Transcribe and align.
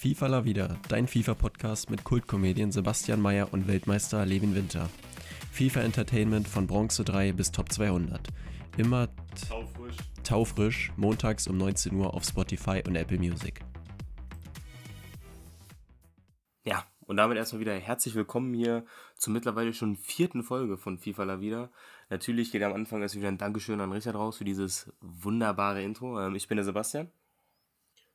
FIFA 0.00 0.28
La 0.28 0.44
Vida, 0.46 0.78
dein 0.88 1.06
FIFA-Podcast 1.06 1.90
mit 1.90 2.04
Kultkomedien 2.04 2.72
Sebastian 2.72 3.20
Mayer 3.20 3.52
und 3.52 3.68
Weltmeister 3.68 4.24
Levin 4.24 4.54
Winter. 4.54 4.88
FIFA 5.52 5.82
Entertainment 5.82 6.48
von 6.48 6.66
Bronze 6.66 7.04
3 7.04 7.32
bis 7.32 7.52
Top 7.52 7.70
200. 7.70 8.18
Immer 8.78 9.10
Taufrisch. 9.46 9.96
taufrisch, 10.24 10.92
montags 10.96 11.46
um 11.48 11.58
19 11.58 11.94
Uhr 11.96 12.14
auf 12.14 12.24
Spotify 12.24 12.82
und 12.86 12.96
Apple 12.96 13.18
Music. 13.18 13.60
Ja, 16.64 16.86
und 17.00 17.18
damit 17.18 17.36
erstmal 17.36 17.60
wieder 17.60 17.74
herzlich 17.74 18.14
willkommen 18.14 18.54
hier 18.54 18.86
zur 19.18 19.34
mittlerweile 19.34 19.74
schon 19.74 19.96
vierten 19.96 20.42
Folge 20.42 20.78
von 20.78 20.96
FIFA 20.96 21.24
La 21.24 21.40
Vida. 21.42 21.70
Natürlich 22.08 22.50
geht 22.52 22.62
am 22.62 22.72
Anfang 22.72 23.02
erst 23.02 23.16
wieder 23.16 23.28
ein 23.28 23.36
Dankeschön 23.36 23.82
an 23.82 23.92
Richard 23.92 24.16
raus 24.16 24.38
für 24.38 24.44
dieses 24.44 24.90
wunderbare 25.02 25.82
Intro. 25.82 26.18
Ähm, 26.18 26.36
ich 26.36 26.48
bin 26.48 26.56
der 26.56 26.64
Sebastian. 26.64 27.10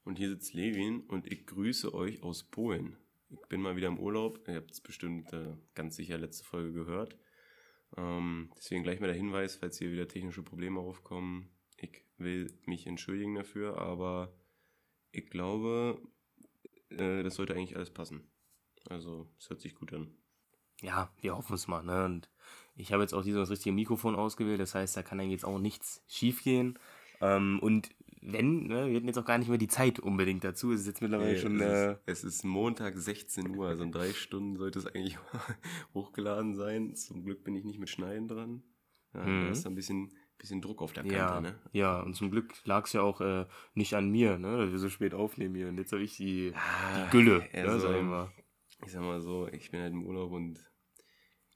Und 0.06 0.20
hier 0.20 0.30
sitzt 0.30 0.54
Levin 0.54 1.02
und 1.02 1.30
ich 1.32 1.48
grüße 1.48 1.94
euch 1.94 2.22
aus 2.22 2.44
Polen. 2.44 2.96
Ich 3.32 3.42
bin 3.50 3.60
mal 3.60 3.76
wieder 3.76 3.88
im 3.88 4.00
Urlaub. 4.00 4.48
Ihr 4.48 4.56
habt 4.56 4.72
es 4.72 4.80
bestimmt 4.80 5.34
äh, 5.34 5.56
ganz 5.74 5.96
sicher 5.96 6.18
letzte 6.18 6.46
Folge 6.46 6.72
gehört. 6.72 7.18
Ähm, 7.98 8.52
deswegen 8.56 8.84
gleich 8.84 9.00
mal 9.00 9.08
der 9.08 9.16
Hinweis, 9.16 9.56
falls 9.56 9.80
hier 9.80 9.92
wieder 9.92 10.08
technische 10.08 10.44
Probleme 10.44 10.80
aufkommen. 10.80 11.50
Ich 11.78 12.04
will 12.18 12.54
mich 12.66 12.86
entschuldigen 12.86 13.34
dafür, 13.34 13.80
aber 13.80 14.32
ich 15.12 15.28
glaube, 15.28 16.00
äh, 16.90 17.24
das 17.24 17.36
sollte 17.36 17.56
eigentlich 17.56 17.76
alles 17.76 17.92
passen. 17.92 18.30
Also, 18.88 19.28
es 19.40 19.50
hört 19.50 19.62
sich 19.62 19.74
gut 19.74 19.92
an. 19.92 20.16
Ja, 20.82 21.12
wir 21.20 21.36
hoffen 21.36 21.56
es 21.56 21.68
mal. 21.68 21.84
Ne? 21.84 22.06
Und 22.06 22.30
ich 22.76 22.94
habe 22.94 23.02
jetzt 23.02 23.14
auch 23.14 23.24
dieses 23.24 23.50
richtige 23.50 23.74
Mikrofon 23.74 24.16
ausgewählt. 24.16 24.60
Das 24.60 24.76
heißt, 24.76 24.96
da 24.96 25.02
kann 25.02 25.20
eigentlich 25.20 25.32
jetzt 25.32 25.46
auch 25.46 25.58
nichts 25.58 26.04
schief 26.08 26.44
gehen. 26.44 26.78
Ähm, 27.22 27.60
und 27.62 27.90
wenn, 28.32 28.68
ne, 28.68 28.88
wir 28.88 28.96
hätten 28.96 29.08
jetzt 29.08 29.18
auch 29.18 29.26
gar 29.26 29.38
nicht 29.38 29.48
mehr 29.50 29.58
die 29.58 29.68
Zeit 29.68 30.00
unbedingt 30.00 30.44
dazu. 30.44 30.72
Es 30.72 30.82
ist 30.82 30.88
jetzt 30.88 31.02
mittlerweile 31.02 31.34
Nee, 31.34 31.40
schon. 31.40 31.60
es, 31.60 31.62
Äh, 31.62 31.92
ist, 31.92 32.00
es 32.06 32.24
ist 32.24 32.44
Montag 32.44 32.98
16 32.98 33.56
Uhr, 33.56 33.68
also 33.68 33.84
in 33.84 33.92
drei 33.92 34.12
Stunden 34.14 34.56
sollte 34.58 34.80
es 34.80 34.88
eigentlich 34.88 35.18
hochgeladen 35.94 36.56
sein. 36.56 36.96
Zum 36.96 37.24
Glück 37.24 37.44
bin 37.44 37.56
ich 37.56 37.64
nicht 37.64 37.80
mit 37.80 37.90
Schneiden 37.90 38.28
dran. 38.28 38.64
Ja, 39.14 39.24
Mhm. 39.26 39.46
Da 39.46 39.50
ist 39.52 39.66
ein 39.66 39.76
bisschen, 39.76 40.12
bisschen 40.38 40.62
Druck 40.62 40.82
auf 40.82 40.92
der 40.92 41.04
Kante, 41.04 41.16
ja, 41.18 41.40
ne? 41.42 41.56
ja, 41.72 42.02
und 42.02 42.16
zum 42.16 42.32
Glück 42.32 42.54
lag 42.66 42.86
es 42.86 42.94
ja 42.94 43.02
auch 43.02 43.22
äh, 43.22 43.46
nicht 43.74 43.94
an 43.94 44.10
mir, 44.10 44.38
ne, 44.38 44.58
dass 44.58 44.72
wir 44.72 44.80
so 44.80 44.90
spät 44.90 45.14
aufnehmen 45.14 45.56
hier. 45.56 45.70
Und 45.70 45.78
jetzt 45.78 45.94
habe 45.94 46.04
ich 46.04 46.18
die, 46.18 46.52
die 46.52 47.12
Gülle, 47.12 47.48
ja, 47.54 47.64
also, 47.64 47.88
sag 47.88 47.96
ich. 48.32 48.86
Ich 48.86 48.92
sag 48.92 49.02
mal 49.02 49.22
so, 49.22 49.48
ich 49.48 49.72
bin 49.72 49.80
halt 49.80 49.94
im 49.94 50.06
Urlaub 50.06 50.32
und 50.34 50.60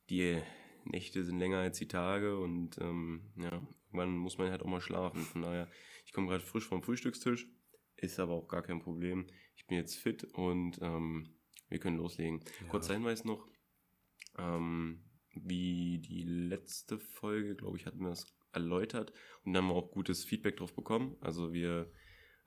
die 0.09 0.42
Nächte 0.86 1.23
sind 1.26 1.38
länger 1.39 1.58
als 1.58 1.78
die 1.78 1.88
Tage 1.89 2.38
und 2.39 2.78
ähm, 2.80 3.22
ja, 3.36 3.61
irgendwann 3.88 4.16
muss 4.17 4.38
man 4.38 4.50
halt 4.50 4.61
auch 4.64 4.67
mal 4.67 4.80
schlafen. 4.81 5.22
Von 5.22 5.42
daher, 5.42 5.67
ich 6.10 6.14
komme 6.14 6.28
gerade 6.28 6.44
frisch 6.44 6.66
vom 6.66 6.82
Frühstückstisch, 6.82 7.48
ist 7.96 8.20
aber 8.20 8.34
auch 8.34 8.48
gar 8.48 8.64
kein 8.64 8.80
Problem. 8.80 9.28
Ich 9.56 9.68
bin 9.68 9.78
jetzt 9.78 9.96
fit 9.96 10.24
und 10.24 10.80
ähm, 10.82 11.36
wir 11.68 11.78
können 11.78 11.98
loslegen. 11.98 12.44
Kurzer 12.68 12.96
Hinweis 12.96 13.26
noch, 13.26 13.48
ähm, 14.40 15.04
wie 15.36 16.00
die 16.00 16.24
letzte 16.24 16.98
Folge, 16.98 17.56
glaube 17.56 17.78
ich, 17.78 17.86
hatten 17.86 18.00
wir 18.00 18.10
das 18.10 18.26
erläutert 18.54 19.14
und 19.44 19.54
dann 19.54 19.66
haben 19.66 19.70
wir 19.70 19.76
auch 19.76 19.92
gutes 19.92 20.26
Feedback 20.26 20.58
drauf 20.58 20.74
bekommen. 20.74 21.16
Also 21.22 21.54
wir 21.54 21.92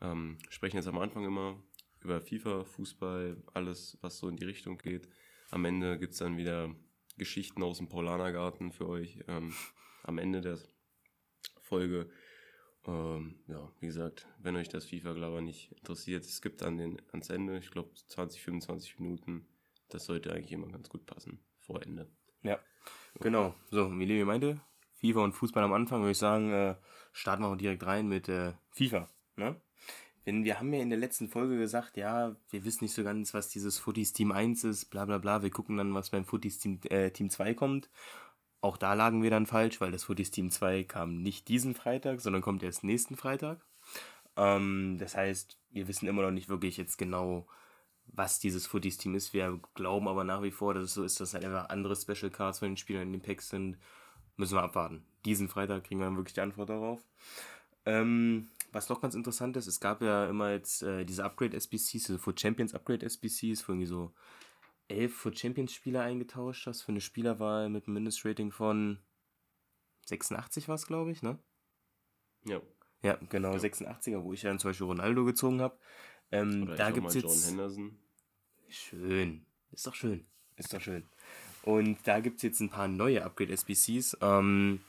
ähm, 0.01 0.39
sprechen 0.49 0.79
jetzt 0.79 0.89
am 0.89 0.99
Anfang 0.99 1.25
immer 1.25 1.63
über 2.01 2.21
FIFA, 2.21 2.65
Fußball, 2.65 3.45
alles, 3.55 3.97
was 4.01 4.19
so 4.19 4.29
in 4.29 4.35
die 4.35 4.45
Richtung 4.45 4.77
geht. 4.77 5.09
Am 5.53 5.65
Ende 5.65 6.01
gibt 6.01 6.15
es 6.15 6.19
dann 6.19 6.37
wieder 6.37 6.75
Geschichten 7.17 7.63
aus 7.63 7.79
dem 7.79 7.89
Paulanergarten 7.89 8.73
für 8.73 8.89
euch. 8.89 9.21
Ähm, 9.29 9.55
am 10.03 10.19
Ende 10.19 10.41
der 10.41 10.59
Folge. 11.61 12.11
Ähm, 12.87 13.37
ja, 13.47 13.71
wie 13.81 13.87
gesagt, 13.87 14.27
wenn 14.39 14.57
euch 14.57 14.69
das 14.69 14.87
FIFA-Glaber 14.87 15.41
nicht 15.41 15.73
interessiert, 15.73 16.25
es 16.25 16.43
gibt 16.43 16.63
dann 16.63 16.79
den, 16.79 17.01
ans 17.13 17.31
Ende, 17.31 17.59
ich 17.59 17.71
glaube 17.71 17.91
20, 18.09 18.43
25 18.43 18.99
Minuten. 18.99 19.47
Das 19.89 20.07
sollte 20.07 20.33
eigentlich 20.33 20.53
immer 20.53 20.69
ganz 20.69 20.89
gut 20.89 21.07
passen. 21.07 21.39
Vor 21.61 21.83
Ende. 21.83 22.09
Ja, 22.43 22.59
genau. 23.21 23.55
So, 23.71 23.97
wie 23.99 24.05
Levi 24.05 24.25
meinte, 24.25 24.61
FIFA 24.95 25.21
und 25.21 25.33
Fußball 25.33 25.63
am 25.63 25.73
Anfang, 25.73 26.01
würde 26.01 26.13
ich 26.13 26.19
sagen, 26.19 26.51
äh, 26.53 26.77
starten 27.13 27.42
wir 27.42 27.48
auch 27.48 27.57
direkt 27.57 27.85
rein 27.87 28.09
mit 28.09 28.29
äh, 28.29 28.53
FIFA. 28.71 29.09
Ne? 29.37 29.61
Denn 30.27 30.45
wir 30.45 30.59
haben 30.59 30.73
ja 30.73 30.81
in 30.81 30.91
der 30.91 30.98
letzten 30.98 31.29
Folge 31.29 31.59
gesagt, 31.59 31.97
ja, 31.97 32.37
wir 32.51 32.65
wissen 32.65 32.85
nicht 32.85 32.95
so 32.95 33.03
ganz, 33.03 33.35
was 33.35 33.48
dieses 33.48 33.79
Footies 33.79 34.13
Team 34.13 34.31
1 34.31 34.65
ist, 34.65 34.87
bla 34.87 35.05
bla 35.05 35.19
bla. 35.19 35.42
Wir 35.42 35.51
gucken 35.51 35.77
dann, 35.77 35.95
was 35.95 36.11
beim 36.11 36.25
Footies 36.25 36.59
Team, 36.59 36.81
äh, 36.85 37.11
Team 37.11 37.29
2 37.29 37.55
kommt. 37.55 37.91
Auch 38.62 38.77
da 38.77 38.95
lagen 38.95 39.23
wir 39.23 39.30
dann 39.30 39.46
falsch, 39.46 39.80
weil 39.80 39.90
das 39.90 40.05
Footies 40.05 40.30
Team 40.30 40.50
2 40.50 40.84
kam 40.84 41.20
nicht 41.20 41.48
diesen 41.48 41.74
Freitag, 41.74 42.20
sondern 42.20 42.42
kommt 42.42 42.62
erst 42.62 42.84
nächsten 42.84 43.17
Freitag. 43.17 43.61
Ähm, 44.36 44.98
das 44.98 45.17
heißt, 45.17 45.58
wir 45.73 45.89
wissen 45.89 46.06
immer 46.06 46.23
noch 46.23 46.30
nicht 46.30 46.48
wirklich 46.48 46.77
jetzt 46.77 46.96
genau, 46.96 47.48
was 48.06 48.39
dieses 48.39 48.68
Footies 48.68 48.98
Team 48.98 49.17
ist. 49.17 49.33
Wir 49.33 49.61
glauben 49.74 50.06
aber 50.06 50.23
nach 50.23 50.42
wie 50.42 50.52
vor, 50.52 50.74
dass 50.74 50.84
es 50.84 50.95
so 50.95 51.02
ist, 51.02 51.20
dass 51.20 51.34
halt 51.34 51.45
einfach 51.45 51.70
andere 51.70 51.96
Special 51.96 52.30
Cards 52.30 52.61
von 52.61 52.68
den 52.68 52.77
Spielern 52.77 53.02
in 53.02 53.12
den 53.12 53.20
Packs 53.20 53.48
sind. 53.48 53.78
Müssen 54.36 54.56
wir 54.56 54.62
abwarten. 54.62 55.05
Diesen 55.24 55.48
Freitag 55.48 55.84
kriegen 55.84 56.00
wir 56.00 56.06
dann 56.06 56.17
wirklich 56.17 56.34
die 56.34 56.40
Antwort 56.40 56.70
darauf. 56.70 57.00
Ähm, 57.84 58.48
was 58.70 58.89
noch 58.89 59.00
ganz 59.00 59.17
interessant 59.17 59.56
ist, 59.56 59.67
es 59.67 59.80
gab 59.80 60.02
ja 60.02 60.27
immer 60.27 60.52
jetzt 60.52 60.84
äh, 60.84 61.05
diese 61.05 61.24
Upgrade-SBCs, 61.24 61.90
diese 61.90 62.18
Foot 62.20 62.40
Champions 62.40 62.74
Upgrade-SBCs, 62.74 63.67
wo 63.67 63.73
irgendwie 63.73 63.86
so 63.86 64.12
elf 64.89 65.15
Foot 65.15 65.39
Champions-Spieler 65.39 66.03
eingetauscht 66.03 66.67
hast 66.67 66.83
für 66.83 66.93
eine 66.93 67.01
Spielerwahl 67.01 67.69
mit 67.69 67.87
einem 67.87 67.95
Mindestrating 67.95 68.51
von 68.53 68.98
86 70.07 70.69
war 70.69 70.75
es, 70.75 70.87
glaube 70.87 71.13
ich, 71.13 71.23
ne? 71.23 71.39
Ja. 72.45 72.61
Ja, 73.03 73.19
genau, 73.29 73.53
Ja. 73.53 73.59
86er, 73.59 74.23
wo 74.23 74.33
ich 74.33 74.42
ja 74.42 74.51
dann 74.51 74.59
zum 74.59 74.71
Beispiel 74.71 74.87
Ronaldo 74.87 75.25
gezogen 75.25 75.61
habe. 75.61 75.77
Ähm, 76.31 76.67
da 76.77 76.91
gibt 76.91 77.09
es 77.09 77.15
John 77.15 77.25
jetzt. 77.25 77.48
Henderson. 77.48 77.98
Schön. 78.69 79.45
Ist 79.71 79.87
doch 79.87 79.95
schön. 79.95 80.27
Ist 80.57 80.73
doch 80.73 80.81
schön. 80.81 81.05
Und 81.63 81.98
da 82.07 82.21
gibt 82.21 82.37
es 82.39 82.42
jetzt 82.42 82.61
ein 82.61 82.71
paar 82.71 82.89
neue 82.89 83.25
Upgrade-SBCs. 83.25 84.19
Ähm, 84.21 84.81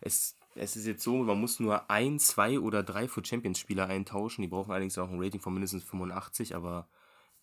es, 0.00 0.34
es 0.54 0.76
ist 0.76 0.86
jetzt 0.86 1.02
so, 1.02 1.16
man 1.16 1.40
muss 1.40 1.60
nur 1.60 1.90
ein, 1.90 2.18
zwei 2.18 2.58
oder 2.58 2.82
drei 2.82 3.08
Foot 3.08 3.28
Champions-Spieler 3.28 3.86
eintauschen. 3.86 4.42
Die 4.42 4.48
brauchen 4.48 4.70
allerdings 4.70 4.98
auch 4.98 5.08
ein 5.10 5.22
Rating 5.22 5.40
von 5.40 5.54
mindestens 5.54 5.84
85, 5.84 6.54
aber 6.54 6.88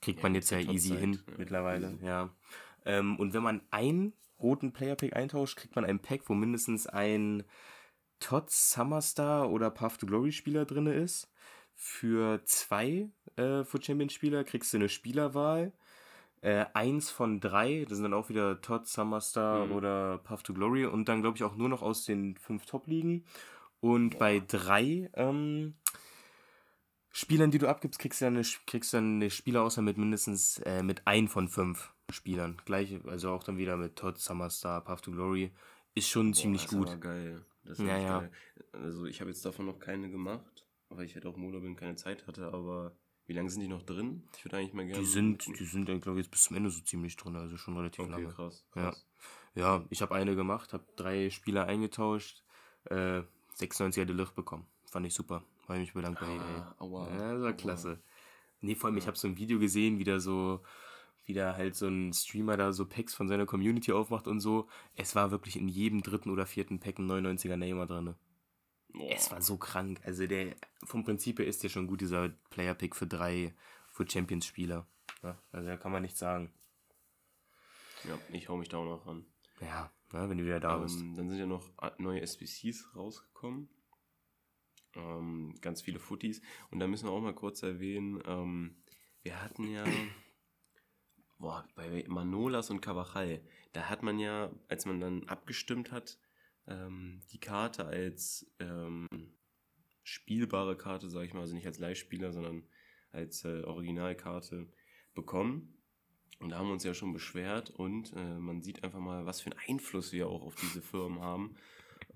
kriegt 0.01 0.19
Ja, 0.19 0.23
man 0.23 0.35
jetzt 0.35 0.49
ja 0.51 0.59
easy 0.59 0.89
Zeit, 0.89 0.99
hin 0.99 1.13
ja, 1.13 1.33
mittlerweile. 1.37 1.91
easy. 1.91 2.05
Ja. 2.05 2.29
Ähm, 2.85 3.17
und 3.17 3.33
wenn 3.33 3.43
man 3.43 3.61
einen 3.71 4.13
roten 4.39 4.71
Player-Pick 4.73 5.15
eintauscht, 5.15 5.57
kriegt 5.57 5.75
man 5.75 5.85
ein 5.85 5.99
Pack, 5.99 6.21
wo 6.29 6.33
mindestens 6.33 6.87
ein 6.87 7.43
Todd 8.19 8.49
Summerstar 8.49 9.49
oder 9.49 9.69
Path 9.69 9.99
to 9.99 10.05
Glory 10.05 10.31
Spieler 10.31 10.65
drin 10.65 10.87
ist. 10.87 11.31
Für 11.73 12.41
zwei 12.45 13.09
äh, 13.35 13.63
Foot 13.63 13.85
Champions 13.85 14.13
Spieler 14.13 14.43
kriegst 14.43 14.71
du 14.73 14.77
eine 14.77 14.87
Spielerwahl. 14.89 15.73
Äh, 16.41 16.65
eins 16.73 17.09
von 17.09 17.39
drei, 17.39 17.85
das 17.89 17.97
sind 17.97 18.03
dann 18.03 18.13
auch 18.13 18.29
wieder 18.29 18.61
Todd 18.61 18.87
Summerstar 18.87 19.65
Mhm. 19.65 19.71
oder 19.71 20.17
Path 20.19 20.43
to 20.43 20.53
Glory. 20.53 20.85
Und 20.85 21.09
dann 21.09 21.21
glaube 21.21 21.37
ich 21.37 21.43
auch 21.43 21.55
nur 21.55 21.69
noch 21.69 21.81
aus 21.81 22.05
den 22.05 22.37
fünf 22.37 22.65
Top-Ligen. 22.65 23.25
Und 23.81 24.17
bei 24.19 24.41
drei 24.47 25.09
ähm, 25.15 25.75
Spielern, 27.17 27.49
die 27.49 27.59
du 27.59 27.69
abgibst, 27.69 27.97
kriegst 27.97 28.19
du 28.19 28.25
dann 28.25 28.35
eine, 28.35 28.45
kriegst 28.67 28.93
dann 28.93 29.15
eine 29.15 29.29
Spielerauswahl 29.29 29.85
mit 29.85 29.97
mindestens 29.97 30.57
äh, 30.59 30.83
mit 30.83 31.07
ein 31.07 31.29
von 31.29 31.47
fünf 31.47 31.93
Spielern. 32.09 32.57
Gleich, 32.65 32.93
also 33.07 33.29
auch 33.31 33.41
dann 33.41 33.57
wieder 33.57 33.77
mit 33.77 33.95
Todd 33.95 34.19
Summerstar, 34.19 34.81
Path 34.81 35.03
to 35.03 35.11
Glory. 35.11 35.51
Ist 35.93 36.09
schon 36.09 36.33
ziemlich 36.33 36.63
das 36.63 36.73
ist 36.73 36.77
gut. 36.77 36.89
aber 36.89 36.97
geil. 36.97 37.45
Das 37.63 37.79
ist 37.79 37.87
Ja, 37.87 37.97
ja. 37.97 38.19
geil. 38.19 38.31
Also 38.73 39.05
ich 39.05 39.21
habe 39.21 39.29
jetzt 39.31 39.45
davon 39.45 39.65
noch 39.65 39.79
keine 39.79 40.11
gemacht, 40.11 40.65
weil 40.89 41.05
ich 41.05 41.15
halt 41.15 41.25
auch 41.25 41.37
im 41.37 41.45
Urlaub 41.45 41.61
bin, 41.61 41.77
keine 41.77 41.95
Zeit 41.95 42.27
hatte, 42.27 42.53
aber 42.53 42.91
wie 43.27 43.33
lange 43.33 43.49
sind 43.49 43.61
die 43.61 43.69
noch 43.69 43.83
drin? 43.83 44.23
Ich 44.37 44.43
würde 44.43 44.57
eigentlich 44.57 44.73
mal 44.73 44.85
gerne. 44.85 44.99
Die 45.01 45.07
sind, 45.09 45.47
die 45.47 45.63
sind, 45.65 45.85
glaube 45.85 46.19
ich, 46.19 46.25
jetzt 46.25 46.31
bis 46.31 46.43
zum 46.43 46.57
Ende 46.57 46.69
so 46.69 46.81
ziemlich 46.81 47.15
drin, 47.15 47.37
also 47.37 47.55
schon 47.55 47.77
relativ 47.77 48.01
Okay, 48.01 48.11
lange. 48.11 48.27
krass. 48.27 48.65
Ja. 48.75 48.81
krass. 48.81 49.05
Ja, 49.55 49.85
ich 49.89 50.01
habe 50.01 50.13
eine 50.15 50.35
gemacht, 50.35 50.73
habe 50.73 50.83
drei 50.97 51.29
Spieler 51.29 51.65
eingetauscht, 51.65 52.43
äh, 52.89 53.21
96er 53.57 54.03
Delicht 54.03 54.35
bekommen. 54.35 54.65
Fand 54.91 55.07
ich 55.07 55.13
super. 55.13 55.45
Habe 55.67 55.75
ich 55.75 55.81
mich 55.87 55.93
bedankt 55.93 56.19
bei. 56.19 56.27
Ah, 56.27 56.75
aua, 56.79 57.09
Ja, 57.09 57.33
das 57.33 57.41
war 57.41 57.49
aua. 57.49 57.53
klasse. 57.53 57.99
Nee, 58.61 58.75
vor 58.75 58.89
allem, 58.89 58.97
ich 58.97 59.07
habe 59.07 59.17
so 59.17 59.27
ein 59.27 59.37
Video 59.37 59.59
gesehen, 59.59 59.99
wie 59.99 60.03
da 60.03 60.19
so, 60.19 60.61
wie 61.25 61.33
da 61.33 61.55
halt 61.55 61.75
so 61.75 61.87
ein 61.87 62.13
Streamer 62.13 62.57
da 62.57 62.71
so 62.73 62.85
Packs 62.85 63.13
von 63.13 63.27
seiner 63.27 63.45
Community 63.45 63.91
aufmacht 63.91 64.27
und 64.27 64.39
so. 64.39 64.67
Es 64.95 65.15
war 65.15 65.31
wirklich 65.31 65.55
in 65.57 65.67
jedem 65.67 66.01
dritten 66.01 66.29
oder 66.29 66.45
vierten 66.45 66.79
Pack 66.79 66.99
ein 66.99 67.09
99er 67.09 67.57
Neymar 67.57 67.87
drin. 67.87 68.15
Boah. 68.93 69.11
Es 69.11 69.29
war 69.31 69.41
so 69.41 69.57
krank. 69.57 69.99
Also 70.05 70.25
der, 70.25 70.55
vom 70.83 71.03
Prinzip 71.03 71.39
her 71.39 71.45
ist 71.47 71.61
ja 71.63 71.69
schon 71.69 71.87
gut, 71.87 72.01
dieser 72.01 72.29
Player-Pick 72.49 72.95
für 72.95 73.07
drei, 73.07 73.53
für 73.91 74.09
Champions-Spieler. 74.09 74.87
Ja, 75.21 75.37
also 75.51 75.67
da 75.67 75.77
kann 75.77 75.91
man 75.91 76.01
nichts 76.03 76.19
sagen. 76.19 76.51
Ja, 78.07 78.17
ich 78.31 78.47
hau 78.49 78.55
mich 78.57 78.69
da 78.69 78.77
auch 78.77 78.85
noch 78.85 79.05
ran. 79.05 79.25
Ja, 79.61 79.91
ne, 80.13 80.29
wenn 80.29 80.37
du 80.37 80.45
wieder 80.45 80.59
da 80.59 80.77
bist. 80.77 80.99
Ähm, 81.01 81.15
dann 81.15 81.29
sind 81.29 81.39
ja 81.39 81.45
noch 81.45 81.67
neue 81.97 82.21
SBCs 82.21 82.95
rausgekommen. 82.95 83.69
Ähm, 84.95 85.55
ganz 85.61 85.81
viele 85.81 85.99
Footies. 85.99 86.41
Und 86.71 86.79
da 86.79 86.87
müssen 86.87 87.07
wir 87.07 87.11
auch 87.11 87.21
mal 87.21 87.35
kurz 87.35 87.63
erwähnen, 87.63 88.21
ähm, 88.25 88.75
wir 89.23 89.41
hatten 89.41 89.67
ja 89.71 89.83
boah, 91.37 91.67
bei 91.75 92.05
Manolas 92.07 92.69
und 92.69 92.81
Cavachal, 92.81 93.41
da 93.73 93.89
hat 93.89 94.03
man 94.03 94.19
ja, 94.19 94.51
als 94.67 94.85
man 94.85 94.99
dann 94.99 95.27
abgestimmt 95.27 95.91
hat, 95.91 96.17
ähm, 96.67 97.21
die 97.31 97.39
Karte 97.39 97.85
als 97.85 98.49
ähm, 98.59 99.07
spielbare 100.03 100.77
Karte, 100.77 101.09
sag 101.09 101.23
ich 101.23 101.33
mal, 101.33 101.41
also 101.41 101.55
nicht 101.55 101.67
als 101.67 101.79
Leihspieler, 101.79 102.31
sondern 102.31 102.63
als 103.11 103.43
äh, 103.45 103.63
Originalkarte, 103.63 104.67
bekommen. 105.13 105.73
Und 106.39 106.49
da 106.49 106.57
haben 106.57 106.67
wir 106.67 106.73
uns 106.73 106.83
ja 106.83 106.93
schon 106.93 107.13
beschwert 107.13 107.69
und 107.69 108.13
äh, 108.13 108.37
man 108.37 108.61
sieht 108.61 108.83
einfach 108.83 108.99
mal, 108.99 109.25
was 109.25 109.41
für 109.41 109.51
einen 109.51 109.59
Einfluss 109.67 110.11
wir 110.11 110.27
auch 110.27 110.43
auf 110.43 110.55
diese 110.55 110.81
Firmen 110.81 111.21
haben. 111.21 111.55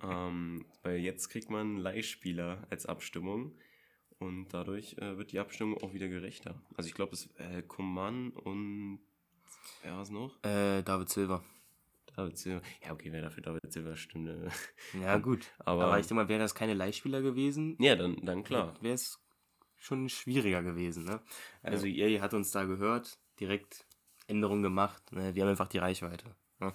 Ähm, 0.04 0.66
weil 0.84 0.98
jetzt 1.00 1.30
kriegt 1.30 1.50
man 1.50 1.78
Leihspieler 1.78 2.66
als 2.70 2.86
Abstimmung 2.86 3.58
und 4.20 4.50
dadurch 4.50 4.98
äh, 4.98 5.18
wird 5.18 5.32
die 5.32 5.40
Abstimmung 5.40 5.78
auch 5.82 5.94
wieder 5.94 6.08
gerechter. 6.08 6.62
Also 6.76 6.88
ich 6.88 6.94
glaube, 6.94 7.14
es 7.14 7.28
äh, 7.38 7.62
Coman 7.64 8.32
und 8.32 9.00
wer 9.84 9.94
war 9.94 10.02
es 10.02 10.10
noch? 10.10 10.36
Äh, 10.44 10.82
David 10.84 11.10
Silva. 11.10 11.44
David 12.16 12.38
Silva. 12.38 12.62
Ja, 12.86 12.92
okay, 12.94 13.12
wer 13.12 13.22
dafür 13.22 13.44
David 13.44 13.72
Silva 13.72 13.96
stimmt. 13.96 14.30
Äh. 14.30 14.50
Ja, 15.02 15.18
gut. 15.20 15.48
Aber- 15.60 15.86
Aber, 15.86 16.00
ich 16.00 16.08
denke 16.08 16.24
mal, 16.24 16.30
wäre 16.30 16.40
das 16.40 16.56
keine 16.56 16.74
Leihspieler 16.74 17.22
gewesen, 17.22 17.76
Ja, 17.80 17.96
dann, 17.96 18.18
dann 18.26 18.44
klar. 18.44 18.74
wäre 18.82 18.96
es 18.96 19.20
schon 19.78 20.10
schwieriger 20.10 20.62
gewesen. 20.62 21.06
Ne? 21.06 21.22
Also 21.64 21.86
EA 21.88 22.22
hat 22.22 22.34
uns 22.34 22.52
da 22.52 22.66
gehört, 22.66 23.18
direkt 23.40 23.86
Änderungen 24.28 24.64
gemacht. 24.64 25.12
Ne? 25.14 25.34
Wir 25.36 25.44
haben 25.44 25.50
einfach 25.50 25.70
die 25.70 25.78
Reichweite. 25.78 26.36
Ne? 26.60 26.74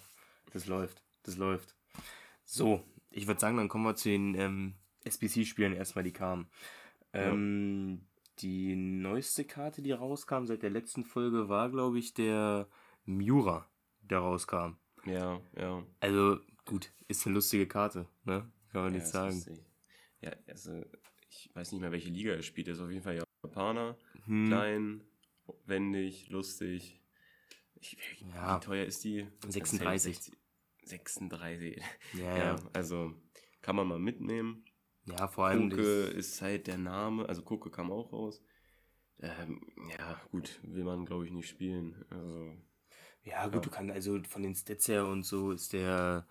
Das 0.53 0.67
läuft, 0.67 1.03
das 1.25 1.37
läuft. 1.37 1.75
So, 2.47 2.83
ich 3.15 3.27
würde 3.27 3.41
sagen, 3.41 3.57
dann 3.57 3.69
kommen 3.69 3.85
wir 3.85 3.95
zu 3.97 4.09
den 4.09 4.35
ähm, 4.35 4.75
SBC-Spielen 5.05 5.73
erstmal, 5.75 6.05
die 6.05 6.13
kamen. 6.13 6.49
Ähm, 7.13 8.01
Die 8.41 8.75
neueste 8.75 9.45
Karte, 9.45 9.81
die 9.83 9.93
rauskam 9.93 10.47
seit 10.47 10.63
der 10.63 10.71
letzten 10.71 11.05
Folge, 11.05 11.49
war, 11.49 11.71
glaube 11.71 11.99
ich, 12.01 12.15
der 12.15 12.67
Miura, 13.05 13.69
der 14.01 14.19
rauskam. 14.19 14.77
Ja, 15.05 15.41
ja. 15.57 15.85
Also, 16.01 16.41
gut, 16.65 16.91
ist 17.07 17.25
eine 17.27 17.35
lustige 17.37 17.69
Karte, 17.69 18.09
ne? 18.25 18.51
Kann 18.73 18.83
man 18.83 18.93
ja, 18.93 18.99
nicht 18.99 19.07
sagen. 19.07 19.41
Ja, 20.21 20.33
also 20.49 20.83
ich 21.31 21.51
weiß 21.55 21.71
nicht 21.73 21.81
mehr, 21.81 21.93
welche 21.93 22.09
Liga 22.11 22.33
er 22.33 22.43
spielt. 22.43 22.67
Er 22.67 22.75
ist 22.75 22.81
auf 22.81 22.91
jeden 22.91 23.03
Fall 23.05 23.23
Japaner. 23.45 23.97
Hm. 24.25 24.47
Klein, 24.49 25.01
wendig, 25.67 26.29
lustig. 26.31 27.01
Ich, 27.77 27.97
wie, 28.19 28.25
Ja. 28.35 28.57
wie 28.57 28.65
teuer 28.65 28.85
ist 28.87 29.05
die? 29.05 29.29
36. 29.47 30.33
36. 30.87 31.83
Ja, 32.13 32.37
Ja, 32.37 32.37
ja. 32.37 32.57
also 32.73 33.13
kann 33.63 33.77
man 33.77 33.89
mal 33.89 33.99
mitnehmen. 33.99 34.65
Ja, 35.07 35.29
vor 35.29 35.47
allem. 35.47 35.71
Koke 35.71 35.83
ist 35.83 36.41
halt 36.41 36.67
der 36.67 36.79
Name, 36.79 37.29
also 37.29 37.43
Koke 37.43 37.71
kam 37.71 37.91
auch 37.91 38.13
raus. 38.13 38.43
Ähm, 39.21 39.61
ja, 39.91 40.21
gut, 40.31 40.61
will 40.63 40.85
man 40.85 41.05
glaube 41.05 41.27
ich 41.27 41.33
nicht 41.33 41.49
spielen. 41.49 42.05
Also, 42.11 42.57
Ja, 43.25 43.47
gut, 43.49 43.67
du 43.67 43.71
kannst 43.71 43.93
also 43.93 44.19
von 44.29 44.43
den 44.43 44.55
Stats 44.55 44.89
her 44.89 45.07
und 45.07 45.25
so 45.25 45.53
ist 45.53 45.73
der 45.73 46.27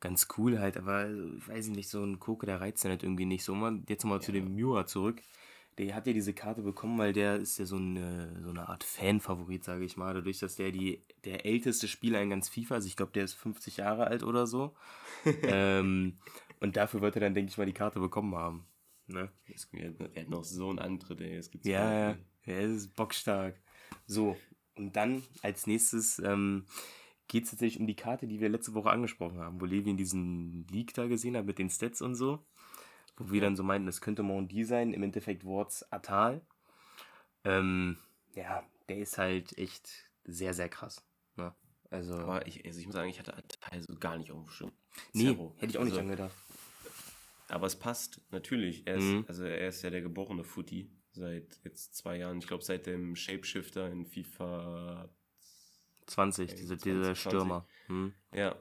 ganz 0.00 0.28
cool 0.36 0.58
halt, 0.58 0.76
aber 0.76 1.08
ich 1.10 1.48
weiß 1.48 1.68
nicht, 1.68 1.88
so 1.88 2.04
ein 2.04 2.18
Koke, 2.18 2.46
der 2.46 2.60
reizt 2.60 2.84
dann 2.84 2.90
halt 2.90 3.02
irgendwie 3.02 3.24
nicht. 3.24 3.44
So, 3.44 3.54
mal, 3.54 3.82
jetzt 3.88 4.04
nochmal 4.04 4.20
zu 4.22 4.32
dem 4.32 4.54
Miura 4.54 4.86
zurück. 4.86 5.22
Der 5.78 5.94
hat 5.94 6.06
ja 6.06 6.12
diese 6.14 6.32
Karte 6.32 6.62
bekommen, 6.62 6.96
weil 6.98 7.12
der 7.12 7.36
ist 7.36 7.58
ja 7.58 7.66
so 7.66 7.76
eine, 7.76 8.40
so 8.42 8.48
eine 8.50 8.68
Art 8.68 8.82
Fan-Favorit, 8.82 9.62
sage 9.64 9.84
ich 9.84 9.96
mal. 9.96 10.14
Dadurch, 10.14 10.38
dass 10.38 10.56
der 10.56 10.72
die, 10.72 11.02
der 11.24 11.44
älteste 11.44 11.86
Spieler 11.86 12.22
in 12.22 12.30
ganz 12.30 12.48
FIFA, 12.48 12.76
also 12.76 12.86
ich 12.86 12.96
glaube, 12.96 13.12
der 13.12 13.24
ist 13.24 13.34
50 13.34 13.76
Jahre 13.76 14.06
alt 14.06 14.22
oder 14.22 14.46
so. 14.46 14.74
ähm, 15.42 16.18
und 16.60 16.76
dafür 16.76 17.02
wird 17.02 17.16
er 17.16 17.20
dann, 17.20 17.34
denke 17.34 17.50
ich 17.50 17.58
mal, 17.58 17.66
die 17.66 17.72
Karte 17.74 18.00
bekommen 18.00 18.34
haben. 18.34 18.66
Ne? 19.06 19.30
er 19.72 19.88
hat- 19.90 20.10
er 20.14 20.24
noch 20.28 20.44
so 20.44 20.70
einen 20.70 20.78
Antritt, 20.78 21.20
ey. 21.20 21.36
Es 21.36 21.50
gibt's 21.50 21.68
Ja, 21.68 22.10
ja, 22.10 22.16
es 22.46 22.72
ist 22.72 22.96
bockstark. 22.96 23.60
So, 24.06 24.36
und 24.76 24.96
dann 24.96 25.22
als 25.42 25.66
nächstes 25.66 26.18
ähm, 26.20 26.64
geht 27.28 27.44
es 27.44 27.50
tatsächlich 27.50 27.80
um 27.80 27.86
die 27.86 27.96
Karte, 27.96 28.26
die 28.26 28.40
wir 28.40 28.48
letzte 28.48 28.74
Woche 28.74 28.90
angesprochen 28.90 29.38
haben, 29.38 29.60
wo 29.60 29.64
Levi 29.64 29.90
in 29.90 29.96
diesen 29.96 30.66
Leak 30.70 30.94
da 30.94 31.06
gesehen 31.06 31.36
hat 31.36 31.46
mit 31.46 31.58
den 31.58 31.70
Stats 31.70 32.02
und 32.02 32.14
so. 32.14 32.44
Wo 33.16 33.30
wir 33.30 33.40
dann 33.40 33.56
so 33.56 33.62
meinten, 33.62 33.86
das 33.86 34.00
könnte 34.00 34.22
Mondi 34.22 34.64
sein, 34.64 34.92
im 34.92 35.02
Endeffekt 35.02 35.44
Worts 35.44 35.90
Atal. 35.90 36.42
Ähm, 37.44 37.96
ja, 38.34 38.62
der 38.88 38.98
ist 38.98 39.18
halt 39.18 39.56
echt 39.58 40.10
sehr, 40.24 40.52
sehr 40.52 40.68
krass. 40.68 41.02
Ne? 41.36 41.54
Also, 41.90 42.14
Aber 42.14 42.46
ich, 42.46 42.64
also 42.64 42.78
ich 42.78 42.86
muss 42.86 42.94
sagen, 42.94 43.08
ich 43.08 43.18
hatte 43.18 43.32
Teil 43.60 43.82
so 43.82 43.94
gar 43.96 44.18
nicht 44.18 44.30
auf 44.32 44.44
dem 44.44 44.48
Schirm. 44.50 44.72
nee, 45.12 45.24
Zerro. 45.24 45.54
hätte 45.58 45.70
ich 45.70 45.78
auch 45.78 45.84
nicht 45.84 45.92
also, 45.92 46.02
dran 46.02 46.10
gedacht. 46.10 46.34
Aber 47.48 47.66
es 47.66 47.76
passt, 47.76 48.20
natürlich. 48.30 48.86
Er 48.86 48.96
ist, 48.96 49.04
Mhm. 49.04 49.24
Also 49.28 49.44
er 49.44 49.68
ist 49.68 49.82
ja 49.82 49.90
der 49.90 50.02
geborene 50.02 50.44
Footy 50.44 50.90
seit 51.12 51.60
jetzt 51.64 51.94
zwei 51.94 52.18
Jahren. 52.18 52.38
Ich 52.38 52.46
glaube, 52.46 52.64
seit 52.64 52.86
dem 52.86 53.14
Shapeshifter 53.16 53.90
in 53.90 54.04
FIFA 54.04 55.08
20, 56.06 56.50
Ey, 56.50 56.56
diese, 56.56 56.76
20, 56.76 56.82
dieser 56.84 57.14
20. 57.14 57.20
Stürmer. 57.20 57.68
Hm? 57.86 58.14
Ja, 58.32 58.56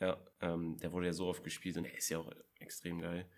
ja, 0.00 0.16
ähm, 0.40 0.76
der 0.78 0.92
wurde 0.92 1.06
ja 1.06 1.12
so 1.12 1.26
oft 1.28 1.44
gespielt 1.44 1.76
und 1.76 1.84
er 1.84 1.96
ist 1.96 2.08
ja 2.08 2.18
auch 2.18 2.30
extrem 2.58 3.00
geil. 3.00 3.28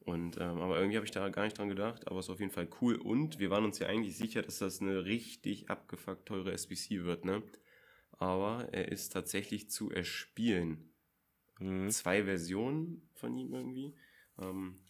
Und, 0.00 0.38
ähm, 0.38 0.60
aber 0.60 0.78
irgendwie 0.78 0.96
habe 0.96 1.04
ich 1.04 1.12
da 1.12 1.28
gar 1.28 1.44
nicht 1.44 1.58
dran 1.58 1.68
gedacht, 1.68 2.06
aber 2.08 2.20
es 2.20 2.26
ist 2.26 2.30
auf 2.30 2.40
jeden 2.40 2.52
Fall 2.52 2.68
cool. 2.80 2.96
Und 2.96 3.38
wir 3.38 3.50
waren 3.50 3.64
uns 3.64 3.78
ja 3.78 3.88
eigentlich 3.88 4.16
sicher, 4.16 4.42
dass 4.42 4.58
das 4.58 4.80
eine 4.80 5.04
richtig 5.04 5.68
abgefuckt 5.68 6.26
teure 6.26 6.52
SBC 6.52 7.04
wird, 7.04 7.24
ne? 7.24 7.42
Aber 8.12 8.68
er 8.72 8.90
ist 8.90 9.12
tatsächlich 9.12 9.70
zu 9.70 9.90
erspielen. 9.90 10.92
Mhm. 11.60 11.90
Zwei 11.90 12.24
Versionen 12.24 13.08
von 13.14 13.36
ihm 13.36 13.52
irgendwie. 13.52 13.94
Ähm, 14.40 14.80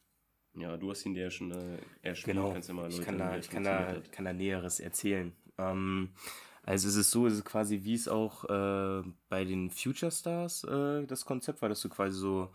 ja, 0.55 0.76
du 0.76 0.90
hast 0.90 1.05
ihn 1.05 1.14
dir 1.14 1.25
ja 1.25 1.31
schon 1.31 1.50
äh, 1.50 1.78
erspielt. 2.02 2.37
Genau, 2.37 2.52
Kannst 2.52 2.69
ja 2.69 2.75
mal 2.75 2.88
ich 2.88 2.99
erläutern, 2.99 3.19
kann 3.19 3.31
da, 3.31 3.38
ich 3.38 3.50
kann 3.50 3.64
da, 3.64 3.96
ich 3.96 4.10
kann 4.10 4.25
da 4.25 4.32
Näheres 4.32 4.81
erzählen. 4.81 5.32
Ähm, 5.58 6.10
also 6.62 6.88
es 6.88 6.96
ist 6.96 7.10
so, 7.10 7.26
es 7.26 7.34
ist 7.34 7.44
quasi 7.44 7.81
wie 7.84 7.94
es 7.94 8.08
auch 8.08 8.44
äh, 8.44 9.02
bei 9.28 9.44
den 9.44 9.70
Future 9.70 10.12
Stars 10.12 10.64
äh, 10.64 11.06
das 11.06 11.25
Konzept 11.25 11.62
war, 11.62 11.69
dass 11.69 11.81
du 11.81 11.88
quasi 11.88 12.19
so 12.19 12.52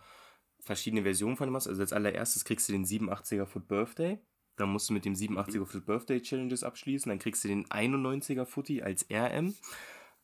verschiedene 0.64 1.02
Versionen 1.02 1.36
von 1.36 1.48
dem 1.48 1.54
hast. 1.54 1.68
Also 1.68 1.82
als 1.82 1.92
allererstes 1.92 2.44
kriegst 2.44 2.68
du 2.68 2.72
den 2.72 2.84
87er 2.84 3.46
Foot 3.46 3.68
Birthday. 3.68 4.18
Dann 4.56 4.70
musst 4.70 4.88
du 4.88 4.94
mit 4.94 5.04
dem 5.04 5.14
87er 5.14 5.66
Foot 5.66 5.86
Birthday 5.86 6.20
Challenges 6.20 6.62
abschließen. 6.62 7.08
Dann 7.08 7.18
kriegst 7.18 7.44
du 7.44 7.48
den 7.48 7.66
91er 7.66 8.46
Footy 8.46 8.82
als 8.82 9.06
RM. 9.10 9.54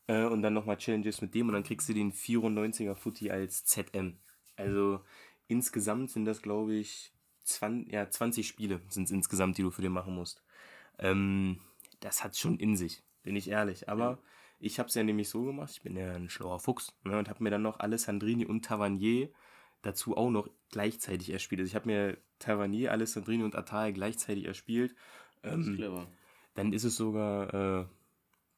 Äh, 0.06 0.24
und 0.24 0.42
dann 0.42 0.54
nochmal 0.54 0.76
Challenges 0.76 1.20
mit 1.20 1.34
dem. 1.34 1.48
Und 1.48 1.54
dann 1.54 1.62
kriegst 1.62 1.88
du 1.88 1.94
den 1.94 2.12
94er 2.12 2.94
Footy 2.94 3.30
als 3.30 3.64
ZM. 3.64 4.18
Also 4.56 5.00
insgesamt 5.48 6.10
sind 6.10 6.24
das, 6.24 6.42
glaube 6.42 6.74
ich, 6.74 7.12
20, 7.44 7.92
ja, 7.92 8.08
20 8.08 8.46
Spiele 8.46 8.80
sind 8.88 9.04
es 9.04 9.10
insgesamt, 9.10 9.58
die 9.58 9.62
du 9.62 9.70
für 9.70 9.82
den 9.82 9.92
machen 9.92 10.14
musst. 10.14 10.42
Ähm, 10.98 11.60
das 12.00 12.22
hat 12.22 12.36
schon 12.36 12.58
in 12.58 12.76
sich, 12.76 13.02
bin 13.22 13.36
ich 13.36 13.48
ehrlich. 13.48 13.88
Aber 13.88 14.18
ich 14.58 14.78
habe 14.78 14.88
es 14.88 14.94
ja 14.94 15.02
nämlich 15.02 15.28
so 15.28 15.44
gemacht, 15.44 15.72
ich 15.72 15.82
bin 15.82 15.96
ja 15.96 16.12
ein 16.12 16.28
schlauer 16.28 16.60
Fuchs 16.60 16.92
ne, 17.04 17.18
und 17.18 17.28
habe 17.28 17.42
mir 17.42 17.50
dann 17.50 17.62
noch 17.62 17.80
Alessandrini 17.80 18.46
und 18.46 18.64
Tavernier 18.64 19.30
dazu 19.82 20.16
auch 20.16 20.30
noch 20.30 20.48
gleichzeitig 20.70 21.30
erspielt. 21.30 21.60
Also 21.60 21.70
ich 21.70 21.74
habe 21.74 21.86
mir 21.86 22.18
Tavernier, 22.38 22.92
Alessandrini 22.92 23.42
und 23.44 23.56
Atal 23.56 23.92
gleichzeitig 23.92 24.44
erspielt. 24.46 24.94
Das 25.42 25.58
ist 25.60 25.66
Ähm, 25.68 25.76
clever. 25.76 26.06
dann 26.54 26.72
ist 26.72 26.84
es 26.84 26.96
sogar 26.96 27.54
äh, 27.82 27.86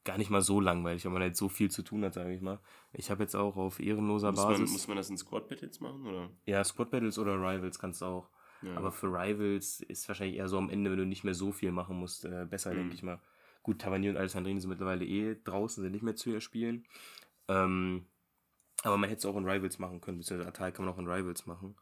gar 0.04 0.18
nicht 0.18 0.30
mal 0.30 0.42
so 0.42 0.60
langweilig, 0.60 1.04
weil 1.04 1.12
man 1.12 1.22
halt 1.22 1.36
so 1.36 1.48
viel 1.48 1.70
zu 1.70 1.82
tun 1.82 2.04
hat, 2.04 2.14
sage 2.14 2.34
ich 2.34 2.40
mal. 2.40 2.58
Ich 2.92 3.10
habe 3.10 3.22
jetzt 3.22 3.36
auch 3.36 3.56
auf 3.56 3.78
ehrenloser 3.80 4.32
Muss 4.32 4.40
man, 4.42 4.52
Basis. 4.52 4.70
muss 4.72 4.88
man 4.88 4.96
das 4.96 5.10
in 5.10 5.16
Squad 5.16 5.48
Battles 5.48 5.80
machen, 5.80 6.06
oder? 6.06 6.30
Ja, 6.44 6.64
Squad 6.64 6.90
Battles 6.90 7.18
oder 7.18 7.34
Rivals 7.36 7.78
kannst 7.78 8.02
du 8.02 8.06
auch. 8.06 8.28
Ja. 8.62 8.74
Aber 8.76 8.92
für 8.92 9.06
Rivals 9.08 9.80
ist 9.80 10.06
wahrscheinlich 10.08 10.36
eher 10.38 10.48
so 10.48 10.58
am 10.58 10.70
Ende, 10.70 10.90
wenn 10.90 10.98
du 10.98 11.06
nicht 11.06 11.24
mehr 11.24 11.34
so 11.34 11.50
viel 11.52 11.72
machen 11.72 11.96
musst, 11.96 12.24
äh, 12.24 12.46
besser, 12.48 12.72
Mhm. 12.72 12.76
denke 12.78 12.94
ich 12.94 13.02
mal. 13.02 13.20
Gut, 13.62 13.80
Tavernier 13.80 14.10
und 14.10 14.16
Alessandrini 14.16 14.60
sind 14.60 14.70
mittlerweile 14.70 15.04
eh 15.04 15.36
draußen, 15.44 15.82
sind 15.82 15.92
nicht 15.92 16.02
mehr 16.02 16.16
zu 16.16 16.32
erspielen. 16.32 16.84
Ähm, 17.48 18.06
aber 18.82 18.96
man 18.96 19.08
hätte 19.08 19.20
es 19.20 19.26
auch 19.26 19.36
in 19.36 19.48
Rivals 19.48 19.78
machen 19.78 20.00
können, 20.00 20.18
beziehungsweise 20.18 20.48
Atal 20.48 20.72
kann 20.72 20.84
man 20.84 20.94
auch 20.94 20.98
in 20.98 21.06
Rivals 21.08 21.46
machen. 21.46 21.74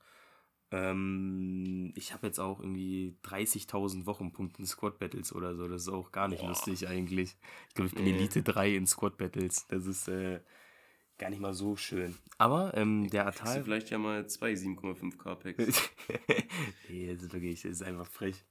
Ähm, 0.72 1.92
ich 1.96 2.12
habe 2.12 2.26
jetzt 2.26 2.38
auch 2.38 2.60
irgendwie 2.60 3.16
30.000 3.24 4.06
Wochenpunkte 4.06 4.60
in 4.60 4.66
Squad 4.66 4.98
Battles 4.98 5.34
oder 5.34 5.56
so. 5.56 5.66
Das 5.66 5.82
ist 5.82 5.88
auch 5.88 6.12
gar 6.12 6.28
nicht 6.28 6.40
Boah. 6.40 6.48
lustig 6.50 6.86
eigentlich. 6.88 7.36
Ich 7.68 7.74
glaube, 7.74 7.88
ich 7.88 7.94
bin 7.94 8.04
Nee. 8.04 8.12
Elite 8.16 8.42
3 8.42 8.76
in 8.76 8.86
Squad 8.86 9.16
Battles. 9.16 9.66
Das 9.66 9.86
ist 9.86 10.06
äh, 10.08 10.40
gar 11.18 11.30
nicht 11.30 11.40
mal 11.40 11.54
so 11.54 11.74
schön. 11.76 12.16
Aber 12.38 12.76
ähm, 12.76 13.10
der 13.10 13.24
Kriegst 13.24 13.40
du 13.40 13.44
Atal. 13.48 13.64
vielleicht 13.64 13.90
ja 13.90 13.98
mal 13.98 14.26
zwei 14.28 14.52
7,5k 14.52 15.34
Packs. 15.34 15.90
nee, 16.88 17.12
das 17.12 17.24
ist 17.24 17.32
wirklich, 17.32 17.62
das 17.62 17.72
ist 17.72 17.82
einfach 17.82 18.06
frech. 18.06 18.44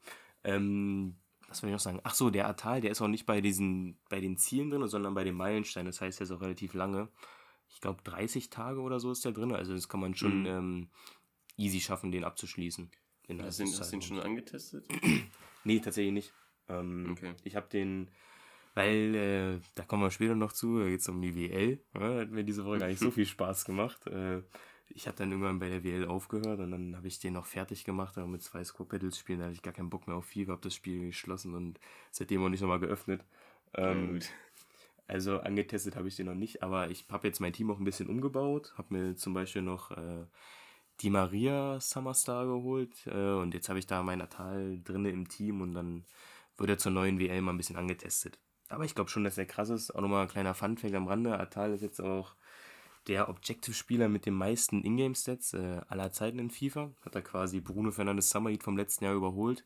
Ähm, 0.44 1.16
was 1.48 1.60
soll 1.60 1.70
ich 1.70 1.74
noch 1.74 1.80
sagen? 1.80 2.00
Ach 2.04 2.14
so, 2.14 2.30
der 2.30 2.48
Atal, 2.48 2.82
der 2.82 2.92
ist 2.92 3.02
auch 3.02 3.08
nicht 3.08 3.26
bei 3.26 3.40
diesen, 3.42 3.98
bei 4.10 4.20
den 4.20 4.36
Zielen 4.38 4.70
drin, 4.70 4.86
sondern 4.88 5.14
bei 5.14 5.24
den 5.24 5.36
Meilensteinen. 5.36 5.88
Das 5.88 6.02
heißt, 6.02 6.20
der 6.20 6.26
ist 6.26 6.32
auch 6.32 6.42
relativ 6.42 6.74
lange. 6.74 7.08
Ich 7.72 7.82
glaube, 7.82 8.02
30 8.04 8.50
Tage 8.50 8.82
oder 8.82 9.00
so 9.00 9.12
ist 9.12 9.24
der 9.26 9.32
drin. 9.32 9.52
Also 9.54 9.74
das 9.74 9.88
kann 9.90 10.00
man 10.00 10.16
schon 10.16 10.42
Mhm. 10.42 10.46
ähm, 10.48 10.90
easy 11.58 11.80
schaffen, 11.80 12.12
den 12.12 12.24
abzuschließen. 12.24 12.90
Hast 13.40 13.60
du 13.60 13.64
den, 13.64 13.80
hast 13.80 13.92
den 13.92 14.02
schon 14.02 14.20
angetestet? 14.20 14.86
Nee, 15.66 15.80
tatsächlich 15.82 16.14
nicht. 16.14 16.34
Ähm, 16.70 17.10
Okay. 17.12 17.34
Ich 17.44 17.56
habe 17.58 17.68
den, 17.68 18.10
weil, 18.76 19.14
äh, 19.16 19.60
da 19.76 19.84
kommen 19.84 20.04
wir 20.04 20.10
später 20.10 20.36
noch 20.36 20.54
zu, 20.54 20.80
da 20.80 20.86
geht 20.86 21.02
es 21.02 21.10
um 21.10 21.22
die 21.22 21.36
WL. 21.36 21.84
Ja, 21.96 22.00
da 22.00 22.22
hat 22.22 22.32
mir 22.32 22.46
diese 22.46 22.64
Woche 22.66 22.80
gar 22.80 22.88
nicht 22.88 23.00
so 23.00 23.12
viel 23.12 23.26
Spaß 23.26 23.66
gemacht. 23.66 24.08
Äh, 24.08 24.42
ich 24.88 25.06
habe 25.08 25.18
dann 25.18 25.32
irgendwann 25.32 25.60
bei 25.60 25.70
der 25.70 25.84
WL 25.84 26.06
aufgehört 26.08 26.60
und 26.62 26.72
dann 26.72 26.96
habe 26.96 27.08
ich 27.08 27.20
den 27.20 27.34
noch 27.34 27.46
fertig 27.46 27.84
gemacht, 27.84 28.18
aber 28.18 28.26
mit 28.28 28.42
zwei 28.42 28.64
Squad 28.64 28.90
Battles 28.90 29.20
spielen, 29.20 29.40
da 29.40 29.46
hatte 29.46 29.54
ich 29.56 29.62
gar 29.62 29.74
keinen 29.74 29.90
Bock 29.90 30.08
mehr 30.08 30.16
auf 30.16 30.26
FIFA, 30.26 30.54
habe 30.54 30.62
das 30.62 30.74
Spiel 30.74 31.08
geschlossen 31.08 31.54
und 31.54 31.80
seitdem 32.10 32.44
auch 32.44 32.50
nicht 32.50 32.62
nochmal 32.62 32.80
geöffnet. 32.80 33.24
Ähm, 33.76 34.14
gut. 34.14 34.30
Also 35.10 35.40
angetestet 35.40 35.96
habe 35.96 36.08
ich 36.08 36.16
den 36.16 36.28
noch 36.28 36.36
nicht, 36.36 36.64
aber 36.64 36.90
ich 36.90 37.06
habe 37.10 37.28
jetzt 37.28 37.40
mein 37.40 37.54
Team 37.54 37.72
auch 37.72 37.80
ein 37.80 37.84
bisschen 37.84 38.08
umgebaut, 38.10 38.74
habe 38.78 38.94
mir 38.94 39.16
zum 39.16 39.34
Beispiel 39.34 39.62
noch 39.62 39.92
äh, 39.92 40.26
die 41.02 41.10
Maria 41.10 41.80
Summerstar 41.80 42.46
geholt 42.46 43.08
äh, 43.08 43.34
und 43.34 43.54
jetzt 43.54 43.70
habe 43.70 43.80
ich 43.80 43.88
da 43.88 44.04
mein 44.04 44.22
Atal 44.22 44.80
drinne 44.84 45.10
im 45.10 45.28
Team 45.28 45.62
und 45.62 45.74
dann 45.74 46.06
wird 46.58 46.70
er 46.70 46.78
zur 46.78 46.92
neuen 46.92 47.20
WL 47.20 47.42
mal 47.42 47.52
ein 47.54 47.58
bisschen 47.58 47.78
angetestet. 47.78 48.38
aber 48.70 48.86
ich 48.86 48.96
glaube 48.96 49.10
schon, 49.10 49.24
dass 49.24 49.38
er 49.38 49.46
krass 49.46 49.70
ist. 49.70 49.96
Auch 49.96 50.02
nochmal 50.02 50.24
ein 50.24 50.28
kleiner 50.28 50.54
Funfact 50.54 50.94
am 50.94 51.08
Rande. 51.08 51.40
Atal 51.40 51.74
ist 51.74 51.82
jetzt 51.82 52.02
auch 52.02 52.36
der 53.08 53.30
Objective-Spieler 53.30 54.10
mit 54.10 54.26
den 54.26 54.36
meisten 54.36 54.84
Ingame-Stats 54.84 55.54
äh, 55.54 55.82
aller 55.88 56.12
Zeiten 56.12 56.38
in 56.38 56.52
FIFA. 56.52 56.92
Hat 57.02 57.16
er 57.16 57.22
quasi 57.22 57.62
Bruno 57.62 57.92
Fernandes 57.92 58.30
Summer 58.30 58.50
Heat 58.52 58.64
vom 58.64 58.78
letzten 58.78 59.06
Jahr 59.06 59.16
überholt. 59.16 59.66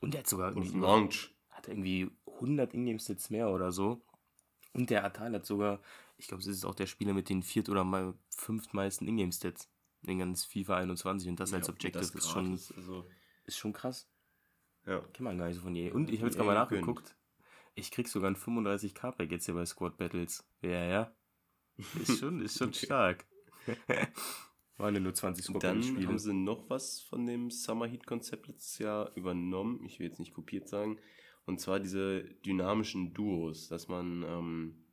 Und 0.00 0.14
der 0.14 0.20
hat 0.20 0.28
sogar 0.28 0.50
irgendwie, 0.50 0.78
Launch. 0.78 1.34
hat 1.50 1.68
irgendwie 1.68 2.10
100 2.26 2.74
Ingame-Stats 2.74 3.30
mehr 3.30 3.48
oder 3.50 3.72
so. 3.72 4.02
Und 4.76 4.90
der 4.90 5.04
Atal 5.04 5.32
hat 5.34 5.46
sogar, 5.46 5.80
ich 6.18 6.28
glaube, 6.28 6.40
es 6.42 6.46
ist 6.46 6.64
auch 6.64 6.74
der 6.74 6.86
Spieler 6.86 7.12
mit 7.14 7.28
den 7.28 7.42
viert- 7.42 7.68
oder 7.68 7.84
mal 7.84 8.14
fünftmeisten 8.30 9.08
Ingame-Stats 9.08 9.70
in 10.02 10.18
ganz 10.18 10.44
FIFA 10.44 10.76
21. 10.76 11.28
Und 11.28 11.40
das 11.40 11.52
als 11.52 11.66
Ja, 11.66 11.72
Objective 11.72 12.00
das 12.04 12.14
ist, 12.14 12.28
schon, 12.30 12.46
gratis, 12.50 12.72
Also, 12.76 13.06
ist 13.44 13.56
schon 13.58 13.72
krass. 13.72 14.08
ja. 14.86 15.00
Kennt 15.00 15.20
man 15.20 15.38
gar 15.38 15.46
nicht 15.46 15.56
so 15.56 15.62
von 15.62 15.74
je. 15.74 15.90
Und 15.90 16.10
ich 16.10 16.18
habe 16.20 16.26
jetzt 16.28 16.36
gerade 16.36 16.46
mal 16.48 16.54
nachgeguckt. 16.54 17.16
Ich 17.74 17.90
krieg 17.90 18.08
sogar 18.08 18.30
ein 18.30 18.36
35k-Pack 18.36 19.30
jetzt 19.30 19.46
hier 19.46 19.54
bei 19.54 19.66
Squad 19.66 19.96
Battles. 19.98 20.44
Ja, 20.62 20.84
ja. 20.84 21.12
Ist 22.00 22.18
schon, 22.20 22.40
ist 22.40 22.56
schon 22.58 22.68
Okay. 22.68 22.86
stark. 22.86 23.26
Waren 24.78 24.94
ja 24.94 25.00
nur 25.00 25.14
20 25.14 25.44
Squad 25.44 25.62
Dann 25.64 25.76
Battles-Spiele. 25.76 26.08
haben 26.08 26.18
sie 26.18 26.34
noch 26.34 26.68
was 26.68 27.00
von 27.00 27.24
dem 27.26 27.50
Summer 27.50 27.86
Heat 27.86 28.06
Konzept 28.06 28.46
letztes 28.46 28.78
Jahr 28.78 29.10
übernommen. 29.16 29.82
Ich 29.84 29.98
will 29.98 30.06
jetzt 30.06 30.18
nicht 30.20 30.34
kopiert 30.34 30.68
sagen. 30.68 30.98
Und 31.46 31.60
zwar 31.60 31.80
diese 31.80 32.24
dynamischen 32.44 33.14
Duos, 33.14 33.68
dass 33.68 33.88
man 33.88 34.22
ähm, 34.24 34.84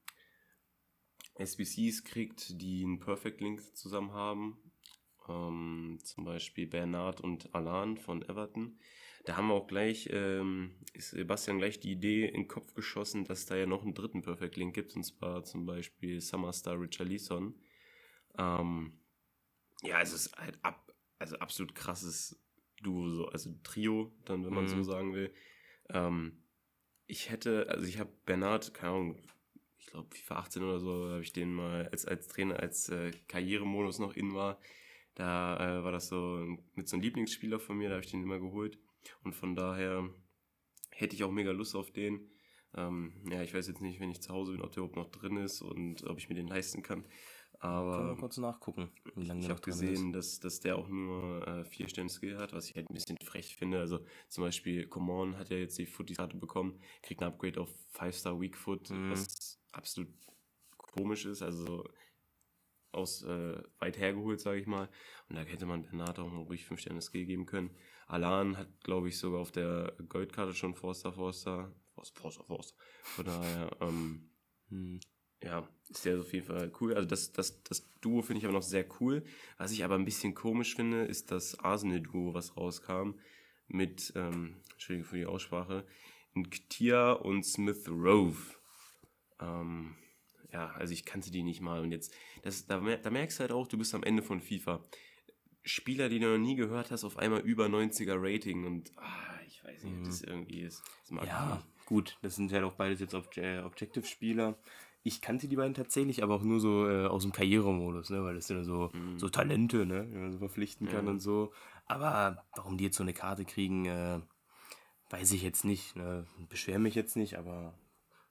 SBCs 1.35 2.03
kriegt, 2.03 2.61
die 2.61 2.83
einen 2.83 2.99
Perfect 2.99 3.41
Link 3.41 3.75
zusammen 3.75 4.11
haben. 4.13 4.57
Ähm, 5.27 5.99
zum 6.03 6.25
Beispiel 6.25 6.67
Bernard 6.67 7.21
und 7.21 7.53
Alan 7.55 7.97
von 7.97 8.21
Everton. 8.21 8.77
Da 9.25 9.37
haben 9.37 9.47
wir 9.47 9.53
auch 9.55 9.67
gleich, 9.67 10.09
ähm, 10.11 10.75
ist 10.93 11.11
Sebastian 11.11 11.57
gleich 11.57 11.79
die 11.79 11.93
Idee 11.93 12.25
in 12.27 12.41
den 12.41 12.47
Kopf 12.47 12.73
geschossen, 12.73 13.23
dass 13.23 13.45
da 13.45 13.55
ja 13.55 13.65
noch 13.65 13.83
einen 13.83 13.93
dritten 13.93 14.21
Perfect 14.21 14.57
Link 14.57 14.75
gibt, 14.75 14.95
und 14.95 15.03
zwar 15.03 15.43
zum 15.45 15.65
Beispiel 15.65 16.19
Summerstar 16.19 16.79
Richarlison. 16.79 17.55
Ähm, 18.37 18.99
ja, 19.81 20.01
es 20.01 20.13
ist 20.13 20.35
halt 20.37 20.59
ab, 20.63 20.93
also 21.19 21.37
absolut 21.37 21.73
krasses 21.73 22.37
Duo, 22.81 23.09
so, 23.09 23.27
also 23.29 23.51
Trio, 23.63 24.11
dann, 24.25 24.45
wenn 24.45 24.53
man 24.53 24.65
Mhm. 24.65 24.69
so 24.69 24.83
sagen 24.83 25.13
will. 25.13 25.33
Ähm, 25.89 26.42
ich 27.07 27.29
hätte, 27.29 27.67
also 27.69 27.85
ich 27.85 27.99
habe 27.99 28.11
Bernard, 28.25 28.73
keine 28.73 28.93
Ahnung, 28.93 29.19
ich 29.77 29.87
glaube 29.87 30.15
FIFA 30.15 30.35
18 30.35 30.63
oder 30.63 30.79
so, 30.79 31.09
habe 31.09 31.21
ich 31.21 31.33
den 31.33 31.53
mal 31.53 31.87
als, 31.89 32.05
als 32.05 32.27
Trainer, 32.27 32.59
als 32.59 32.89
äh, 32.89 33.11
Karrieremodus 33.27 33.99
noch 33.99 34.15
in 34.15 34.33
war. 34.33 34.59
Da 35.15 35.79
äh, 35.79 35.83
war 35.83 35.91
das 35.91 36.07
so 36.07 36.57
mit 36.73 36.87
so 36.87 36.95
einem 36.95 37.03
Lieblingsspieler 37.03 37.59
von 37.59 37.77
mir, 37.77 37.89
da 37.89 37.95
habe 37.95 38.03
ich 38.03 38.11
den 38.11 38.23
immer 38.23 38.39
geholt. 38.39 38.79
Und 39.23 39.35
von 39.35 39.55
daher 39.55 40.09
hätte 40.89 41.15
ich 41.15 41.23
auch 41.23 41.31
mega 41.31 41.51
Lust 41.51 41.75
auf 41.75 41.91
den. 41.91 42.29
Ähm, 42.75 43.13
ja, 43.29 43.43
ich 43.43 43.53
weiß 43.53 43.67
jetzt 43.67 43.81
nicht, 43.81 43.99
wenn 43.99 44.09
ich 44.09 44.21
zu 44.21 44.33
Hause 44.33 44.53
bin, 44.53 44.61
ob 44.61 44.71
der 44.71 44.83
überhaupt 44.83 44.95
noch 44.95 45.11
drin 45.11 45.37
ist 45.37 45.61
und 45.61 46.03
ob 46.05 46.17
ich 46.17 46.29
mir 46.29 46.35
den 46.35 46.47
leisten 46.47 46.81
kann. 46.81 47.05
Können 47.63 47.87
wir 47.87 47.93
Aber 47.95 48.15
kurz 48.17 48.37
nachgucken, 48.37 48.91
wie 49.15 49.23
lange 49.25 49.39
ich 49.39 49.49
habe 49.49 49.61
gesehen, 49.61 50.11
dass, 50.11 50.39
dass 50.41 50.59
der 50.59 50.75
auch 50.77 50.89
nur 50.89 51.47
äh, 51.47 51.63
vier 51.63 51.87
Sterne 51.87 52.09
Skill 52.09 52.37
hat, 52.37 52.51
was 52.51 52.69
ich 52.69 52.75
halt 52.75 52.89
ein 52.89 52.93
bisschen 52.93 53.17
frech 53.23 53.55
finde. 53.55 53.79
Also 53.79 54.05
zum 54.27 54.43
Beispiel 54.43 54.85
Common 54.87 55.37
hat 55.37 55.49
ja 55.49 55.57
jetzt 55.57 55.77
die 55.77 55.85
Footies-Karte 55.85 56.35
bekommen, 56.35 56.81
kriegt 57.01 57.21
ein 57.21 57.29
Upgrade 57.29 57.61
auf 57.61 57.69
5-Star 57.93 58.39
Weak 58.41 58.57
Foot, 58.57 58.89
Mhm. 58.89 59.11
was 59.11 59.61
absolut 59.71 60.09
komisch 60.77 61.25
ist, 61.25 61.41
also 61.41 61.85
aus 62.91 63.23
äh, 63.23 63.63
weit 63.79 63.97
hergeholt, 63.97 64.41
sage 64.41 64.59
ich 64.59 64.67
mal. 64.67 64.89
Und 65.29 65.37
da 65.37 65.41
hätte 65.43 65.65
man 65.65 65.83
Bernard 65.83 66.19
auch 66.19 66.31
noch 66.31 66.47
ruhig 66.49 66.65
5 66.65 66.81
Sterne 66.81 67.01
Skill 67.01 67.25
geben 67.25 67.45
können. 67.45 67.71
Alan 68.07 68.57
hat, 68.57 68.67
glaube 68.83 69.07
ich, 69.07 69.17
sogar 69.17 69.39
auf 69.39 69.51
der 69.51 69.93
Goldkarte 70.09 70.53
schon 70.53 70.75
Forster, 70.75 71.13
Forster, 71.13 71.73
Forster, 71.95 72.19
Forster, 72.21 72.43
Forster. 72.43 72.75
Von 73.03 73.25
daher, 73.25 73.71
ähm, 73.79 74.29
ist. 74.65 74.71
Hm. 74.71 74.99
Ja, 75.43 75.67
ist 75.89 76.05
der 76.05 76.19
auf 76.19 76.33
jeden 76.33 76.45
Fall 76.47 76.71
cool. 76.81 76.93
Also 76.93 77.07
das, 77.07 77.31
das, 77.33 77.61
das 77.63 77.87
Duo 78.01 78.21
finde 78.21 78.39
ich 78.39 78.45
aber 78.45 78.53
noch 78.53 78.63
sehr 78.63 78.85
cool. 78.99 79.23
Was 79.57 79.71
ich 79.71 79.83
aber 79.83 79.95
ein 79.95 80.05
bisschen 80.05 80.33
komisch 80.33 80.75
finde, 80.75 81.03
ist 81.03 81.31
das 81.31 81.59
Arsenal-Duo, 81.59 82.33
was 82.33 82.55
rauskam. 82.57 83.11
Mit, 83.67 84.11
ähm, 84.15 84.57
Entschuldigung 84.73 85.09
für 85.09 85.17
die 85.17 85.25
Aussprache, 85.25 85.85
Nktia 86.35 87.13
und 87.13 87.43
Smith 87.45 87.87
Rove. 87.87 88.37
Ähm, 89.39 89.95
ja, 90.51 90.67
also 90.71 90.93
ich 90.93 91.05
kannte 91.05 91.31
die 91.31 91.43
nicht 91.43 91.61
mal. 91.61 91.81
Und 91.81 91.91
jetzt, 91.91 92.13
das, 92.43 92.65
da, 92.67 92.79
da 92.79 93.09
merkst 93.09 93.39
du 93.39 93.41
halt 93.41 93.51
auch, 93.51 93.67
du 93.67 93.77
bist 93.77 93.95
am 93.95 94.03
Ende 94.03 94.21
von 94.21 94.41
FIFA. 94.41 94.83
Spieler, 95.63 96.09
die 96.09 96.19
du 96.19 96.27
noch 96.27 96.37
nie 96.37 96.55
gehört 96.55 96.91
hast, 96.91 97.03
auf 97.05 97.17
einmal 97.17 97.39
über 97.41 97.67
90er 97.67 98.15
Rating 98.17 98.65
und 98.65 98.91
ah, 98.97 99.39
ich 99.47 99.63
weiß 99.63 99.83
nicht, 99.83 99.97
ob 99.97 100.03
das 100.03 100.21
irgendwie 100.21 100.59
ist. 100.61 100.83
Das 101.03 101.11
mag 101.11 101.23
ich 101.23 101.29
Ja, 101.29 101.55
nicht. 101.55 101.85
gut, 101.85 102.17
das 102.21 102.35
sind 102.35 102.51
halt 102.51 102.63
auch 102.65 102.73
beides 102.73 102.99
jetzt 102.99 103.13
Obje 103.13 103.63
Objective-Spieler. 103.63 104.57
Ich 105.03 105.21
kannte 105.21 105.47
die 105.47 105.57
beiden 105.57 105.73
tatsächlich, 105.73 106.23
aber 106.23 106.35
auch 106.35 106.43
nur 106.43 106.59
so 106.59 106.87
äh, 106.89 107.07
aus 107.07 107.23
dem 107.23 107.33
Karrieremodus, 107.33 108.09
ne? 108.09 108.23
weil 108.23 108.35
das 108.35 108.47
sind 108.47 108.57
ja 108.57 108.63
so, 108.63 108.91
so 109.17 109.27
Talente, 109.27 109.85
ne? 109.85 110.05
die 110.05 110.15
man 110.15 110.31
so 110.31 110.39
verpflichten 110.39 110.87
kann. 110.87 111.05
Ja. 111.05 111.11
und 111.11 111.19
so. 111.19 111.51
Aber 111.87 112.43
warum 112.55 112.77
die 112.77 112.85
jetzt 112.85 112.95
so 112.95 113.03
eine 113.03 113.13
Karte 113.13 113.43
kriegen, 113.43 113.85
äh, 113.85 114.21
weiß 115.09 115.31
ich 115.33 115.43
jetzt 115.43 115.65
nicht. 115.65 115.95
Ne? 115.95 116.25
Beschwer 116.49 116.79
mich 116.79 116.95
jetzt 116.95 117.17
nicht, 117.17 117.37
aber 117.37 117.73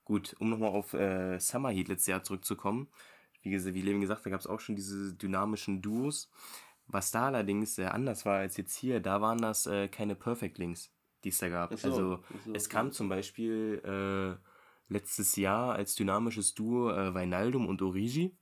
gut, 0.04 0.34
um 0.38 0.50
nochmal 0.50 0.70
auf 0.70 0.94
äh, 0.94 1.38
Summer 1.38 1.70
Heat 1.70 1.88
letztes 1.88 2.08
Jahr 2.08 2.22
zurückzukommen. 2.22 2.88
Wie, 3.42 3.52
wie 3.52 3.82
Levin 3.82 4.00
gesagt, 4.00 4.24
da 4.24 4.30
gab 4.30 4.40
es 4.40 4.46
auch 4.46 4.60
schon 4.60 4.76
diese 4.76 5.14
dynamischen 5.14 5.82
Duos. 5.82 6.30
Was 6.86 7.10
da 7.10 7.26
allerdings 7.26 7.78
äh, 7.78 7.84
anders 7.84 8.26
war 8.26 8.38
als 8.38 8.56
jetzt 8.56 8.76
hier, 8.76 9.00
da 9.00 9.20
waren 9.20 9.38
das 9.38 9.66
äh, 9.66 9.88
keine 9.88 10.14
Perfect 10.14 10.58
Links, 10.58 10.90
die 11.24 11.28
es 11.28 11.38
da 11.38 11.48
gab. 11.48 11.74
So, 11.78 11.88
also 11.88 12.16
so, 12.16 12.52
es 12.52 12.66
okay. 12.66 12.74
kam 12.74 12.92
zum 12.92 13.08
Beispiel 13.08 13.80
äh, 13.84 14.51
letztes 14.92 15.36
Jahr 15.36 15.74
als 15.74 15.94
dynamisches 15.94 16.54
Duo 16.54 16.90
äh, 16.90 17.14
Weinaldum 17.14 17.66
und 17.66 17.82
Origi. 17.82 18.36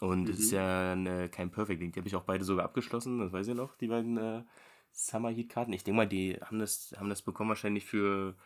Und 0.00 0.28
es 0.28 0.38
ist 0.38 0.52
Mhm. 0.52 0.56
ja 0.58 0.92
äh, 0.94 1.28
kein 1.28 1.50
Perfect 1.50 1.80
Link. 1.80 1.94
Die 1.94 2.00
habe 2.00 2.08
ich 2.08 2.14
auch 2.16 2.22
beide 2.24 2.44
sogar 2.44 2.64
abgeschlossen, 2.64 3.18
das 3.18 3.32
weiß 3.32 3.48
ich 3.48 3.54
noch, 3.54 3.76
die 3.76 3.88
beiden 3.88 4.16
äh, 4.16 4.44
Summer 4.92 5.30
Heat 5.30 5.48
Karten. 5.48 5.72
Ich 5.72 5.82
denke 5.84 5.96
mal, 5.96 6.06
die 6.06 6.34
haben 6.40 6.58
das, 6.58 6.94
haben 6.98 7.08
das 7.08 7.22
bekommen 7.22 7.48
wahrscheinlich 7.50 7.84
für 7.84 8.36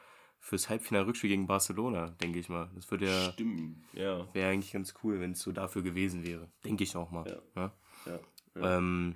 fürs 0.44 0.68
Halbfinale-Rückspiel 0.68 1.30
gegen 1.30 1.46
Barcelona, 1.46 2.10
denke 2.20 2.40
ich 2.40 2.48
mal. 2.48 2.68
Das 2.74 2.90
würde 2.90 3.06
ja, 3.06 3.32
Stimmt, 3.32 3.76
ja. 3.92 4.26
wäre 4.34 4.50
eigentlich 4.50 4.72
ganz 4.72 4.92
cool, 5.04 5.20
wenn 5.20 5.32
es 5.32 5.40
so 5.40 5.52
dafür 5.52 5.82
gewesen 5.82 6.26
wäre. 6.26 6.48
Denke 6.64 6.82
ich 6.82 6.96
auch 6.96 7.12
mal. 7.12 7.24
Ja. 7.54 7.70
Ja, 8.06 8.20
Ja. 8.56 8.78
Ähm, 8.78 9.14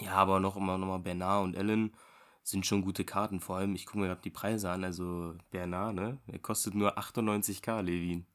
ja 0.00 0.14
aber 0.14 0.40
noch 0.40 0.56
immer 0.56 0.78
noch 0.78 0.88
mal 0.88 0.98
Bernard 0.98 1.44
und 1.44 1.54
Ellen 1.54 1.94
sind 2.42 2.66
schon 2.66 2.82
gute 2.82 3.04
Karten. 3.04 3.40
Vor 3.40 3.56
allem, 3.56 3.74
ich 3.74 3.86
gucke 3.86 3.98
mir 4.00 4.06
gerade 4.08 4.22
die 4.22 4.30
Preise 4.30 4.70
an. 4.70 4.84
Also 4.84 5.34
Bernard, 5.50 5.94
ne? 5.94 6.18
Der 6.26 6.38
kostet 6.38 6.74
nur 6.74 6.98
98k, 6.98 7.82
Levin. 7.82 8.26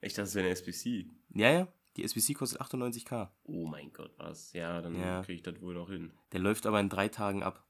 Ich 0.00 0.14
dachte, 0.14 0.22
es 0.28 0.34
wäre 0.34 0.46
eine 0.46 0.54
SPC. 0.54 1.06
Ja, 1.34 1.50
ja. 1.50 1.68
Die 1.96 2.04
SBC 2.04 2.34
kostet 2.34 2.60
98k. 2.60 3.28
Oh 3.44 3.66
mein 3.66 3.92
Gott, 3.92 4.12
was? 4.16 4.52
Ja, 4.52 4.80
dann 4.80 4.98
Ja. 4.98 5.22
kriege 5.22 5.34
ich 5.36 5.42
das 5.42 5.60
wohl 5.60 5.74
noch 5.74 5.90
hin. 5.90 6.12
Der 6.32 6.40
läuft 6.40 6.66
aber 6.66 6.80
in 6.80 6.88
drei 6.88 7.08
Tagen 7.08 7.42
ab. 7.42 7.66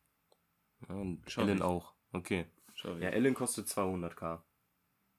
Ja, 0.89 0.95
und 0.95 1.29
Schaff 1.31 1.45
Ellen 1.45 1.59
ich. 1.59 1.63
auch. 1.63 1.95
Okay. 2.13 2.47
Schau 2.75 2.97
ich. 2.97 3.03
Ja, 3.03 3.09
Ellen 3.11 3.35
kostet 3.35 3.67
200k. 3.69 4.43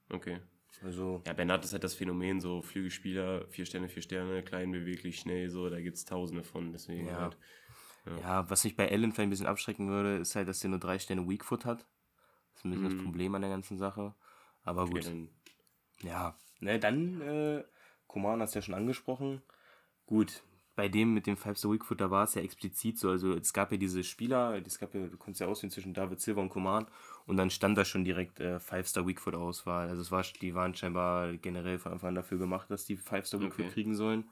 Okay. 0.08 0.40
Also, 0.82 1.22
Ja, 1.26 1.32
Bernard 1.34 1.64
ist 1.64 1.72
halt 1.72 1.84
das 1.84 1.94
Phänomen, 1.94 2.40
so 2.40 2.62
Flügelspieler, 2.62 3.46
vier 3.48 3.66
Sterne, 3.66 3.88
vier 3.88 4.02
Sterne, 4.02 4.42
klein, 4.42 4.70
beweglich, 4.72 5.18
schnell, 5.18 5.50
so, 5.50 5.68
da 5.68 5.80
gibt 5.80 5.96
es 5.96 6.04
tausende 6.04 6.42
von, 6.44 6.72
deswegen 6.72 7.06
Ja. 7.08 7.20
halt. 7.20 7.36
Ja, 8.06 8.48
was 8.50 8.64
mich 8.64 8.76
bei 8.76 8.86
Ellen 8.86 9.12
vielleicht 9.12 9.26
ein 9.28 9.30
bisschen 9.30 9.46
abschrecken 9.46 9.88
würde, 9.88 10.16
ist 10.16 10.34
halt, 10.36 10.48
dass 10.48 10.60
der 10.60 10.70
nur 10.70 10.78
drei 10.80 10.98
Sterne 10.98 11.28
Weakfoot 11.28 11.64
hat. 11.64 11.86
Das 12.52 12.60
ist 12.60 12.64
ein 12.64 12.70
bisschen 12.70 12.84
das 12.84 12.94
Mhm. 12.94 13.02
Problem 13.02 13.34
an 13.34 13.42
der 13.42 13.50
ganzen 13.50 13.78
Sache. 13.78 14.14
Aber 14.64 14.88
Okay, 14.88 14.92
gut. 14.92 15.04
dann, 15.04 15.28
Ja, 16.02 16.36
ne, 16.60 16.78
dann, 16.78 17.20
äh, 17.22 17.64
Koman 18.08 18.40
hast 18.42 18.54
du 18.54 18.58
ja 18.58 18.62
schon 18.62 18.74
angesprochen. 18.74 19.42
Gut, 20.06 20.42
bei 20.74 20.88
dem 20.88 21.14
mit 21.14 21.26
dem 21.26 21.36
Five-Star 21.36 21.70
Weakfoot, 21.72 22.00
da 22.00 22.10
war 22.10 22.24
es 22.24 22.34
ja 22.34 22.42
explizit 22.42 22.98
so. 22.98 23.10
Also 23.10 23.34
es 23.34 23.52
gab 23.52 23.70
ja 23.72 23.78
diese 23.78 24.04
Spieler, 24.04 24.60
es 24.66 24.78
gab 24.78 24.94
ja, 24.94 25.06
du 25.06 25.16
konntest 25.16 25.40
ja 25.40 25.46
auswählen 25.46 25.70
zwischen 25.70 25.94
David 25.94 26.20
Silva 26.20 26.40
und 26.40 26.48
Koman 26.50 26.86
und 27.26 27.36
dann 27.36 27.50
stand 27.50 27.78
da 27.78 27.84
schon 27.84 28.04
direkt 28.04 28.40
äh, 28.40 28.58
Five-Star 28.60 29.06
Weakfoot-Auswahl. 29.06 29.88
Also 29.88 30.02
es 30.02 30.10
war, 30.10 30.22
die 30.40 30.54
waren 30.54 30.74
scheinbar 30.74 31.32
generell 31.34 31.78
von 31.78 31.92
Anfang 31.92 32.08
an 32.10 32.14
dafür 32.16 32.38
gemacht, 32.38 32.70
dass 32.70 32.84
die 32.84 32.96
Five-Star 32.96 33.40
Weakfoot 33.40 33.66
Okay. 33.66 33.72
kriegen 33.72 33.94
sollen. 33.94 34.28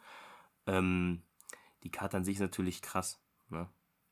Ähm, 0.66 1.22
die 1.84 1.90
Karte 1.90 2.16
an 2.18 2.24
sich 2.24 2.36
ist 2.36 2.40
natürlich 2.42 2.82
krass. 2.82 3.20
Ne? 3.50 3.68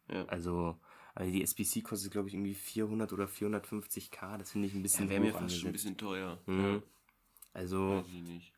ja. 0.08 0.24
Also, 0.26 0.78
also 1.14 1.32
die 1.32 1.42
SBC 1.42 1.82
kostet, 1.82 2.12
glaube 2.12 2.28
ich, 2.28 2.34
irgendwie 2.34 2.54
400 2.54 3.12
oder 3.12 3.26
450k. 3.26 4.38
Das 4.38 4.52
finde 4.52 4.68
ich 4.68 4.74
ein 4.74 4.82
bisschen 4.82 5.06
ja 5.06 5.10
wäre 5.10 5.20
mir 5.20 5.32
fast 5.32 5.58
schon 5.58 5.68
ein 5.68 5.72
bisschen 5.72 5.96
teuer. 5.96 6.38
Mhm. 6.46 6.82
Also, 7.52 8.04
ich 8.06 8.22
nicht. 8.22 8.52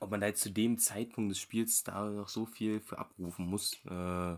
ob 0.00 0.10
man 0.10 0.20
da 0.20 0.28
jetzt 0.28 0.40
zu 0.40 0.50
dem 0.50 0.78
Zeitpunkt 0.78 1.30
des 1.30 1.38
Spiels 1.38 1.82
da 1.82 2.08
noch 2.08 2.28
so 2.28 2.46
viel 2.46 2.80
für 2.80 2.98
abrufen 2.98 3.46
muss, 3.46 3.74
äh, 3.84 4.36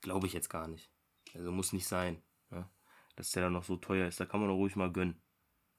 glaube 0.00 0.26
ich 0.26 0.32
jetzt 0.32 0.48
gar 0.48 0.68
nicht. 0.68 0.90
Also 1.34 1.52
muss 1.52 1.72
nicht 1.72 1.86
sein, 1.86 2.22
ne? 2.50 2.68
dass 3.16 3.32
der 3.32 3.42
dann 3.42 3.52
noch 3.52 3.64
so 3.64 3.76
teuer 3.76 4.08
ist. 4.08 4.20
Da 4.20 4.24
kann 4.24 4.40
man 4.40 4.48
doch 4.48 4.56
ruhig 4.56 4.76
mal 4.76 4.90
gönnen. 4.90 5.20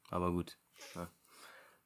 Aber 0.10 0.32
gut, 0.32 0.60
ne? 0.96 1.08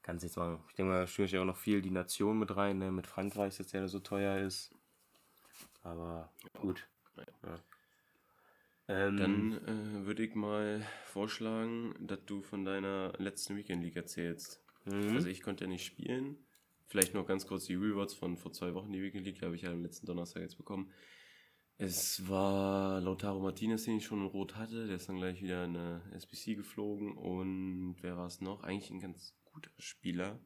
kann 0.02 0.18
es 0.18 0.24
jetzt 0.24 0.38
machen. 0.38 0.60
Ich 0.70 0.76
denke 0.76 0.92
mal, 0.92 1.02
da 1.02 1.08
spielt 1.08 1.32
ja 1.32 1.42
auch 1.42 1.46
noch 1.46 1.58
viel 1.58 1.82
die 1.82 1.90
Nation 1.90 2.38
mit 2.38 2.56
rein, 2.56 2.80
ne? 2.80 2.92
mit 2.92 3.08
Frankreich, 3.08 3.58
dass 3.58 3.68
der 3.68 3.82
da 3.82 3.88
so 3.88 4.00
teuer 4.00 4.40
ist. 4.40 4.76
Aber 5.84 6.32
gut. 6.60 6.88
Ja. 7.44 7.60
Ähm, 8.88 9.18
Dann 9.18 9.54
äh, 9.54 10.06
würde 10.06 10.24
ich 10.24 10.36
mal 10.36 10.86
vorschlagen, 11.06 11.96
dass 12.00 12.26
du 12.26 12.42
von 12.42 12.66
deiner 12.66 13.14
letzten 13.18 13.56
Weekend 13.56 13.84
League 13.84 13.96
erzählst. 13.96 14.64
mhm. 14.86 15.16
Also 15.16 15.30
ich 15.30 15.42
konnte 15.42 15.64
ja 15.64 15.70
nicht 15.70 15.86
spielen. 15.86 16.38
Vielleicht 16.88 17.14
noch 17.14 17.26
ganz 17.26 17.48
kurz 17.48 17.66
die 17.66 17.76
Rewards 17.76 18.14
von 18.14 18.36
vor 18.36 18.52
zwei 18.52 18.74
Wochen, 18.74 18.92
die 18.92 19.02
Weekend 19.02 19.26
League, 19.26 19.40
die 19.40 19.46
habe 19.46 19.56
ich 19.56 19.62
ja 19.62 19.72
am 19.72 19.82
letzten 19.82 20.08
Donnerstag 20.08 20.42
jetzt 20.42 20.58
bekommen. 20.58 20.92
Es 21.78 22.28
war 22.28 23.02
Lautaro 23.02 23.40
Martinez, 23.40 23.86
den 23.86 23.98
ich 23.98 24.06
schon 24.06 24.20
in 24.20 24.28
Rot 24.28 24.56
hatte. 24.56 24.86
Der 24.86 24.98
ist 24.98 25.10
dann 25.10 25.16
gleich 25.16 25.42
wieder 25.42 25.66
in 25.66 25.76
eine 25.76 26.02
SBC 26.14 26.56
geflogen. 26.56 27.14
Und 27.14 27.96
wer 28.02 28.18
war 28.18 28.28
es 28.28 28.40
noch? 28.40 28.64
Eigentlich 28.64 28.92
ein 28.92 29.00
ganz 29.00 29.34
guter 29.46 29.72
Spieler. 29.80 30.40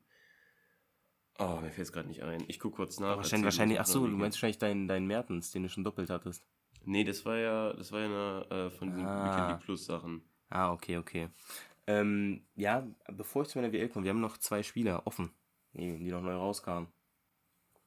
Oh, 1.38 1.60
mir 1.62 1.72
fällt 1.72 1.88
es 1.88 1.92
gerade 1.92 2.08
nicht 2.08 2.24
ein. 2.24 2.46
Ich 2.48 2.60
gucke 2.60 2.78
kurz 2.78 3.00
nach. 3.02 3.18
wahrscheinlich, 3.18 3.44
wahrscheinlich, 3.44 3.80
ach 3.82 3.86
so, 3.86 4.08
du 4.08 4.16
meinst 4.16 4.38
wahrscheinlich 4.38 4.60
deinen, 4.60 4.88
deinen 4.88 5.08
Mertens, 5.08 5.52
den 5.52 5.64
du 5.64 5.70
schon 5.70 5.84
doppelt 5.84 6.10
hattest. 6.10 6.46
Nee, 6.86 7.04
das 7.04 7.26
war 7.26 7.38
ja, 7.38 7.74
das 7.74 7.92
war 7.92 8.02
ja 8.02 8.06
eine, 8.06 8.46
äh, 8.68 8.70
von 8.72 8.92
diesen 8.92 9.06
Ah. 9.08 9.26
Weekend 9.48 9.64
Plus 9.64 9.86
Sachen. 9.86 10.22
Ah, 10.50 10.72
okay, 10.72 10.98
okay. 10.98 11.30
Ähm, 11.88 12.46
ja, 12.56 12.88
bevor 13.12 13.44
ich 13.44 13.50
zu 13.50 13.58
meiner 13.60 13.72
WL 13.74 13.90
komme, 13.90 14.06
wir 14.06 14.10
haben 14.12 14.22
noch 14.22 14.38
zwei 14.38 14.64
Spieler 14.64 15.06
offen, 15.06 15.32
die, 15.74 16.10
noch 16.12 16.22
neu 16.22 16.34
rauskamen. 16.36 16.88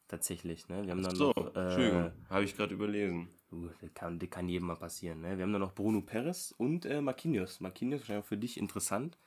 Tatsächlich, 0.08 0.68
ne? 0.68 0.84
Wir 0.84 0.92
haben 0.92 1.02
dann 1.02 1.14
So, 1.14 1.32
noch. 1.36 1.54
Äh, 1.54 1.60
Entschuldigung, 1.64 2.12
habe 2.30 2.44
ich 2.44 2.56
gerade 2.56 2.74
überlesen. 2.74 3.28
uh, 3.52 3.68
das, 3.80 3.92
kann, 3.94 4.18
das 4.18 4.30
kann 4.30 4.48
jedem 4.48 4.68
mal 4.68 4.76
passieren, 4.76 5.20
ne? 5.20 5.36
Wir 5.36 5.42
haben 5.44 5.52
dann 5.52 5.60
noch 5.60 5.74
Bruno 5.74 6.00
Perez 6.00 6.54
und 6.56 6.86
äh, 6.86 7.00
Marquinhos. 7.02 7.60
Marquinhos 7.60 8.00
wahrscheinlich 8.00 8.24
auch 8.24 8.28
für 8.28 8.38
dich 8.38 8.56
interessant, 8.56 9.18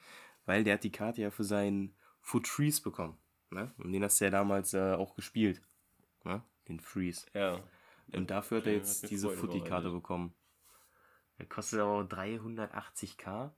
weil 0.45 0.63
der 0.63 0.75
hat 0.75 0.83
die 0.83 0.91
Karte 0.91 1.21
ja 1.21 1.29
für 1.29 1.43
seinen 1.43 1.95
Foot 2.19 2.47
Freeze 2.47 2.81
bekommen. 2.81 3.17
Ne? 3.51 3.71
Und 3.77 3.91
den 3.91 4.03
hast 4.03 4.19
du 4.21 4.25
ja 4.25 4.31
damals 4.31 4.73
äh, 4.73 4.93
auch 4.93 5.13
gespielt. 5.15 5.61
Ne? 6.23 6.41
Den 6.67 6.79
Freeze. 6.79 7.27
Ja. 7.33 7.59
Und 8.17 8.31
dafür 8.31 8.59
hat 8.59 8.67
er 8.67 8.73
Ja, 8.73 8.77
jetzt 8.79 9.03
mir 9.03 9.09
diese 9.09 9.29
Footy-Karte 9.29 9.89
bekommen. 9.89 10.33
Der 11.39 11.45
kostet 11.47 11.79
aber 11.79 12.01
380k. 12.01 13.51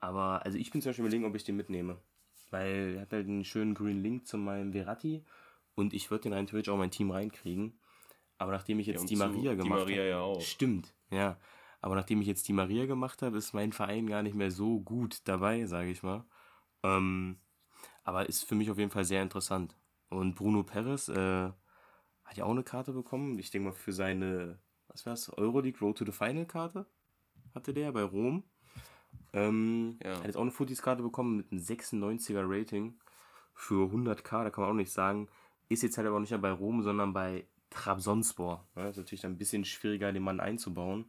Aber, 0.00 0.44
also 0.44 0.58
ich 0.58 0.70
bin 0.70 0.82
zum 0.82 0.90
Beispiel 0.90 1.04
überlegen, 1.04 1.24
ob 1.24 1.34
ich 1.34 1.44
den 1.44 1.56
mitnehme. 1.56 1.98
Weil 2.50 2.94
er 2.96 3.02
hat 3.02 3.12
halt 3.12 3.26
einen 3.26 3.44
schönen 3.44 3.74
grünen 3.74 4.02
Link 4.02 4.26
zu 4.26 4.38
meinem 4.38 4.72
Verratti. 4.72 5.24
Und 5.74 5.94
ich 5.94 6.10
würde 6.10 6.24
den 6.24 6.32
rein 6.32 6.46
theoretisch 6.46 6.70
auch 6.70 6.74
in 6.74 6.80
mein 6.80 6.90
Team 6.90 7.10
reinkriegen. 7.10 7.78
Aber 8.38 8.52
nachdem 8.52 8.78
ich 8.78 8.86
jetzt 8.86 9.00
und 9.00 9.10
die 9.10 9.16
Maria 9.16 9.54
gemacht 9.54 9.80
Maria 9.80 9.96
habe. 9.96 10.08
ja 10.08 10.20
auch. 10.20 10.40
Stimmt, 10.40 10.94
ja. 11.10 11.38
Aber 11.80 11.94
nachdem 11.94 12.20
ich 12.20 12.26
jetzt 12.26 12.48
die 12.48 12.52
Maria 12.52 12.86
gemacht 12.86 13.22
habe, 13.22 13.38
ist 13.38 13.54
mein 13.54 13.72
Verein 13.72 14.06
gar 14.06 14.22
nicht 14.22 14.34
mehr 14.34 14.50
so 14.50 14.80
gut 14.80 15.20
dabei, 15.24 15.66
sage 15.66 15.90
ich 15.90 16.02
mal. 16.02 16.24
Ähm, 16.82 17.38
aber 18.04 18.28
ist 18.28 18.44
für 18.44 18.54
mich 18.54 18.70
auf 18.70 18.78
jeden 18.78 18.90
Fall 18.90 19.04
sehr 19.04 19.22
interessant. 19.22 19.76
Und 20.08 20.34
Bruno 20.34 20.62
Perez 20.62 21.08
äh, 21.08 21.50
hat 22.26 22.36
ja 22.36 22.44
auch 22.44 22.50
eine 22.50 22.62
Karte 22.62 22.92
bekommen. 22.92 23.38
Ich 23.38 23.50
denke 23.50 23.68
mal 23.68 23.74
für 23.74 23.92
seine, 23.92 24.58
was 24.88 25.06
war's, 25.06 25.30
Euroleague 25.36 25.80
Road 25.80 25.98
to 25.98 26.04
the 26.04 26.12
Final 26.12 26.46
Karte 26.46 26.86
hatte 27.56 27.74
der 27.74 27.90
bei 27.90 28.02
Rom. 28.02 28.44
Ähm, 29.32 29.98
Ja. 30.04 30.18
Hat 30.18 30.26
jetzt 30.26 30.36
auch 30.36 30.42
eine 30.42 30.50
Footies-Karte 30.52 31.02
bekommen 31.02 31.36
mit 31.36 31.50
einem 31.50 31.60
96er 31.60 32.44
Rating 32.46 33.00
für 33.54 33.90
100k. 33.90 34.44
Da 34.44 34.50
kann 34.50 34.62
man 34.62 34.70
auch 34.70 34.76
nicht 34.76 34.92
sagen. 34.92 35.28
Ist 35.68 35.82
jetzt 35.82 35.96
halt 35.96 36.06
aber 36.06 36.16
auch 36.16 36.20
nicht 36.20 36.30
mehr 36.30 36.38
bei 36.38 36.52
Rom, 36.52 36.82
sondern 36.82 37.12
bei 37.12 37.46
Trabzonspor. 37.70 38.68
Ja, 38.76 38.88
ist 38.88 38.98
natürlich 38.98 39.22
dann 39.22 39.32
ein 39.32 39.38
bisschen 39.38 39.64
schwieriger, 39.64 40.12
den 40.12 40.22
Mann 40.22 40.38
einzubauen. 40.38 41.06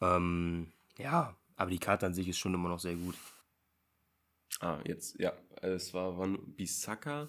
Ähm, 0.00 0.72
ja, 0.98 1.36
aber 1.56 1.70
die 1.70 1.78
Karte 1.78 2.06
an 2.06 2.14
sich 2.14 2.28
ist 2.28 2.38
schon 2.38 2.54
immer 2.54 2.68
noch 2.68 2.80
sehr 2.80 2.96
gut. 2.96 3.14
Ah, 4.60 4.78
jetzt, 4.84 5.18
ja. 5.20 5.32
Es 5.62 5.94
war 5.94 6.18
Van 6.18 6.38
Bissaka. 6.56 7.28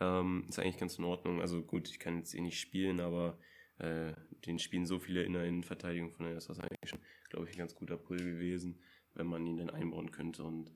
Ähm, 0.00 0.44
ist 0.48 0.58
eigentlich 0.58 0.78
ganz 0.78 0.98
in 0.98 1.04
Ordnung. 1.04 1.40
Also 1.40 1.62
gut, 1.62 1.88
ich 1.88 1.98
kann 1.98 2.18
jetzt 2.18 2.34
eh 2.34 2.40
nicht 2.40 2.60
spielen, 2.60 3.00
aber 3.00 3.38
äh, 3.78 4.12
den 4.46 4.58
spielen 4.58 4.86
so 4.86 4.98
viele 4.98 5.22
in 5.22 5.32
der 5.32 5.44
Innenverteidigung, 5.44 6.12
von 6.12 6.24
daher 6.24 6.38
ist 6.38 6.50
eigentlich 6.50 6.90
schon, 6.90 7.00
glaube 7.28 7.46
ich, 7.46 7.54
ein 7.54 7.58
ganz 7.58 7.74
guter 7.74 7.96
Pull 7.96 8.18
gewesen, 8.18 8.80
wenn 9.14 9.26
man 9.26 9.46
ihn 9.46 9.58
dann 9.58 9.70
einbauen 9.70 10.10
könnte. 10.10 10.44
Und 10.44 10.70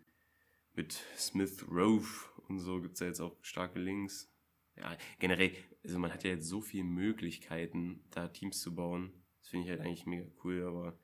mit 0.75 0.93
Smith 1.17 1.67
Rove 1.71 2.09
und 2.49 2.59
so 2.59 2.81
gibt 2.81 2.95
es 2.95 3.01
ja 3.01 3.07
jetzt 3.07 3.21
auch 3.21 3.37
starke 3.43 3.79
Links. 3.79 4.33
Ja, 4.77 4.97
generell, 5.19 5.53
also 5.85 5.99
man 5.99 6.13
hat 6.13 6.25
ja 6.25 6.31
jetzt 6.31 6.49
so 6.49 6.61
viele 6.61 6.85
Möglichkeiten, 6.85 8.05
da 8.11 8.29
Teams 8.29 8.61
zu 8.61 8.75
bauen. 8.75 9.13
Das 9.39 9.49
finde 9.49 9.65
ich 9.65 9.71
halt 9.71 9.81
eigentlich 9.81 10.07
mega 10.07 10.27
cool, 10.45 10.63
aber 10.65 10.99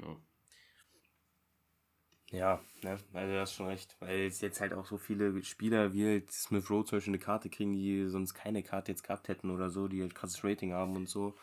ja. 0.00 0.20
Ja, 2.32 2.60
ne, 2.82 2.98
also 3.12 3.32
du 3.32 3.40
hast 3.40 3.54
schon 3.54 3.66
recht, 3.66 3.96
weil 4.00 4.26
es 4.26 4.40
jetzt 4.40 4.60
halt 4.60 4.74
auch 4.74 4.84
so 4.84 4.98
viele 4.98 5.42
Spieler 5.44 5.92
wie 5.92 6.04
halt 6.06 6.32
Smith 6.32 6.68
Rowe 6.70 6.84
zum 6.84 6.96
Beispiel 6.96 7.12
eine 7.12 7.20
Karte 7.20 7.48
kriegen, 7.48 7.72
die 7.72 8.08
sonst 8.08 8.34
keine 8.34 8.62
Karte 8.62 8.90
jetzt 8.92 9.04
gehabt 9.04 9.28
hätten 9.28 9.50
oder 9.50 9.70
so, 9.70 9.86
die 9.86 10.02
halt 10.02 10.14
krasses 10.14 10.42
Rating 10.42 10.72
haben 10.72 10.96
und 10.96 11.08
so. 11.08 11.34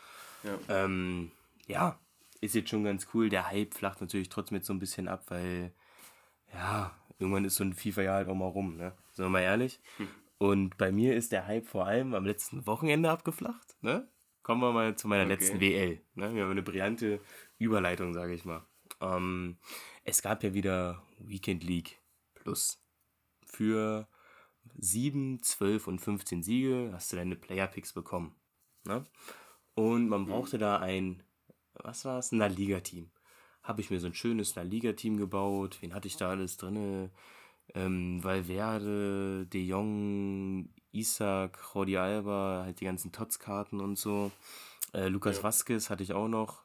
Ja. 0.42 0.58
Ähm, 0.68 1.30
ja, 1.66 1.98
ist 2.42 2.54
jetzt 2.54 2.68
schon 2.68 2.84
ganz 2.84 3.08
cool. 3.14 3.30
Der 3.30 3.48
Hype 3.50 3.74
flacht 3.74 4.02
natürlich 4.02 4.28
trotzdem 4.28 4.56
jetzt 4.56 4.66
so 4.66 4.74
ein 4.74 4.78
bisschen 4.78 5.08
ab, 5.08 5.24
weil, 5.28 5.72
ja, 6.52 6.94
irgendwann 7.18 7.46
ist 7.46 7.54
so 7.56 7.64
ein 7.64 7.72
FIFA-Jahr 7.72 8.16
halt 8.16 8.28
auch 8.28 8.34
mal 8.34 8.48
rum, 8.48 8.76
ne? 8.76 8.92
Sind 9.12 9.24
wir 9.24 9.30
mal 9.30 9.40
ehrlich. 9.40 9.80
Und 10.36 10.76
bei 10.76 10.92
mir 10.92 11.16
ist 11.16 11.32
der 11.32 11.46
Hype 11.46 11.66
vor 11.66 11.86
allem 11.86 12.14
am 12.14 12.26
letzten 12.26 12.66
Wochenende 12.66 13.10
abgeflacht, 13.10 13.76
ne? 13.80 14.06
Kommen 14.42 14.60
wir 14.60 14.72
mal 14.72 14.94
zu 14.94 15.08
meiner 15.08 15.24
Okay. 15.24 15.34
letzten 15.34 15.60
WL. 15.60 16.00
Ne? 16.14 16.34
Wir 16.34 16.42
haben 16.42 16.50
eine 16.50 16.62
brillante 16.62 17.20
Überleitung, 17.58 18.12
sage 18.12 18.34
ich 18.34 18.44
mal. 18.44 18.62
Ähm, 19.00 19.58
es 20.04 20.22
gab 20.22 20.42
ja 20.42 20.54
wieder 20.54 21.02
Weekend 21.18 21.64
League 21.64 22.00
Plus. 22.34 22.80
Für 23.46 24.08
7, 24.76 25.42
12 25.42 25.86
und 25.86 25.98
15 26.00 26.42
Siege 26.42 26.90
hast 26.92 27.12
du 27.12 27.16
deine 27.16 27.36
Player 27.36 27.66
Picks 27.66 27.92
bekommen. 27.92 28.34
Ne? 28.84 29.04
Und 29.74 30.08
man 30.08 30.26
brauchte 30.26 30.58
da 30.58 30.78
ein, 30.78 31.22
was 31.74 32.04
war 32.04 32.18
es, 32.18 32.32
ein 32.32 32.38
La 32.38 32.46
Liga-Team. 32.46 33.10
Habe 33.62 33.80
ich 33.80 33.90
mir 33.90 34.00
so 34.00 34.06
ein 34.06 34.14
schönes 34.14 34.54
La 34.54 34.62
Liga-Team 34.62 35.16
gebaut. 35.16 35.78
Wen 35.80 35.94
hatte 35.94 36.08
ich 36.08 36.16
da 36.16 36.30
alles 36.30 36.56
drin? 36.56 37.10
Ähm, 37.74 38.22
Valverde, 38.22 39.46
De 39.46 39.62
Jong, 39.62 40.68
Isaac, 40.92 41.58
Jordi 41.74 41.96
Alba, 41.96 42.62
halt 42.64 42.80
die 42.80 42.84
ganzen 42.84 43.10
Tots-Karten 43.10 43.80
und 43.80 43.98
so. 43.98 44.30
Äh, 44.92 45.08
Lukas 45.08 45.38
Ja. 45.38 45.44
Vasquez 45.44 45.88
hatte 45.90 46.02
ich 46.02 46.12
auch 46.12 46.28
noch. 46.28 46.63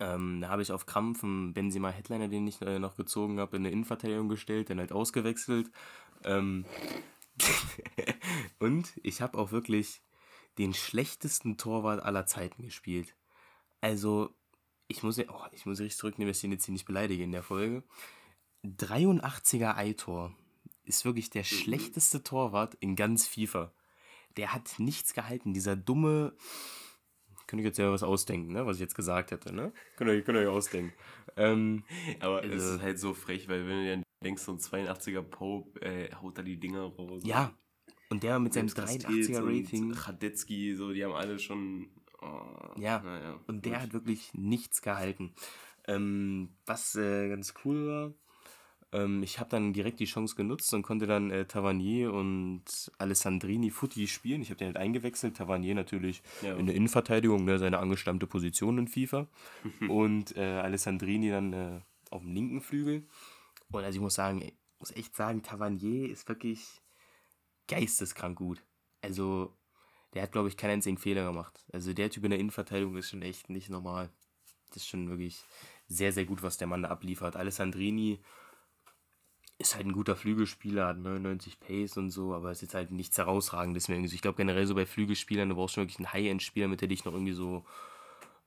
Ähm, 0.00 0.40
da 0.40 0.48
habe 0.48 0.62
ich 0.62 0.72
auf 0.72 0.86
Krampf 0.86 1.22
einen 1.22 1.54
Benzema 1.54 1.90
Headliner, 1.90 2.28
den 2.28 2.46
ich 2.46 2.60
äh, 2.62 2.78
noch 2.78 2.96
gezogen 2.96 3.38
habe, 3.38 3.56
in 3.56 3.62
eine 3.62 3.70
Innenverteidigung 3.70 4.28
gestellt, 4.28 4.70
dann 4.70 4.80
halt 4.80 4.92
ausgewechselt. 4.92 5.70
Ähm, 6.24 6.64
und 8.58 8.92
ich 9.02 9.20
habe 9.20 9.38
auch 9.38 9.52
wirklich 9.52 10.02
den 10.58 10.74
schlechtesten 10.74 11.56
Torwart 11.56 12.02
aller 12.02 12.26
Zeiten 12.26 12.62
gespielt. 12.62 13.14
Also, 13.80 14.34
ich 14.88 15.02
muss, 15.02 15.16
ja- 15.16 15.24
oh, 15.28 15.46
ich 15.52 15.66
muss 15.66 15.80
richtig 15.80 15.98
zurücknehmen, 15.98 16.30
dass 16.30 16.38
ich 16.38 16.44
ihn 16.44 16.52
jetzt 16.52 16.64
hier 16.64 16.72
nicht 16.72 16.86
beleidige 16.86 17.22
in 17.24 17.32
der 17.32 17.42
Folge. 17.42 17.82
83er 18.64 19.76
Eitor 19.76 20.34
ist 20.84 21.04
wirklich 21.04 21.30
der 21.30 21.44
schlechteste 21.44 22.22
Torwart 22.22 22.74
in 22.74 22.96
ganz 22.96 23.26
FIFA. 23.26 23.72
Der 24.36 24.52
hat 24.52 24.78
nichts 24.78 25.14
gehalten. 25.14 25.54
Dieser 25.54 25.76
dumme. 25.76 26.34
Könnte 27.54 27.62
ich 27.62 27.66
jetzt 27.68 27.78
ja 27.78 27.92
was 27.92 28.02
ausdenken, 28.02 28.52
ne? 28.52 28.66
was 28.66 28.76
ich 28.76 28.80
jetzt 28.80 28.96
gesagt 28.96 29.30
hätte. 29.30 29.54
Ne? 29.54 29.72
Könnt, 29.96 30.10
ihr, 30.10 30.22
könnt 30.22 30.36
ihr 30.38 30.42
euch 30.42 30.48
ausdenken. 30.56 30.92
Ähm, 31.36 31.84
Aber 32.18 32.44
es 32.44 32.50
Also- 32.52 32.74
ist 32.76 32.82
halt 32.82 32.98
so 32.98 33.14
frech, 33.14 33.48
weil 33.48 33.68
wenn 33.68 33.84
du 33.84 33.90
dann 33.90 34.02
denkst, 34.24 34.42
so 34.42 34.52
ein 34.52 34.58
82er 34.58 35.22
Pope 35.22 35.80
äh, 35.82 36.12
haut 36.16 36.36
da 36.36 36.42
die 36.42 36.58
Dinger 36.58 36.82
raus. 36.82 37.22
ja, 37.24 37.52
und 38.10 38.22
der 38.24 38.38
mit 38.40 38.52
seinem 38.54 38.68
Selbst 38.68 39.04
Castells 39.04 39.28
83er 39.30 39.42
und 39.42 39.48
Rating. 39.60 39.92
Radetzky, 39.92 40.74
so, 40.74 40.92
die 40.92 41.04
haben 41.04 41.12
alle 41.14 41.38
schon. 41.38 41.88
Oh, 42.20 42.74
Ja, 42.76 43.00
naja, 43.02 43.38
Und 43.46 43.64
der 43.66 43.72
gut. 43.74 43.80
hat 43.82 43.92
wirklich 43.92 44.34
nichts 44.34 44.82
gehalten. 44.82 45.32
Ähm, 45.86 46.56
was 46.66 46.96
äh, 46.96 47.28
ganz 47.28 47.54
cool 47.64 47.86
war, 47.86 48.14
ähm, 48.94 49.22
ich 49.22 49.38
habe 49.40 49.50
dann 49.50 49.72
direkt 49.72 50.00
die 50.00 50.04
Chance 50.06 50.34
genutzt 50.36 50.72
und 50.74 50.82
konnte 50.82 51.06
dann 51.06 51.30
äh, 51.30 51.44
Tavernier 51.46 52.12
und 52.12 52.62
Alessandrini 52.98 53.70
Futti 53.70 54.06
spielen. 54.08 54.42
Ich 54.42 54.48
habe 54.50 54.58
den 54.58 54.68
halt 54.68 54.76
eingewechselt. 54.76 55.36
Tavernier 55.36 55.74
natürlich 55.74 56.22
Ja. 56.42 56.54
in 56.56 56.66
der 56.66 56.74
Innenverteidigung, 56.74 57.44
ne, 57.44 57.58
seine 57.58 57.78
angestammte 57.78 58.26
Position 58.26 58.78
in 58.78 58.88
FIFA. 58.88 59.26
und 59.88 60.36
äh, 60.36 60.40
Alessandrini 60.60 61.30
dann 61.30 61.52
äh, 61.52 61.80
auf 62.10 62.22
dem 62.22 62.32
linken 62.32 62.60
Flügel. 62.60 63.06
Und 63.70 63.84
also 63.84 63.96
ich 63.96 64.02
muss 64.02 64.14
sagen, 64.14 64.40
ey, 64.42 64.56
muss 64.78 64.92
echt 64.92 65.14
sagen, 65.16 65.42
Tavernier 65.42 66.08
ist 66.10 66.28
wirklich 66.28 66.80
geisteskrank 67.68 68.36
gut. 68.36 68.62
Also, 69.02 69.56
der 70.14 70.22
hat, 70.22 70.32
glaube 70.32 70.48
ich, 70.48 70.56
keinen 70.56 70.72
einzigen 70.72 70.98
Fehler 70.98 71.24
gemacht. 71.24 71.64
Also, 71.72 71.92
der 71.92 72.10
Typ 72.10 72.24
in 72.24 72.30
der 72.30 72.38
Innenverteidigung 72.38 72.96
ist 72.96 73.10
schon 73.10 73.22
echt 73.22 73.50
nicht 73.50 73.70
normal. 73.70 74.10
Das 74.68 74.78
ist 74.78 74.88
schon 74.88 75.08
wirklich 75.08 75.42
sehr, 75.86 76.12
sehr 76.12 76.24
gut, 76.24 76.42
was 76.42 76.56
der 76.56 76.66
Mann 76.66 76.82
da 76.82 76.88
abliefert. 76.88 77.36
Alessandrini 77.36 78.20
ist 79.58 79.76
halt 79.76 79.86
ein 79.86 79.92
guter 79.92 80.16
Flügelspieler, 80.16 80.88
hat 80.88 80.98
99 80.98 81.60
Pace 81.60 81.96
und 81.96 82.10
so, 82.10 82.34
aber 82.34 82.50
ist 82.50 82.62
jetzt 82.62 82.74
halt 82.74 82.90
nichts 82.90 83.16
herausragendes 83.18 83.88
mehr. 83.88 83.96
irgendwie 83.96 84.08
so. 84.10 84.14
Ich 84.16 84.22
glaube 84.22 84.36
generell 84.36 84.66
so 84.66 84.74
bei 84.74 84.86
Flügelspielern, 84.86 85.48
du 85.48 85.54
brauchst 85.54 85.74
schon 85.74 85.82
wirklich 85.84 85.98
einen 85.98 86.12
High-End-Spieler, 86.12 86.68
mit 86.68 86.80
der 86.80 86.88
dich 86.88 87.04
noch 87.04 87.12
irgendwie 87.12 87.32
so 87.34 87.64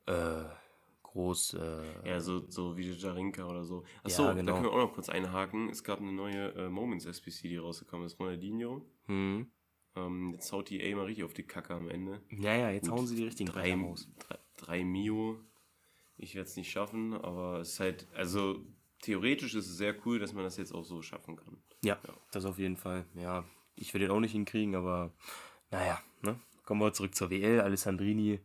äh, 0.06 0.44
groß. 1.04 1.54
Äh, 1.56 2.10
Ja, 2.10 2.20
so, 2.20 2.46
so 2.50 2.76
wie 2.78 2.92
Jarinka 2.92 3.46
oder 3.46 3.64
so. 3.64 3.84
Ja, 3.84 3.88
Achso, 4.04 4.24
genau. 4.36 4.44
da 4.44 4.52
können 4.54 4.64
wir 4.66 4.72
auch 4.74 4.88
noch 4.88 4.94
kurz 4.94 5.10
einhaken. 5.10 5.70
Es 5.70 5.84
gab 5.84 6.00
eine 6.00 6.12
neue 6.12 6.54
äh, 6.56 6.70
Moments 6.70 7.06
SPC, 7.06 7.44
die 7.44 7.58
rausgekommen 7.58 8.06
ist. 8.06 8.20
Ronaldinho. 8.20 8.86
hm. 9.06 9.48
Ähm, 9.96 10.34
jetzt 10.34 10.52
haut 10.52 10.70
die 10.70 10.84
A 10.84 10.96
mal 10.96 11.06
richtig 11.06 11.24
auf 11.24 11.34
die 11.34 11.42
Kacke 11.48 11.74
am 11.74 11.90
Ende. 11.90 12.22
Ja, 12.30 12.54
ja, 12.56 12.70
jetzt 12.70 12.88
Gut, 12.88 13.00
hauen 13.00 13.08
sie 13.08 13.16
die 13.16 13.24
richtigen 13.24 13.50
drei, 13.50 13.74
raus. 13.74 14.08
drei, 14.20 14.38
drei 14.58 14.84
Mio. 14.84 15.40
ich 16.18 16.36
werde 16.36 16.48
es 16.48 16.56
nicht 16.56 16.70
schaffen, 16.70 17.16
aber 17.16 17.62
es 17.62 17.70
ist 17.74 17.80
halt, 17.80 18.08
also 18.14 18.64
theoretisch 19.02 19.56
ist 19.56 19.68
es 19.68 19.78
sehr 19.78 19.96
cool, 20.06 20.20
dass 20.20 20.34
man 20.34 20.44
das 20.44 20.58
jetzt 20.58 20.74
auch 20.74 20.84
so 20.84 21.02
schaffen 21.02 21.36
kann. 21.36 21.58
Ja, 21.84 21.98
ja. 22.08 22.14
das 22.32 22.46
auf 22.46 22.60
jeden 22.60 22.78
Fall. 22.78 23.06
Ja, 23.16 23.44
ich 23.76 23.94
werde 23.94 24.08
den 24.08 24.12
auch 24.16 24.20
nicht 24.20 24.32
hinkriegen, 24.32 24.76
aber 24.76 25.12
naja, 25.72 26.02
ne? 26.22 26.40
Kommen 26.66 26.82
wir 26.82 26.92
zurück 26.92 27.16
zur 27.16 27.30
WL. 27.30 27.62
Alessandrini, 27.62 28.42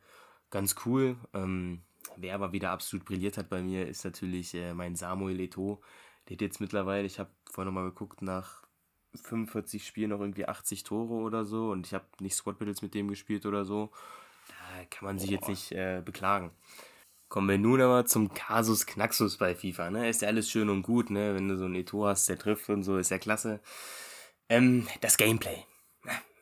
ganz 0.51 0.77
cool. 0.87 1.17
Ähm, 1.35 1.83
wer 2.17 2.37
aber 2.37 2.53
wieder 2.53 2.71
absolut 2.71 3.05
brilliert 3.05 3.37
hat 3.37 3.49
bei 3.49 3.63
mir, 3.63 3.89
ist 3.89 4.05
natürlich 4.05 4.55
äh, 4.55 4.75
mein 4.75 4.95
Samuel 4.95 5.41
Eto'o. 5.41 5.81
Der 6.29 6.37
hat 6.37 6.41
jetzt 6.41 6.61
mittlerweile, 6.61 7.05
ich 7.05 7.19
habe 7.19 7.31
vorhin 7.51 7.75
nochmal 7.75 7.91
geguckt, 7.91 8.23
nach 8.23 8.63
45 9.15 9.85
Spielen 9.85 10.11
noch 10.11 10.21
irgendwie 10.21 10.47
80 10.47 10.85
Tore 10.85 11.15
oder 11.15 11.45
so 11.45 11.71
und 11.71 11.87
ich 11.87 11.95
habe 11.95 12.05
nicht 12.21 12.35
Squad 12.35 12.59
Battles 12.59 12.81
mit 12.81 12.95
dem 12.95 13.09
gespielt 13.09 13.45
oder 13.45 13.65
so. 13.65 13.91
Da 14.49 14.85
kann 14.87 15.07
man 15.07 15.19
sich 15.19 15.31
Boah. 15.31 15.35
jetzt 15.35 15.49
nicht 15.49 15.73
äh, 15.73 16.01
beklagen. 16.05 16.51
Kommen 17.33 17.49
wir 17.49 17.57
nun 17.57 17.81
aber 17.81 18.05
zum 18.05 18.35
Kasus 18.35 18.85
Knaxus 18.85 19.39
bei 19.39 19.55
FIFA. 19.55 19.91
Ne? 19.91 20.11
Ist 20.11 20.21
ja 20.21 20.29
alles 20.29 20.51
schön 20.51 20.69
und 20.69 20.83
gut, 20.83 21.09
ne? 21.09 21.35
wenn 21.35 21.49
du 21.49 21.57
so 21.57 21.65
einen 21.65 21.77
Eto 21.77 22.05
hast, 22.05 22.29
der 22.29 22.39
trifft 22.39 22.69
und 22.69 22.83
so, 22.83 22.99
ist 22.99 23.11
ja 23.11 23.17
klasse. 23.17 23.63
Ähm, 24.51 24.87
das 25.01 25.17
Gameplay. 25.17 25.65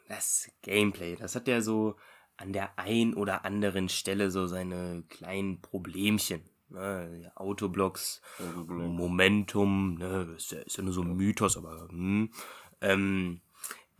Das 0.08 0.50
Gameplay, 0.62 1.14
das 1.14 1.36
hat 1.36 1.46
ja 1.46 1.60
so 1.60 1.94
an 2.36 2.52
der 2.52 2.76
ein 2.76 3.14
oder 3.14 3.44
anderen 3.44 3.88
Stelle 3.88 4.32
so 4.32 4.48
seine 4.48 5.04
kleinen 5.08 5.60
Problemchen. 5.60 6.42
Ne? 6.70 7.30
Autoblocks, 7.36 8.20
Momentum, 8.66 9.94
ne? 9.94 10.34
ist, 10.36 10.50
ja, 10.50 10.58
ist 10.58 10.76
ja 10.76 10.82
nur 10.82 10.92
so 10.92 11.02
ein 11.02 11.14
Mythos, 11.14 11.56
aber 11.56 11.86
hm. 11.88 12.32
ähm, 12.80 13.40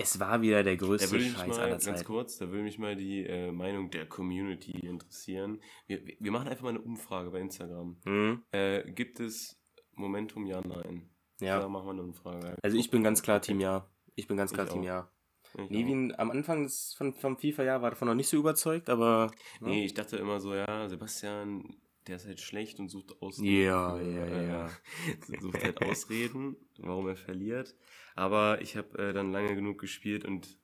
es 0.00 0.20
war 0.20 0.42
wieder 0.42 0.62
der 0.62 0.76
größte 0.76 1.18
da 1.18 1.24
Scheiß 1.24 1.46
mal, 1.48 1.60
aller 1.60 1.78
Zeiten. 1.78 1.96
Ganz 1.96 2.04
kurz, 2.04 2.38
da 2.38 2.48
würde 2.48 2.62
mich 2.62 2.78
mal 2.78 2.96
die 2.96 3.24
äh, 3.24 3.52
Meinung 3.52 3.90
der 3.90 4.06
Community 4.06 4.72
interessieren. 4.72 5.60
Wir, 5.86 6.02
wir 6.18 6.30
machen 6.30 6.48
einfach 6.48 6.64
mal 6.64 6.70
eine 6.70 6.80
Umfrage 6.80 7.30
bei 7.30 7.40
Instagram. 7.40 7.96
Mhm. 8.04 8.42
Äh, 8.50 8.90
gibt 8.92 9.20
es 9.20 9.60
Momentum, 9.92 10.46
ja, 10.46 10.60
nein? 10.60 11.10
Ja. 11.40 11.60
Da 11.60 11.68
machen 11.68 11.86
wir 11.86 11.92
eine 11.92 12.02
Umfrage. 12.02 12.56
Also 12.62 12.76
ich 12.76 12.90
bin 12.90 13.02
ganz 13.02 13.22
klar 13.22 13.40
Team 13.40 13.60
Ja. 13.60 13.86
Ich 14.14 14.26
bin 14.26 14.36
ganz 14.36 14.52
klar 14.52 14.66
ich 14.66 14.72
Team 14.72 14.82
auch. 14.82 14.86
Ja. 14.86 15.10
Levin 15.68 16.14
am 16.16 16.30
Anfang 16.30 16.62
des, 16.62 16.94
von, 16.94 17.12
vom 17.12 17.36
FIFA-Jahr 17.36 17.82
war 17.82 17.90
davon 17.90 18.08
noch 18.08 18.14
nicht 18.14 18.28
so 18.28 18.36
überzeugt, 18.36 18.88
aber. 18.88 19.30
Ne? 19.60 19.70
Nee, 19.70 19.84
ich 19.84 19.94
dachte 19.94 20.16
immer 20.16 20.38
so, 20.40 20.54
ja, 20.54 20.88
Sebastian, 20.88 21.76
der 22.06 22.16
ist 22.16 22.26
halt 22.26 22.40
schlecht 22.40 22.78
und 22.78 22.88
sucht 22.88 23.20
Ausreden. 23.20 23.62
Ja, 23.62 24.00
ja, 24.00 24.26
ja. 24.26 24.42
ja. 24.42 24.70
sucht 25.40 25.62
halt 25.62 25.82
Ausreden, 25.82 26.56
warum 26.78 27.08
er 27.08 27.16
verliert. 27.16 27.74
Aber 28.14 28.60
ich 28.60 28.76
habe 28.76 28.98
äh, 28.98 29.12
dann 29.12 29.32
lange 29.32 29.54
genug 29.54 29.78
gespielt 29.78 30.24
und 30.24 30.58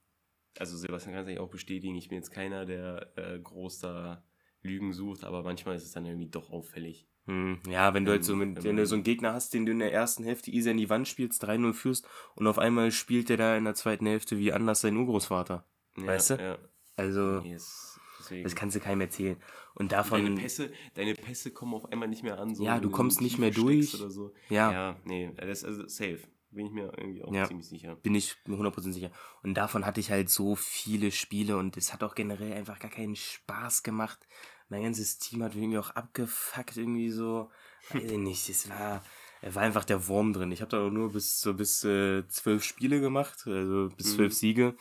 also 0.59 0.77
Sebastian 0.77 1.15
kann 1.15 1.23
es 1.23 1.29
eigentlich 1.29 1.41
auch 1.41 1.51
bestätigen, 1.51 1.97
ich 1.97 2.09
bin 2.09 2.17
jetzt 2.17 2.31
keiner, 2.31 2.65
der 2.65 3.13
äh, 3.17 3.39
groß 3.39 3.81
da 3.81 4.25
Lügen 4.63 4.93
sucht, 4.93 5.25
aber 5.25 5.43
manchmal 5.43 5.77
ist 5.77 5.85
es 5.85 5.93
dann 5.93 6.07
irgendwie 6.07 6.29
doch 6.29 6.51
auffällig. 6.51 7.07
Hm, 7.27 7.61
ja, 7.69 7.93
wenn 7.93 8.05
du 8.05 8.13
halt 8.13 8.25
so, 8.25 8.37
mit, 8.37 8.63
wenn 8.63 8.77
du 8.77 8.87
so 8.87 8.95
einen 8.95 9.05
Gegner 9.05 9.33
hast, 9.33 9.53
den 9.53 9.67
du 9.67 9.73
in 9.73 9.81
der 9.81 9.93
ersten 9.93 10.23
Hälfte 10.23 10.51
easy 10.51 10.71
in 10.71 10.77
die 10.77 10.89
Wand 10.89 11.09
spielst, 11.09 11.45
3-0 11.45 11.73
führst 11.73 12.09
und 12.37 12.47
auf 12.47 12.59
einmal 12.59 12.93
spielt 12.93 13.29
der 13.29 13.37
da 13.37 13.57
in 13.57 13.65
der 13.65 13.75
zweiten 13.75 14.07
Hälfte 14.07 14.39
wie 14.39 14.53
anders 14.53 14.81
sein 14.81 14.97
Urgroßvater. 14.97 15.67
Ja, 15.97 16.07
weißt 16.07 16.31
du? 16.31 16.35
Ja. 16.35 16.59
Also, 16.95 17.41
yes, 17.41 18.01
das 18.43 18.55
kannst 18.55 18.77
du 18.77 18.81
keinem 18.81 19.03
erzählen. 19.03 19.37
Und 19.77 19.93
davon. 19.93 20.25
Deine 20.25 20.41
Pässe, 20.41 20.73
deine 20.95 21.15
Pässe 21.15 21.51
kommen 21.51 21.75
auf 21.75 21.93
einmal 21.93 22.09
nicht 22.09 22.23
mehr 22.23 22.39
an. 22.39 22.55
So 22.55 22.65
ja, 22.65 22.81
du 22.81 22.91
kommst 22.91 23.21
nicht 23.21 23.39
mehr 23.39 23.51
durch. 23.51 23.95
Oder 23.95 24.11
so. 24.11 24.33
Ja. 24.49 24.73
Ja, 24.73 24.97
nee, 25.05 25.31
das 25.37 25.59
ist 25.59 25.65
also 25.65 25.87
safe. 25.87 26.21
Bin 26.51 26.67
ich 26.67 26.73
mir 26.73 26.91
irgendwie 26.97 27.23
auch 27.23 27.33
ja, 27.33 27.47
ziemlich 27.47 27.69
sicher. 27.69 27.97
Bin 27.97 28.15
ich 28.15 28.37
mir 28.47 28.57
100% 28.57 28.93
sicher. 28.93 29.11
Und 29.43 29.55
davon 29.55 29.85
hatte 29.85 30.01
ich 30.01 30.11
halt 30.11 30.31
so 30.31 30.57
viele 30.57 31.11
Spiele 31.11 31.59
und 31.59 31.77
es 31.77 31.93
hat 31.93 32.03
auch 32.03 32.15
generell 32.15 32.55
einfach 32.55 32.79
gar 32.79 32.91
keinen 32.91 33.17
Spaß 33.17 33.83
gemacht. 33.83 34.27
Mein 34.71 34.83
ganzes 34.83 35.19
Team 35.19 35.43
hat 35.43 35.55
irgendwie 35.55 35.79
auch 35.79 35.91
abgefuckt, 35.91 36.79
irgendwie 36.79 37.11
so. 37.11 37.51
Weiß 37.91 38.11
ich 38.11 38.19
nicht, 38.19 38.49
es 38.49 38.71
war, 38.71 39.05
er 39.43 39.55
war 39.55 39.63
einfach 39.63 39.85
der 39.85 40.09
Wurm 40.09 40.33
drin. 40.33 40.51
Ich 40.51 40.63
habe 40.63 40.71
da 40.71 40.89
nur 40.89 41.13
bis 41.13 41.41
so 41.41 41.53
bis 41.53 41.85
äh, 41.85 42.27
zwölf 42.29 42.65
Spiele 42.65 43.01
gemacht, 43.01 43.47
also 43.47 43.91
bis 43.95 44.15
zwölf 44.15 44.33
mhm. 44.33 44.37
Siege. 44.37 44.75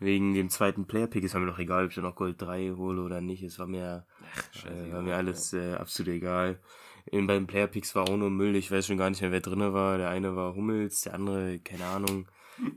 Wegen 0.00 0.32
dem 0.32 0.48
zweiten 0.48 0.86
Player-Pick. 0.86 1.24
Es 1.24 1.34
war 1.34 1.40
mir 1.40 1.46
doch 1.48 1.58
egal, 1.58 1.84
ob 1.84 1.90
ich 1.90 1.96
da 1.96 2.00
noch 2.00 2.16
Gold 2.16 2.40
3 2.40 2.72
hole 2.76 3.02
oder 3.02 3.20
nicht. 3.20 3.42
Es 3.42 3.58
war 3.58 3.66
mir, 3.66 4.06
Ach, 4.34 4.66
äh, 4.66 4.92
war 4.92 5.02
mir 5.02 5.16
alles 5.16 5.52
äh, 5.52 5.74
absolut 5.74 6.14
egal. 6.14 6.58
In, 7.04 7.26
beiden 7.26 7.46
Player-Picks 7.46 7.94
war 7.94 8.04
auch 8.08 8.16
nur 8.16 8.30
Müll. 8.30 8.56
Ich 8.56 8.70
weiß 8.70 8.86
schon 8.86 8.96
gar 8.96 9.10
nicht 9.10 9.20
mehr, 9.20 9.30
wer 9.30 9.40
drinne 9.40 9.74
war. 9.74 9.98
Der 9.98 10.08
eine 10.08 10.34
war 10.36 10.54
Hummels, 10.54 11.02
der 11.02 11.14
andere, 11.14 11.58
keine 11.60 11.84
Ahnung. 11.84 12.26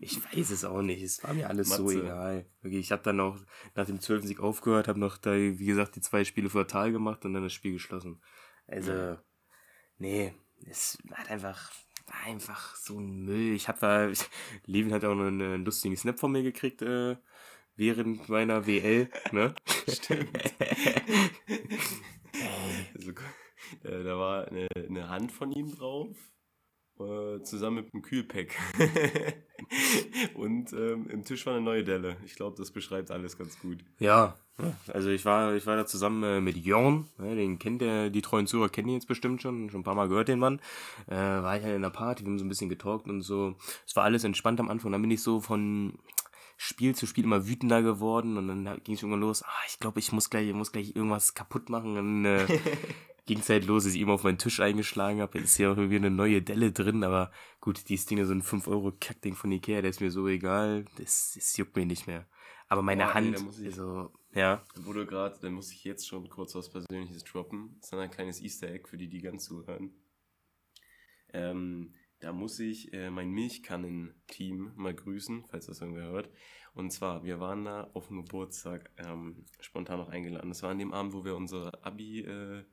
Ich 0.02 0.20
weiß 0.24 0.52
es 0.52 0.66
auch 0.66 0.82
nicht. 0.82 1.02
Es 1.02 1.24
war 1.24 1.34
mir 1.34 1.50
alles 1.50 1.70
Matze. 1.70 1.82
so 1.82 1.92
egal. 1.92 2.46
Okay, 2.64 2.80
ich 2.80 2.92
habe 2.92 3.04
dann 3.04 3.20
auch 3.20 3.38
nach 3.76 3.86
dem 3.86 4.00
12. 4.00 4.26
Sieg 4.26 4.40
aufgehört, 4.40 4.88
habe 4.88 5.00
noch 5.00 5.18
da, 5.18 5.34
wie 5.34 5.66
gesagt, 5.66 5.96
die 5.96 6.02
zwei 6.02 6.24
Spiele 6.24 6.50
vor 6.50 6.68
Tal 6.68 6.92
gemacht 6.92 7.26
und 7.26 7.34
dann 7.34 7.44
das 7.44 7.54
Spiel 7.54 7.74
geschlossen. 7.74 8.22
Also, 8.68 9.18
nee, 9.98 10.34
es 10.66 10.98
hat 11.12 11.30
einfach 11.30 11.72
einfach 12.26 12.76
so 12.76 13.00
ein 13.00 13.26
Müll. 13.26 13.54
Ich 13.54 13.68
habe 13.68 14.14
Levin 14.66 14.94
hat 14.94 15.04
auch 15.06 15.16
noch 15.16 15.28
einen, 15.28 15.66
lustigen 15.66 15.98
Snap 15.98 16.20
von 16.20 16.32
mir 16.32 16.44
gekriegt 16.44 16.82
äh, 16.82 17.18
während 17.76 18.30
meiner 18.30 18.66
WL, 18.68 19.10
ne? 19.32 19.56
Stimmt. 19.88 20.30
also, 22.96 23.12
da 23.84 24.18
war 24.18 24.48
eine, 24.48 24.68
eine 24.76 25.10
Hand 25.10 25.32
von 25.32 25.52
ihm 25.52 25.76
drauf 25.76 26.16
äh, 27.00 27.42
zusammen 27.44 27.78
mit 27.78 27.94
einem 27.94 28.04
Kühlpack. 28.04 28.56
und 30.36 30.74
ähm, 30.74 31.08
im 31.10 31.24
Tisch 31.24 31.46
war 31.46 31.54
eine 31.54 31.64
neue 31.64 31.84
Delle. 31.84 32.18
Ich 32.26 32.36
glaube, 32.36 32.56
das 32.58 32.72
beschreibt 32.72 33.12
alles 33.12 33.38
ganz 33.38 33.60
gut. 33.60 33.80
Ja, 34.00 34.36
also 34.94 35.10
ich 35.10 35.26
war, 35.26 35.56
ich 35.56 35.66
war 35.66 35.76
da 35.76 35.86
zusammen 35.86 36.24
äh, 36.24 36.40
mit 36.40 36.58
Jörn, 36.58 37.08
ne, 37.18 37.36
den 37.36 37.58
kennt 37.58 37.82
der, 37.82 38.12
die 38.12 38.22
treuen 38.22 38.46
Zuhörer 38.46 38.70
kennen 38.70 38.90
ihn 38.90 38.96
jetzt 38.96 39.08
bestimmt 39.08 39.42
schon, 39.42 39.70
schon 39.72 39.82
ein 39.82 39.84
paar 39.84 39.96
Mal 39.96 40.08
gehört 40.08 40.28
den 40.28 40.38
Mann. 40.40 40.60
Äh, 41.08 41.16
war 41.16 41.58
ich 41.58 41.64
halt 41.64 41.76
in 41.76 41.82
der 41.82 41.90
Party, 41.90 42.24
wir 42.24 42.30
haben 42.30 42.38
so 42.38 42.46
ein 42.46 42.50
bisschen 42.50 42.70
getalkt 42.70 43.08
und 43.08 43.22
so. 43.22 43.56
Es 43.88 43.96
war 43.96 44.04
alles 44.04 44.24
entspannt 44.24 44.60
am 44.60 44.70
Anfang. 44.70 44.92
Dann 44.92 45.02
bin 45.02 45.10
ich 45.12 45.24
so 45.24 45.40
von 45.40 45.98
Spiel 46.58 46.96
zu 46.96 47.08
Spiel 47.08 47.24
immer 47.24 47.48
wütender 47.48 47.82
geworden 47.82 48.38
und 48.38 48.48
dann 48.48 48.84
ging 48.84 48.96
es 48.96 49.02
irgendwann 49.02 49.22
los. 49.22 49.44
Ah, 49.44 49.64
ich 49.68 49.80
glaube, 49.80 50.00
ich 50.00 50.12
muss 50.12 50.30
gleich, 50.30 50.48
ich 50.48 50.54
muss 50.54 50.72
gleich 50.72 50.96
irgendwas 50.96 51.34
kaputt 51.34 51.70
machen. 51.70 51.98
Und, 51.98 52.26
äh, 52.26 52.46
ging 53.26 53.40
es 53.40 53.50
halt 53.50 53.66
los, 53.66 53.86
dass 53.86 53.94
ich 53.94 54.02
ihm 54.02 54.10
auf 54.10 54.24
meinen 54.24 54.38
Tisch 54.38 54.60
eingeschlagen 54.60 55.22
habe. 55.22 55.38
Jetzt 55.38 55.52
ist 55.52 55.58
hier 55.58 55.72
auch 55.72 55.78
irgendwie 55.78 55.96
eine 55.96 56.12
neue 56.12 56.42
Delle 56.42 56.72
drin, 56.72 57.04
aber 57.04 57.32
gut, 57.62 57.88
dieses 57.90 58.06
Ding 58.06 58.18
ist 58.18 58.28
so 58.28 58.34
ein 58.34 58.44
5-Euro-Kackding 58.44 59.36
von 59.36 59.52
Ikea, 59.52 59.82
der 59.82 59.90
ist 59.90 60.02
mir 60.02 60.12
so 60.12 60.28
egal, 60.28 60.86
das, 60.98 61.34
das 61.36 61.56
juckt 61.58 61.76
mir 61.76 61.86
nicht 61.86 62.08
mehr. 62.08 62.28
Aber 62.68 62.82
meine 62.82 63.06
oh, 63.06 63.14
Hand, 63.14 63.32
nee, 63.60 63.68
ich, 63.68 63.74
also, 63.74 64.12
ja. 64.34 64.64
Wurde 64.76 65.06
gerade, 65.06 65.38
dann 65.42 65.54
muss 65.54 65.72
ich 65.72 65.84
jetzt 65.84 66.08
schon 66.08 66.28
kurz 66.30 66.56
was 66.56 66.70
Persönliches 66.70 67.24
droppen. 67.24 67.78
Das 67.80 67.92
ist 67.92 67.98
ein 67.98 68.12
kleines 68.12 68.42
Easter 68.42 68.68
Egg 68.68 68.88
für 68.90 68.98
die, 68.98 69.08
die 69.08 69.22
ganz 69.22 69.46
zuhören. 69.46 69.94
Ähm, 71.32 71.94
da 72.24 72.32
muss 72.32 72.58
ich 72.60 72.94
äh, 72.94 73.10
mein 73.10 73.32
Milchkannen-Team 73.32 74.72
mal 74.76 74.94
grüßen, 74.94 75.44
falls 75.50 75.66
das 75.66 75.82
irgendwer 75.82 76.08
hört. 76.08 76.30
Und 76.74 76.92
zwar, 76.92 77.24
wir 77.26 77.42
waren 77.42 77.66
da 77.66 77.90
auf 77.94 78.08
dem 78.08 78.24
Geburtstag 78.24 78.90
ähm, 78.98 79.46
spontan 79.60 80.00
noch 80.00 80.08
eingeladen. 80.08 80.50
Das 80.50 80.64
war 80.64 80.72
an 80.72 80.80
dem 80.80 80.94
Abend, 80.94 81.14
wo 81.14 81.26
wir 81.26 81.36
unsere 81.36 81.84
Abi 81.84 82.22
äh, 82.22 82.64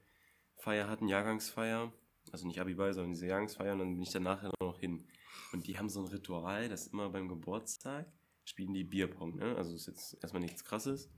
hatten, 0.65 1.09
Jahrgangsfeier. 1.09 1.93
Also 2.31 2.47
nicht 2.47 2.61
Abiball, 2.61 2.95
sondern 2.95 3.13
diese 3.13 3.27
Jahrgangsfeier. 3.27 3.73
Und 3.73 3.81
dann 3.81 3.95
bin 3.95 4.03
ich 4.03 4.13
danach 4.13 4.49
noch 4.61 4.79
hin. 4.79 5.09
Und 5.53 5.67
die 5.67 5.77
haben 5.77 5.89
so 5.89 6.01
ein 6.01 6.07
Ritual, 6.07 6.69
dass 6.69 6.87
immer 6.87 7.11
beim 7.11 7.29
Geburtstag 7.29 8.07
spielen 8.45 8.73
die 8.73 8.85
Bierpong. 8.85 9.35
Ne? 9.35 9.57
Also 9.57 9.75
ist 9.75 9.89
jetzt 9.89 10.17
erstmal 10.23 10.43
nichts 10.43 10.65
Krasses. 10.65 11.11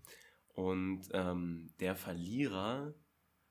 Und 0.49 1.09
ähm, 1.13 1.71
der 1.81 1.97
Verlierer 1.97 2.95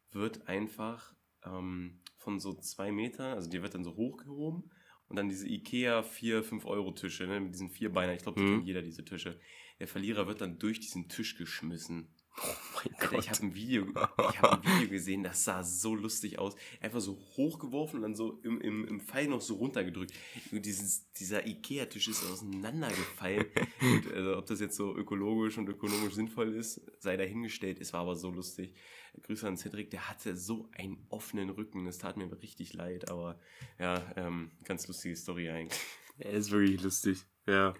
wird 0.09 0.47
einfach 0.47 1.13
ähm, 1.45 2.00
von 2.21 2.39
so 2.39 2.53
zwei 2.53 2.91
Meter, 2.91 3.33
also 3.33 3.49
die 3.49 3.61
wird 3.61 3.73
dann 3.73 3.83
so 3.83 3.95
hochgehoben 3.95 4.69
und 5.07 5.15
dann 5.15 5.27
diese 5.27 5.47
Ikea 5.47 6.03
4, 6.03 6.43
5 6.43 6.65
Euro 6.65 6.91
Tische, 6.91 7.25
ne, 7.25 7.39
mit 7.39 7.53
diesen 7.53 7.69
vier 7.69 7.91
Beinen, 7.91 8.15
ich 8.15 8.23
glaube, 8.23 8.39
mhm. 8.39 8.55
kennt 8.55 8.67
jeder 8.67 8.81
diese 8.81 9.03
Tische. 9.03 9.39
Der 9.79 9.87
Verlierer 9.87 10.27
wird 10.27 10.41
dann 10.41 10.59
durch 10.59 10.79
diesen 10.79 11.09
Tisch 11.09 11.35
geschmissen. 11.35 12.13
Oh 12.37 12.55
mein 12.75 12.95
Alter, 12.95 13.07
Gott. 13.07 13.19
Ich 13.19 13.29
habe 13.29 13.41
ein 13.43 13.55
Video, 13.55 13.87
ich 13.87 14.41
habe 14.41 14.53
ein 14.53 14.63
Video 14.63 14.89
gesehen, 14.89 15.23
das 15.23 15.43
sah 15.43 15.63
so 15.63 15.95
lustig 15.95 16.39
aus. 16.39 16.55
Einfach 16.79 17.01
so 17.01 17.17
hochgeworfen 17.35 17.97
und 17.97 18.01
dann 18.03 18.15
so 18.15 18.39
im, 18.43 18.59
im, 18.61 18.87
im 18.87 18.99
Pfeil 19.01 19.27
noch 19.27 19.41
so 19.41 19.55
runtergedrückt. 19.55 20.13
Dieses, 20.51 21.11
dieser 21.13 21.45
Ikea-Tisch 21.45 22.07
ist 22.07 22.23
auseinandergefallen. 22.23 23.45
und, 23.81 24.13
also, 24.13 24.37
ob 24.37 24.45
das 24.45 24.59
jetzt 24.59 24.75
so 24.75 24.95
ökologisch 24.95 25.57
und 25.57 25.67
ökonomisch 25.69 26.13
sinnvoll 26.13 26.55
ist, 26.55 26.81
sei 26.99 27.17
dahingestellt. 27.17 27.79
Es 27.81 27.93
war 27.93 28.01
aber 28.01 28.15
so 28.15 28.31
lustig. 28.31 28.73
Grüße 29.21 29.47
an 29.47 29.57
Cedric, 29.57 29.91
der 29.91 30.07
hatte 30.07 30.37
so 30.37 30.69
einen 30.75 31.05
offenen 31.09 31.49
Rücken. 31.49 31.85
Das 31.85 31.97
tat 31.97 32.17
mir 32.17 32.31
richtig 32.41 32.73
leid, 32.73 33.11
aber 33.11 33.39
ja, 33.77 34.01
ähm, 34.15 34.51
ganz 34.63 34.87
lustige 34.87 35.15
Story 35.15 35.49
eigentlich. 35.49 35.79
Er 36.17 36.31
ist 36.31 36.51
wirklich 36.51 36.81
lustig. 36.81 37.25
Ja. 37.45 37.73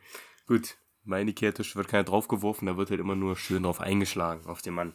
Gut, 0.46 0.78
meine 1.04 1.34
Kehrtisch 1.34 1.76
wird 1.76 1.88
keiner 1.88 2.04
draufgeworfen, 2.04 2.68
da 2.68 2.78
wird 2.78 2.90
halt 2.90 3.00
immer 3.00 3.16
nur 3.16 3.36
schön 3.36 3.64
drauf 3.64 3.82
eingeschlagen, 3.82 4.46
auf 4.48 4.62
den 4.62 4.74
Mann. 4.74 4.94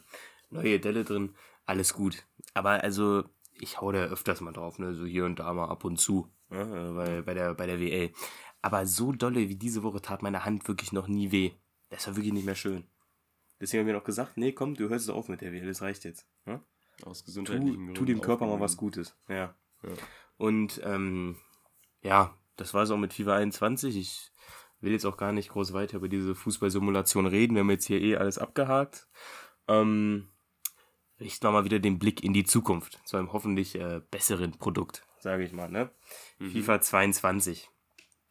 Neue 0.51 0.79
Delle 0.79 1.05
drin, 1.05 1.35
alles 1.65 1.95
gut. 1.95 2.27
Aber 2.55 2.83
also, 2.83 3.25
ich 3.55 3.81
hau 3.81 3.93
da 3.93 4.05
öfters 4.05 4.41
mal 4.41 4.53
drauf, 4.53 4.79
ne, 4.79 4.95
so 4.95 5.05
hier 5.05 5.25
und 5.25 5.39
da 5.39 5.53
mal 5.53 5.69
ab 5.69 5.85
und 5.85 5.99
zu, 5.99 6.31
ne, 6.51 6.93
bei, 6.95 7.23
bei 7.23 7.35
der, 7.35 7.55
bei 7.55 7.67
der 7.67 7.81
WL. 7.81 8.13
Aber 8.63 8.87
so 8.87 9.13
dolle 9.13 9.49
wie 9.49 9.57
diese 9.57 9.83
Woche 9.83 10.01
tat 10.01 10.23
meine 10.23 10.45
Hand 10.45 10.67
wirklich 10.69 10.93
noch 10.93 11.09
nie 11.09 11.33
weh. 11.33 11.53
Das 11.91 12.07
war 12.07 12.17
wirklich 12.17 12.33
nicht 12.33 12.47
mehr 12.47 12.55
schön. 12.55 12.85
Deswegen 13.61 13.81
haben 13.81 13.87
wir 13.87 13.95
noch 13.95 14.05
gesagt, 14.05 14.37
nee, 14.37 14.53
komm, 14.53 14.75
du 14.75 14.89
hörst 14.89 15.05
es 15.05 15.11
auf 15.11 15.29
mit 15.29 15.41
der 15.41 15.53
WL, 15.53 15.67
das 15.67 15.83
reicht 15.83 16.05
jetzt. 16.05 16.27
Ne? 16.45 16.61
Aus 17.03 17.21
tu, 17.21 17.27
gesundheitlichen 17.27 17.95
tu 17.95 18.05
dem 18.05 18.21
Körper 18.21 18.47
mal 18.47 18.61
was 18.61 18.77
Gutes. 18.77 19.17
Ja. 19.29 19.55
Ja. 19.83 19.91
Und 20.37 20.81
ähm, 20.85 21.37
ja, 22.03 22.37
das 22.57 22.75
war 22.75 22.83
es 22.83 22.91
auch 22.91 22.97
mit 22.97 23.13
FIFA 23.13 23.37
21. 23.37 23.97
Ich 23.97 24.33
will 24.87 24.93
jetzt 24.93 25.05
auch 25.05 25.17
gar 25.19 25.33
nicht 25.33 25.51
groß 25.51 25.73
weiter 25.73 25.99
über 25.99 26.09
diese 26.09 26.35
Fußballsimulation 26.35 27.27
reden. 27.27 27.55
Wir 27.55 27.61
haben 27.61 27.71
jetzt 27.71 27.87
hier 27.87 28.01
eh 28.01 28.17
alles 28.17 28.39
abgehakt. 28.39 29.09
Ähm, 29.69 30.29
richten 31.21 31.45
wir 31.45 31.51
mal 31.51 31.65
wieder 31.65 31.81
den 31.81 31.99
Blick 31.99 32.23
in 32.23 32.33
die 32.33 32.45
Zukunft 32.45 33.01
zu 33.05 33.17
einem 33.17 33.33
hoffentlich 33.33 33.75
äh, 33.75 34.01
besseren 34.11 34.53
Produkt, 34.53 35.05
sage 35.19 35.45
ich 35.45 35.53
mal. 35.53 35.69
Ne? 35.69 35.91
FIFA 36.39 36.81
22. 36.81 37.69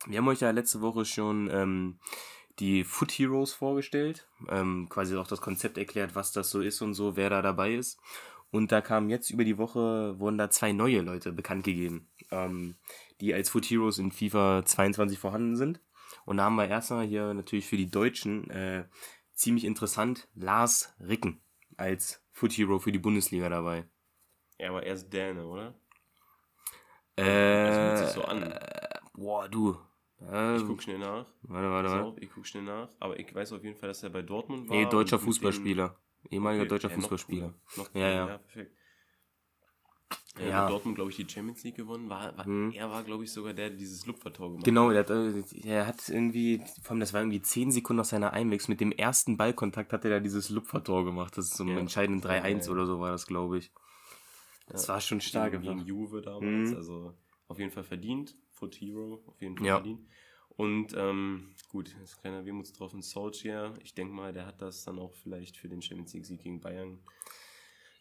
Wir 0.08 0.20
haben 0.20 0.28
euch 0.28 0.40
ja 0.40 0.52
letzte 0.52 0.82
Woche 0.82 1.04
schon 1.04 1.50
ähm, 1.52 2.00
die 2.60 2.84
Foot 2.84 3.12
Heroes 3.12 3.54
vorgestellt, 3.54 4.28
ähm, 4.50 4.88
quasi 4.90 5.16
auch 5.18 5.28
das 5.28 5.42
Konzept 5.42 5.78
erklärt, 5.78 6.16
was 6.16 6.32
das 6.32 6.50
so 6.50 6.62
ist 6.62 6.82
und 6.82 6.94
so, 6.94 7.18
wer 7.18 7.30
da 7.30 7.42
dabei 7.42 7.76
ist. 7.76 8.00
Und 8.50 8.72
da 8.72 8.80
kamen 8.80 9.10
jetzt 9.10 9.30
über 9.30 9.44
die 9.44 9.58
Woche, 9.58 10.18
wurden 10.20 10.38
da 10.38 10.50
zwei 10.50 10.72
neue 10.72 11.02
Leute 11.02 11.34
bekannt 11.34 11.66
gegeben, 11.66 12.08
ähm, 12.32 12.76
die 13.20 13.34
als 13.34 13.50
Foot 13.50 13.66
Heroes 13.66 13.98
in 13.98 14.14
FIFA 14.14 14.64
22 14.66 15.20
vorhanden 15.20 15.58
sind. 15.58 15.82
Und 16.26 16.38
da 16.38 16.44
haben 16.46 16.56
wir 16.56 16.68
erstmal 16.68 17.06
hier 17.06 17.34
natürlich 17.34 17.68
für 17.68 17.78
die 17.78 17.90
Deutschen 17.90 18.50
äh, 18.50 18.86
ziemlich 19.34 19.66
interessant 19.66 20.28
Lars 20.36 20.94
Ricken 21.00 21.42
als 21.78 22.24
Foot 22.32 22.54
Hero 22.54 22.80
für 22.80 22.92
die 22.92 23.00
Bundesliga 23.00 23.50
dabei. 23.50 23.86
Er 24.58 24.74
war 24.74 24.84
erst 24.84 25.12
Däne, 25.14 25.46
oder? 25.48 25.74
Äh, 27.16 27.24
Das 27.24 27.78
hört 27.78 27.98
sich 28.00 28.08
so 28.10 28.24
an. 28.26 28.54
boah, 29.14 29.48
du. 29.50 29.78
Äh, 30.22 30.58
Ich 30.58 30.66
guck 30.66 30.82
schnell 30.82 31.00
nach. 31.00 31.26
warte, 31.44 31.70
warte, 31.72 31.90
warte. 31.90 32.04
auf, 32.04 32.18
ich 32.22 32.30
guck 32.34 32.46
schnell 32.48 32.64
nach. 32.64 32.90
Aber 33.00 33.20
ich 33.20 33.34
weiß 33.34 33.54
auf 33.54 33.64
jeden 33.64 33.76
Fall, 33.78 33.90
dass 33.90 34.04
er 34.04 34.10
bei 34.10 34.22
Dortmund 34.22 34.68
war. 34.70 34.78
Nee, 34.78 34.86
deutscher 34.86 35.20
Fußballspieler. 35.20 35.96
Ehemaliger 36.32 36.64
Okay, 36.64 36.70
deutscher 36.70 36.90
ja, 36.90 36.96
noch 36.98 37.04
Fußballspieler. 37.04 37.48
cooler. 37.48 37.60
Noch 37.76 37.86
Ja, 37.86 37.92
cooler, 37.94 38.10
ja. 38.12 38.28
ja. 38.28 38.38
perfekt. 38.38 38.76
Er 40.38 40.48
Ja. 40.50 40.56
hat 40.58 40.64
mit 40.66 40.74
Dortmund, 40.74 40.96
glaube 40.96 41.12
ich, 41.12 41.16
die 41.18 41.28
Champions 41.30 41.64
League 41.64 41.76
gewonnen. 41.76 42.10
War, 42.10 42.38
war, 42.38 42.48
Mhm. 42.48 42.72
Er 42.74 42.90
war, 42.90 43.04
glaube 43.04 43.24
ich, 43.24 43.32
sogar 43.32 43.54
der, 43.54 43.70
der 43.70 43.78
dieses 43.78 44.06
Lupfertor 44.06 44.50
gemacht 44.50 44.66
Genau, 44.66 44.92
hat. 44.94 45.10
äh, 45.10 45.44
er 45.64 45.88
hat 45.88 46.10
irgendwie, 46.10 46.62
vor 46.82 46.92
allem 46.92 47.00
das 47.00 47.14
war 47.14 47.22
irgendwie 47.22 47.42
10 47.42 47.72
Sekunden 47.72 47.98
nach 48.00 48.06
seiner 48.06 48.34
Einwechslung, 48.34 48.74
mit 48.74 48.82
dem 48.82 48.92
ersten 48.92 49.38
Ballkontakt 49.38 49.94
hat 49.94 50.04
er 50.04 50.12
da 50.12 50.20
dieses 50.20 50.50
Lupfertor 50.50 51.06
gemacht. 51.06 51.38
Das 51.38 51.46
ist 51.46 51.58
so 51.58 51.64
ein 51.64 51.70
Ja. 51.70 51.78
entscheidenden 51.80 52.22
Ja, 52.22 52.36
3-1 52.36 52.66
ja. 52.68 52.72
oder 52.74 52.86
so 52.86 53.00
war 53.00 53.12
das, 53.12 53.28
glaube 53.28 53.58
ich. 53.60 53.72
Das 54.68 54.90
war 54.90 55.00
schon 55.00 55.22
stark. 55.22 55.62
Gegen. 55.62 55.80
Juve 55.86 56.22
damals. 56.22 56.72
Mhm. 56.72 56.76
Also 56.76 57.14
auf 57.48 57.60
jeden 57.60 57.72
Fall 57.72 57.84
verdient. 57.84 58.36
Foot 58.52 58.76
Hero, 58.76 59.24
auf 59.28 59.42
jeden 59.42 59.56
Fall 59.58 59.68
Ja. 59.68 59.76
verdient. 59.76 60.02
Und 60.58 60.94
ähm, 60.98 61.56
gut, 61.70 61.96
jetzt 62.00 62.20
kleiner 62.22 62.46
Wehmutstropfen 62.46 63.02
Solskjaer. 63.02 63.74
Ich 63.84 63.94
denke 63.94 64.14
mal, 64.14 64.32
der 64.34 64.46
hat 64.46 64.62
das 64.62 64.84
dann 64.86 64.98
auch 65.00 65.14
vielleicht 65.16 65.58
für 65.58 65.68
den 65.70 65.82
Champions 65.82 66.14
League 66.14 66.26
Sieg 66.26 66.42
gegen 66.42 66.62
Bayern 66.62 67.00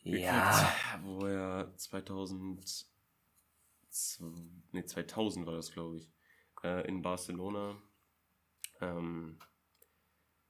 Ja, 0.05 0.73
wo 1.03 1.27
er 1.27 1.73
2000, 1.77 2.87
nee, 4.73 4.85
2000 4.85 5.47
war 5.47 5.55
das, 5.55 5.71
glaube 5.73 5.97
ich, 5.99 6.09
äh, 6.63 6.87
in 6.87 7.03
Barcelona 7.03 7.81
ähm, 8.81 9.39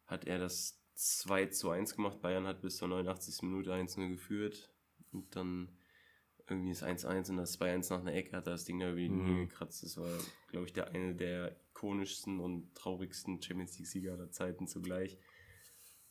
hat 0.07 0.27
er 0.27 0.39
das 0.39 0.81
2 0.95 1.47
zu 1.47 1.71
1 1.71 1.95
gemacht. 1.97 2.21
Bayern 2.21 2.47
hat 2.47 2.61
bis 2.63 2.77
zur 2.77 2.89
89. 2.89 3.43
Minute 3.43 3.73
1-0 3.73 4.09
geführt 4.09 4.73
und 5.13 5.35
dann 5.37 5.77
irgendwie 6.47 6.71
das 6.71 6.83
1-1 6.83 7.31
und 7.31 7.37
das 7.39 7.59
2-1 7.59 7.91
nach 7.91 8.01
einer 8.01 8.13
Ecke 8.15 8.37
hat 8.37 8.47
er 8.47 8.53
das 8.53 8.65
Ding 8.65 8.79
da 8.81 8.89
über 8.91 8.97
die 9.01 9.09
Linie 9.09 9.33
Mhm. 9.35 9.49
gekratzt. 9.49 9.83
Das 9.83 9.97
war, 9.97 10.19
glaube 10.49 10.67
ich, 10.67 10.73
der 10.73 10.89
eine 10.89 11.15
der 11.15 11.57
ikonischsten 11.71 12.39
und 12.41 12.75
traurigsten 12.75 13.41
Champions 13.43 13.79
League-Sieger 13.79 14.13
aller 14.13 14.31
Zeiten 14.31 14.67
zugleich. 14.67 15.19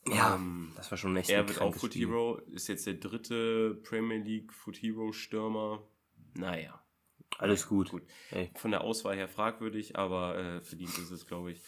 Ja 0.07 0.35
Ähm, 0.35 0.71
das 0.75 0.91
war 0.91 0.97
schon 0.97 1.15
echt 1.17 1.29
er 1.29 1.47
wird 1.47 1.61
auch 1.61 1.73
Foot 1.75 1.93
Spiel. 1.93 2.07
Hero, 2.07 2.37
ist 2.51 2.67
jetzt 2.67 2.85
der 2.85 2.95
dritte 2.95 3.75
Premier 3.83 4.17
League 4.17 4.53
Foot 4.53 4.77
Hero 4.77 5.11
Stürmer. 5.11 5.83
Naja, 6.35 6.83
Alles 7.37 7.67
gut. 7.67 7.89
gut. 7.89 8.03
Ey. 8.31 8.51
Von 8.55 8.71
der 8.71 8.81
Auswahl 8.81 9.15
her 9.15 9.27
fragwürdig, 9.27 9.97
aber 9.97 10.37
äh, 10.37 10.61
verdient 10.61 10.97
ist 10.97 11.11
es, 11.11 11.27
glaube 11.27 11.51
ich. 11.51 11.61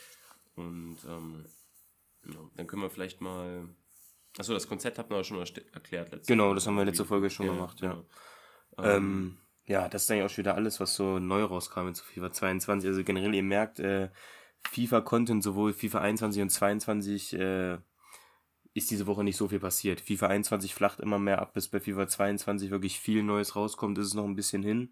Und 0.55 0.97
ähm, 1.07 1.45
ja, 2.25 2.39
dann 2.55 2.67
können 2.67 2.81
wir 2.81 2.89
vielleicht 2.89 3.21
mal. 3.21 3.69
Achso, 4.37 4.53
das 4.53 4.67
Konzept 4.67 4.97
habt 4.97 5.11
ihr 5.11 5.23
schon 5.23 5.39
erklärt 5.39 6.11
letzte 6.11 6.33
Genau, 6.33 6.53
das 6.53 6.67
haben 6.67 6.75
wir 6.75 6.83
letzte 6.83 7.05
Folge 7.05 7.29
schon 7.29 7.45
gemacht, 7.45 7.79
ja. 7.81 7.91
genau. 7.91 8.05
Ähm, 8.77 9.37
ja, 9.65 9.87
das 9.87 10.03
ist 10.03 10.11
eigentlich 10.11 10.25
auch 10.25 10.29
schon 10.29 10.43
wieder 10.43 10.55
alles, 10.55 10.79
was 10.79 10.95
so 10.95 11.19
neu 11.19 11.43
rauskam 11.43 11.91
zu 11.93 12.03
FIFA 12.03 12.31
22. 12.31 12.89
Also 12.89 13.03
generell, 13.03 13.33
ihr 13.33 13.43
merkt, 13.43 13.79
äh, 13.79 14.09
FIFA-Content, 14.69 15.43
sowohl 15.43 15.73
FIFA 15.73 16.01
21 16.01 16.41
und 16.41 16.49
22, 16.49 17.33
äh, 17.33 17.77
ist 18.75 18.91
diese 18.91 19.07
Woche 19.07 19.23
nicht 19.23 19.37
so 19.37 19.47
viel 19.47 19.59
passiert. 19.59 20.01
FIFA 20.01 20.27
21 20.27 20.75
flacht 20.75 20.99
immer 20.99 21.17
mehr 21.17 21.41
ab, 21.41 21.53
bis 21.53 21.69
bei 21.69 21.79
FIFA 21.79 22.07
22 22.07 22.69
wirklich 22.69 22.99
viel 22.99 23.23
Neues 23.23 23.55
rauskommt, 23.55 23.97
ist 23.97 24.07
es 24.07 24.13
noch 24.13 24.25
ein 24.25 24.35
bisschen 24.35 24.63
hin. 24.63 24.91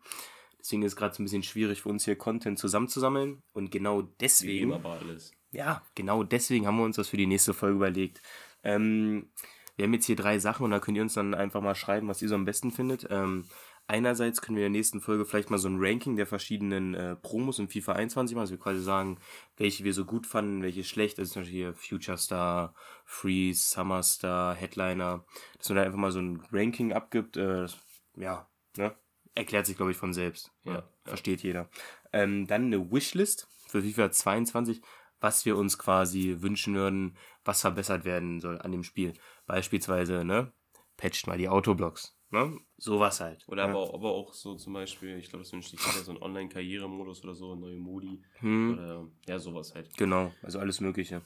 Deswegen 0.58 0.84
ist 0.84 0.94
es 0.94 0.96
gerade 0.96 1.14
so 1.14 1.22
ein 1.22 1.26
bisschen 1.26 1.44
schwierig 1.44 1.82
für 1.82 1.90
uns 1.90 2.06
hier 2.06 2.16
Content 2.16 2.58
zusammenzusammeln. 2.58 3.44
Und 3.52 3.72
genau 3.72 4.04
deswegen 4.22 4.72
geben 4.72 4.74
aber 4.74 5.02
alles. 5.02 5.34
ja, 5.52 5.84
genau 5.96 6.24
deswegen 6.24 6.66
haben 6.66 6.78
wir 6.78 6.86
uns 6.86 6.96
das 6.96 7.10
für 7.10 7.18
die 7.18 7.28
nächste 7.28 7.54
Folge 7.54 7.76
überlegt. 7.76 8.22
Ähm, 8.64 9.30
wir 9.76 9.84
haben 9.84 9.94
jetzt 9.94 10.06
hier 10.06 10.16
drei 10.16 10.40
Sachen 10.40 10.64
und 10.64 10.72
da 10.72 10.80
könnt 10.80 10.96
ihr 10.96 11.04
uns 11.04 11.16
dann 11.16 11.34
einfach 11.34 11.60
mal 11.60 11.76
schreiben, 11.76 12.08
was 12.08 12.22
ihr 12.22 12.30
so 12.30 12.36
am 12.36 12.46
besten 12.46 12.72
findet. 12.72 13.08
Ähm, 13.10 13.44
einerseits 13.88 14.42
können 14.42 14.58
wir 14.58 14.66
in 14.66 14.74
der 14.74 14.80
nächsten 14.80 15.02
Folge 15.02 15.26
vielleicht 15.26 15.50
mal 15.50 15.58
so 15.58 15.68
ein 15.68 15.78
Ranking 15.80 16.16
der 16.16 16.28
verschiedenen 16.28 16.94
äh, 16.94 17.16
Promos 17.16 17.60
in 17.60 17.70
FIFA 17.70 17.94
21 17.94 18.36
machen. 18.36 18.42
Also 18.42 18.54
wir 18.54 18.60
quasi 18.60 18.82
sagen, 18.82 19.20
welche 19.58 19.84
wir 19.84 19.94
so 19.94 20.06
gut 20.06 20.26
fanden, 20.28 20.62
welche 20.64 20.84
schlecht. 20.84 21.20
Also 21.20 21.34
zum 21.34 21.42
Beispiel 21.44 21.58
hier 21.58 21.74
Future 21.74 22.18
Star, 22.18 22.74
Freeze, 23.06 23.70
Summer 23.70 24.04
Star, 24.04 24.56
Headliner. 24.56 25.26
Dass 25.58 25.70
man 25.70 25.78
da 25.78 25.84
einfach 25.84 25.98
mal 26.00 26.12
so 26.12 26.20
ein 26.20 26.42
Ranking 26.52 26.94
abgibt. 26.94 27.38
Äh, 27.38 27.62
das- 27.62 27.78
ja, 28.16 28.48
ne? 28.78 28.96
Erklärt 29.36 29.66
sich, 29.66 29.76
glaube 29.78 29.92
ich, 29.92 29.98
von 29.98 30.14
selbst. 30.14 30.52
Ja, 30.64 30.74
ja. 30.74 30.84
Versteht 31.06 31.42
jeder. 31.42 31.68
Ähm, 32.12 32.46
dann 32.48 32.66
eine 32.66 32.92
Wishlist 32.92 33.48
für 33.68 33.82
FIFA 33.82 34.12
22, 34.12 34.82
was 35.20 35.46
wir 35.46 35.58
uns 35.58 35.80
quasi 35.80 36.38
wünschen 36.40 36.76
würden, 36.76 37.18
was 37.44 37.62
verbessert 37.62 38.06
werden 38.06 38.40
soll 38.40 38.60
an 38.62 38.72
dem 38.72 38.84
Spiel. 38.84 39.14
Beispielsweise, 39.48 40.24
ne, 40.24 40.52
patcht 40.98 41.26
mal 41.28 41.38
die 41.38 41.50
Autoblocks, 41.50 42.16
ne, 42.34 42.60
sowas 42.78 43.22
halt. 43.22 43.48
Oder 43.48 43.66
ne? 43.68 43.72
aber, 43.72 43.80
auch- 43.80 43.94
aber 43.94 44.12
auch 44.12 44.34
so 44.34 44.56
zum 44.56 44.74
Beispiel, 44.74 45.18
ich 45.18 45.30
glaube, 45.30 45.44
das 45.44 45.54
wünscht 45.54 45.70
sich 45.72 45.80
jeder 45.80 46.04
so 46.04 46.12
ein 46.12 46.22
Online-Karrieremodus 46.22 47.24
oder 47.24 47.36
so, 47.36 47.56
neue 47.56 47.78
Modi. 47.78 48.22
Hm, 48.40 48.74
Oder 48.74 49.08
ja, 49.28 49.40
sowas 49.40 49.74
halt. 49.74 49.96
genau, 49.98 50.34
also 50.42 50.60
alles 50.60 50.82
Mögliche. 50.82 51.22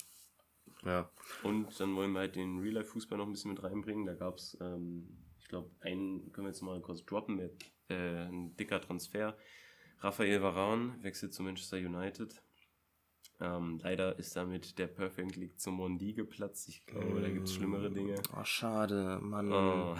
Ja. 0.86 1.10
Und 1.44 1.80
dann 1.80 1.96
wollen 1.96 2.12
wir 2.14 2.20
halt 2.20 2.36
den 2.36 2.60
Real-Life-Fußball 2.60 3.18
noch 3.18 3.26
ein 3.26 3.32
bisschen 3.32 3.52
mit 3.52 3.64
reinbringen. 3.64 4.06
Da 4.06 4.14
gab 4.14 4.36
es, 4.36 4.56
ähm, 4.62 5.08
ich 5.40 5.48
glaube, 5.48 5.72
einen 5.82 6.32
können 6.32 6.46
wir 6.46 6.52
jetzt 6.52 6.62
mal 6.62 6.80
kurz 6.82 7.04
droppen, 7.06 7.36
mit, 7.38 7.54
äh, 7.90 8.28
ein 8.28 8.56
dicker 8.58 8.80
Transfer. 8.80 9.36
Raphael 10.00 10.42
Varane 10.44 10.96
wechselt 11.02 11.34
zu 11.34 11.42
Manchester 11.42 11.78
United. 11.78 12.42
Ähm, 13.40 13.80
leider 13.84 14.18
ist 14.18 14.36
damit 14.36 14.80
der 14.80 14.88
Perfect 14.88 15.36
League 15.36 15.60
zum 15.60 15.76
Mondi 15.76 16.14
geplatzt. 16.14 16.68
Ich 16.70 16.86
glaube, 16.88 17.22
da 17.22 17.30
gibt 17.30 17.48
es 17.48 17.54
schlimmere 17.54 17.92
Dinge. 17.92 18.16
Oh, 18.36 18.44
schade, 18.44 19.20
Mann. 19.22 19.52
Oh. 19.52 19.96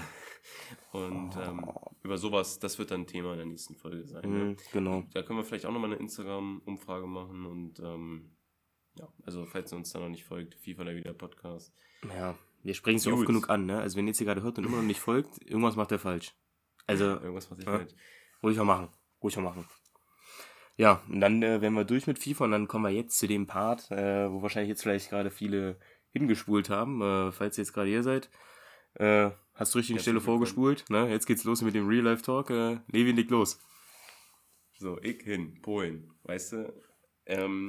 Und 0.92 1.36
ähm, 1.38 1.70
über 2.02 2.18
sowas, 2.18 2.58
das 2.58 2.80
wird 2.80 2.90
dann 2.92 3.06
Thema 3.06 3.34
in 3.34 3.38
der 3.38 3.46
nächsten 3.46 3.76
Folge 3.76 4.06
sein. 4.08 4.30
Ne? 4.30 4.40
Hm, 4.40 4.58
genau. 4.72 5.04
Da 5.14 5.22
können 5.22 5.38
wir 5.38 5.44
vielleicht 5.44 5.66
auch 5.68 5.72
nochmal 5.72 5.92
eine 5.92 6.00
Instagram-Umfrage 6.00 7.06
machen 7.06 7.46
und 7.46 7.80
ähm, 7.80 8.32
ja, 8.98 9.08
also 9.26 9.46
falls 9.46 9.72
ihr 9.72 9.78
uns 9.78 9.92
da 9.92 10.00
noch 10.00 10.10
nicht 10.10 10.24
folgt, 10.24 10.56
FIFA 10.56 10.86
da 10.86 10.96
wieder 10.96 11.14
Podcast. 11.14 11.72
Ja, 12.16 12.36
wir 12.64 12.74
sprechen 12.74 12.98
es 12.98 13.06
ja 13.06 13.14
oft 13.14 13.26
genug 13.28 13.50
an, 13.50 13.66
ne? 13.68 13.80
Also 13.80 13.98
wenn 13.98 14.06
ihr 14.06 14.12
jetzt 14.12 14.18
hier 14.18 14.26
gerade 14.26 14.42
hört 14.42 14.58
und 14.58 14.66
immer 14.66 14.78
noch 14.78 14.84
nicht 14.84 15.00
folgt, 15.00 15.40
irgendwas 15.46 15.76
macht 15.76 15.92
er 15.92 16.00
falsch. 16.00 16.34
Also, 16.88 17.04
Irgendwas, 17.22 17.52
was 17.52 17.60
ich 17.60 17.66
Ja. 17.66 17.78
falsch. 17.78 17.94
Ruhig 18.42 18.58
mal 18.58 18.64
machen. 18.64 18.90
Ruhig 19.22 19.36
mal 19.36 19.44
machen. 19.44 19.68
Ja, 20.78 21.04
und 21.10 21.20
dann 21.20 21.42
äh, 21.42 21.60
wären 21.60 21.74
wir 21.74 21.86
durch 21.86 22.06
mit 22.06 22.20
FIFA 22.20 22.46
und 22.46 22.52
dann 22.52 22.68
kommen 22.68 22.86
wir 22.86 22.92
jetzt 22.92 23.18
zu 23.18 23.28
dem 23.28 23.48
Part, 23.48 23.90
äh, 23.90 24.32
wo 24.32 24.44
wahrscheinlich 24.44 24.70
jetzt 24.70 24.84
vielleicht 24.84 25.10
gerade 25.10 25.32
viele 25.32 25.80
hingespult 26.12 26.70
haben. 26.70 27.02
Äh, 27.02 27.32
falls 27.32 27.58
ihr 27.58 27.64
jetzt 27.64 27.74
gerade 27.74 27.90
hier 27.90 28.04
seid, 28.04 28.30
äh, 28.94 29.32
hast 29.56 29.74
du 29.74 29.80
richtige 29.80 30.00
Stelle 30.00 30.22
vorgespult. 30.22 30.86
Ne? 30.90 31.10
Jetzt 31.10 31.26
geht's 31.26 31.44
los 31.44 31.64
mit 31.64 31.74
dem 31.74 31.88
Real 31.88 32.04
Life 32.04 32.22
Talk. 32.22 32.52
Äh, 32.52 32.80
Levin, 32.92 33.16
leg 33.16 33.30
los. 33.32 33.60
So, 34.78 35.00
ich 35.02 35.24
hin, 35.24 35.60
Polen, 35.64 36.14
weißt 36.24 36.54
du? 36.54 36.84
Ähm, 37.26 37.68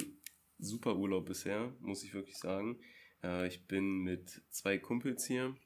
super 0.59 0.95
Urlaub 0.95 1.25
bisher, 1.25 1.73
muss 1.81 2.05
ich 2.05 2.13
wirklich 2.13 2.37
sagen. 2.37 2.79
Äh, 3.23 3.49
ich 3.49 3.67
bin 3.67 4.03
mit 4.03 4.43
zwei 4.51 4.77
Kumpels 4.77 5.27
hier 5.27 5.57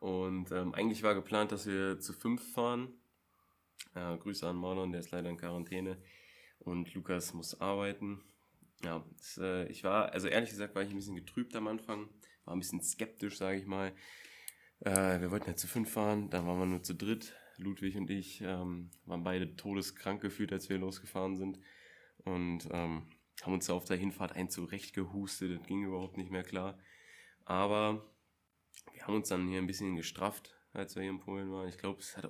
und 0.00 0.52
ähm, 0.52 0.74
eigentlich 0.74 1.02
war 1.02 1.14
geplant, 1.14 1.50
dass 1.50 1.66
wir 1.66 1.98
zu 1.98 2.12
fünf 2.12 2.52
fahren. 2.52 2.92
Äh, 3.94 4.16
Grüße 4.18 4.46
an 4.46 4.56
Marlon, 4.56 4.92
der 4.92 5.00
ist 5.00 5.10
leider 5.10 5.30
in 5.30 5.36
Quarantäne 5.36 5.98
und 6.60 6.92
Lukas 6.94 7.34
muss 7.34 7.60
arbeiten. 7.60 8.22
Ja, 8.84 9.04
das, 9.16 9.38
äh, 9.38 9.66
ich 9.68 9.84
war, 9.84 10.12
also 10.12 10.28
ehrlich 10.28 10.50
gesagt, 10.50 10.74
war 10.74 10.82
ich 10.82 10.90
ein 10.90 10.96
bisschen 10.96 11.16
getrübt 11.16 11.54
am 11.56 11.68
Anfang, 11.68 12.08
war 12.44 12.54
ein 12.54 12.60
bisschen 12.60 12.82
skeptisch, 12.82 13.38
sage 13.38 13.58
ich 13.58 13.66
mal. 13.66 13.92
Äh, 14.80 15.20
wir 15.20 15.30
wollten 15.30 15.48
ja 15.48 15.56
zu 15.56 15.66
fünf 15.66 15.92
fahren, 15.92 16.28
dann 16.30 16.46
waren 16.46 16.58
wir 16.58 16.66
nur 16.66 16.82
zu 16.82 16.94
dritt. 16.94 17.34
Ludwig 17.56 17.96
und 17.96 18.10
ich 18.10 18.40
ähm, 18.40 18.90
waren 19.06 19.22
beide 19.22 19.54
todeskrank 19.54 20.20
gefühlt, 20.20 20.52
als 20.52 20.68
wir 20.68 20.78
losgefahren 20.78 21.36
sind. 21.36 21.60
Und 22.24 22.68
ähm, 22.72 23.06
haben 23.42 23.52
uns 23.52 23.70
auf 23.70 23.84
der 23.84 23.96
Hinfahrt 23.96 24.32
ein 24.32 24.50
zurecht 24.50 24.94
gehustet, 24.94 25.58
das 25.58 25.66
ging 25.66 25.84
überhaupt 25.84 26.16
nicht 26.16 26.30
mehr 26.30 26.42
klar. 26.42 26.78
Aber 27.44 28.04
wir 28.92 29.06
haben 29.06 29.14
uns 29.14 29.28
dann 29.28 29.48
hier 29.48 29.58
ein 29.58 29.66
bisschen 29.66 29.96
gestrafft, 29.96 30.54
als 30.72 30.94
wir 30.94 31.02
hier 31.02 31.12
in 31.12 31.20
Polen 31.20 31.52
waren. 31.52 31.68
Ich 31.68 31.78
glaube, 31.78 32.00
es 32.00 32.16
hat 32.16 32.28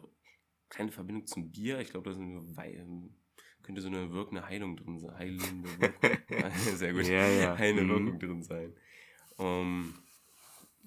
keine 0.69 0.93
Verbindung 0.93 1.27
zum 1.27 1.51
Bier. 1.51 1.81
Ich 1.81 1.91
glaube, 1.91 2.13
da 2.13 2.65
ähm, 2.65 3.15
könnte 3.63 3.81
so 3.81 3.89
eine 3.89 4.13
wirkende 4.13 4.47
Heilung 4.47 4.77
drin 4.77 4.99
sein. 4.99 5.17
Heilende 5.17 5.81
Wirkung. 5.81 6.51
Sehr 6.77 6.93
gut. 6.93 7.07
Ja, 7.07 7.27
ja. 7.29 7.59
Heilende 7.59 7.85
Mhm. 7.95 8.07
Wirkung 8.07 8.19
drin 8.21 8.43
sein. 8.43 8.75
Ähm, 9.39 9.95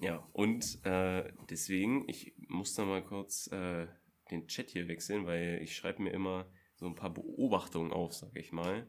ja, 0.00 0.16
und 0.32 0.84
äh, 0.84 1.32
deswegen, 1.50 2.08
ich 2.08 2.34
muss 2.48 2.74
da 2.74 2.84
mal 2.84 3.04
kurz 3.04 3.48
äh, 3.48 3.88
den 4.30 4.46
Chat 4.46 4.70
hier 4.70 4.86
wechseln, 4.88 5.26
weil 5.26 5.60
ich 5.62 5.74
schreibe 5.74 6.02
mir 6.02 6.10
immer 6.10 6.50
so 6.76 6.86
ein 6.86 6.94
paar 6.94 7.12
Beobachtungen 7.12 7.92
auf, 7.92 8.14
sag 8.14 8.36
ich 8.36 8.52
mal, 8.52 8.86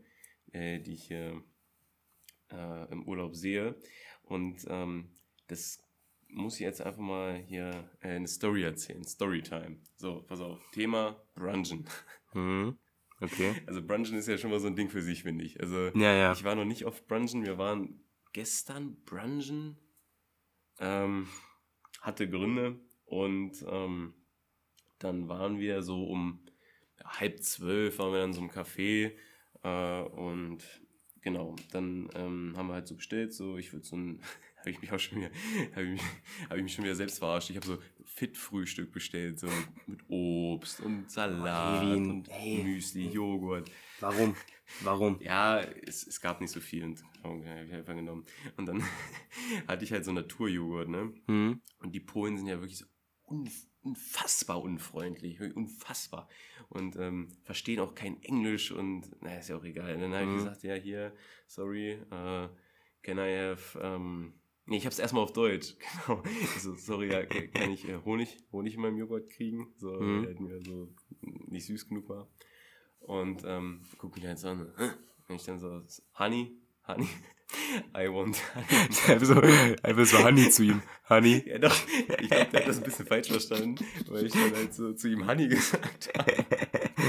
äh, 0.51 0.79
die 0.79 0.93
ich 0.93 1.05
hier 1.05 1.43
äh, 2.51 2.91
im 2.91 3.07
Urlaub 3.07 3.35
sehe. 3.35 3.75
Und 4.21 4.65
ähm, 4.69 5.09
das 5.47 5.83
muss 6.31 6.55
ich 6.55 6.61
jetzt 6.61 6.81
einfach 6.81 7.01
mal 7.01 7.35
hier 7.35 7.89
äh, 8.01 8.09
eine 8.09 8.27
Story 8.27 8.63
erzählen. 8.63 9.03
Storytime. 9.03 9.77
So, 9.95 10.21
pass 10.27 10.39
auf. 10.41 10.59
Thema 10.71 11.21
Brunchen. 11.35 11.85
Mhm. 12.35 12.77
Okay. 13.21 13.55
Also 13.65 13.81
Brunchen 13.81 14.15
ist 14.15 14.27
ja 14.27 14.37
schon 14.37 14.51
mal 14.51 14.59
so 14.59 14.67
ein 14.67 14.75
Ding 14.75 14.89
für 14.91 15.01
sich, 15.01 15.23
finde 15.23 15.43
ich. 15.43 15.59
Also 15.59 15.87
Ja, 15.95 16.13
ja. 16.13 16.31
ich 16.31 16.43
war 16.43 16.53
noch 16.53 16.63
nicht 16.63 16.85
auf 16.85 17.07
Brunchen. 17.07 17.43
Wir 17.43 17.57
waren 17.57 18.01
gestern 18.33 19.03
Brunchen. 19.03 19.77
Ähm, 20.79 21.27
hatte 22.01 22.29
Gründe. 22.29 22.79
Und 23.05 23.65
ähm, 23.67 24.13
dann 24.99 25.27
waren 25.27 25.57
wir 25.59 25.81
so 25.81 26.03
um 26.03 26.45
halb 27.03 27.41
zwölf, 27.41 27.97
waren 27.97 28.11
wir 28.13 28.19
dann 28.19 28.33
so 28.33 28.41
im 28.41 28.51
Café. 28.51 29.13
Äh, 29.63 30.01
und 30.03 30.63
genau, 31.21 31.55
dann 31.71 32.09
ähm, 32.13 32.53
haben 32.55 32.67
wir 32.67 32.75
halt 32.75 32.87
so 32.87 32.95
bestellt, 32.95 33.33
so 33.33 33.57
ich 33.57 33.73
würde 33.73 33.85
so 33.85 33.97
ein, 33.97 34.21
habe 34.59 34.69
ich 34.71 34.81
mich 34.81 34.91
auch 34.91 34.99
schon 34.99 35.19
wieder, 35.19 35.29
habe 35.75 35.83
ich, 35.83 35.91
mich- 35.91 36.01
hab 36.49 36.57
ich 36.57 36.63
mich 36.63 36.73
schon 36.73 36.83
wieder 36.85 36.95
selbst 36.95 37.19
verarscht. 37.19 37.49
Ich 37.49 37.55
habe 37.55 37.65
so 37.67 37.77
Fit-Frühstück 38.05 38.91
bestellt, 38.91 39.39
so 39.39 39.47
mit, 39.87 39.99
Obst 40.09 40.81
und 40.81 41.09
Salat 41.09 41.79
Kevin, 41.79 42.09
und 42.09 42.29
ey. 42.29 42.63
Müsli, 42.63 43.07
Joghurt. 43.07 43.69
Warum? 43.99 44.35
Warum? 44.81 45.19
Ja, 45.21 45.61
es, 45.61 46.05
es 46.05 46.19
gab 46.21 46.41
nicht 46.41 46.51
so 46.51 46.59
viel 46.59 46.83
und 46.83 47.03
oh, 47.23 47.43
habe 47.45 47.65
ich 47.65 47.73
einfach 47.73 47.95
genommen. 47.95 48.25
Und 48.57 48.65
dann 48.67 48.83
hatte 49.67 49.83
ich 49.83 49.91
halt 49.91 50.05
so 50.05 50.11
Naturjoghurt, 50.11 50.89
ne? 50.89 51.13
Mhm. 51.27 51.61
Und 51.79 51.91
die 51.95 51.99
Polen 51.99 52.37
sind 52.37 52.47
ja 52.47 52.59
wirklich 52.59 52.77
so 52.77 52.85
unf 53.23 53.65
unfassbar 53.81 54.61
unfreundlich, 54.61 55.39
unfassbar. 55.39 56.27
Und 56.67 56.97
ähm, 56.97 57.29
verstehen 57.45 57.79
auch 57.79 57.95
kein 57.95 58.21
Englisch 58.23 58.71
und 58.71 59.09
na, 59.21 59.37
ist 59.37 59.47
ja 59.47 59.55
auch 59.55 59.63
egal. 59.63 59.95
Und 59.95 60.01
dann 60.01 60.13
habe 60.13 60.23
ich 60.25 60.29
Mhm. 60.31 60.37
gesagt, 60.39 60.63
ja, 60.63 60.75
hier, 60.75 61.15
sorry, 61.47 61.91
äh, 61.93 62.49
can 63.01 63.17
I 63.17 63.37
have, 63.37 63.79
ähm, 63.81 64.33
nee, 64.69 64.77
ich 64.77 64.85
habe 64.85 64.93
es 64.93 64.99
erstmal 64.99 65.23
auf 65.23 65.33
Deutsch, 65.33 65.75
genau. 66.07 66.23
Also, 66.55 66.75
sorry, 66.75 67.11
ja, 67.11 67.25
kann 67.25 67.71
ich 67.71 67.87
äh, 67.87 67.97
Honig, 68.05 68.37
Honig 68.51 68.75
in 68.75 68.81
meinem 68.81 68.97
Joghurt 68.97 69.29
kriegen? 69.29 69.67
So, 69.77 69.91
Mhm. 69.91 70.19
weil 70.21 70.25
halt 70.27 70.39
mir 70.39 70.61
so 70.63 70.87
nicht 71.47 71.65
süß 71.65 71.87
genug 71.89 72.07
war. 72.09 72.27
Und 73.01 73.43
ähm, 73.45 73.81
guck 73.97 74.15
mich 74.15 74.25
halt 74.25 74.39
so 74.39 74.49
an. 74.49 74.71
Und 75.27 75.35
ich 75.35 75.43
dann 75.45 75.59
so, 75.59 75.81
Honey, 76.17 76.51
Honey, 76.87 77.07
I 77.95 78.07
want 78.09 78.37
honey. 78.55 78.65
Einfach 79.07 79.25
so, 79.25 79.35
einfach 79.83 80.05
so 80.05 80.23
Honey 80.23 80.49
zu 80.49 80.63
ihm. 80.63 80.81
Honey. 81.09 81.43
Ja, 81.47 81.57
doch. 81.59 81.75
Ich 82.21 82.29
glaube, 82.29 82.45
der 82.51 82.59
hat 82.61 82.67
das 82.67 82.77
ein 82.77 82.83
bisschen 82.83 83.05
falsch 83.07 83.27
verstanden, 83.29 83.75
weil 84.07 84.25
ich 84.27 84.33
dann 84.33 84.53
halt 84.55 84.73
so 84.73 84.93
zu 84.93 85.07
ihm 85.07 85.25
Honey 85.27 85.47
gesagt 85.47 86.09
habe. 86.17 86.45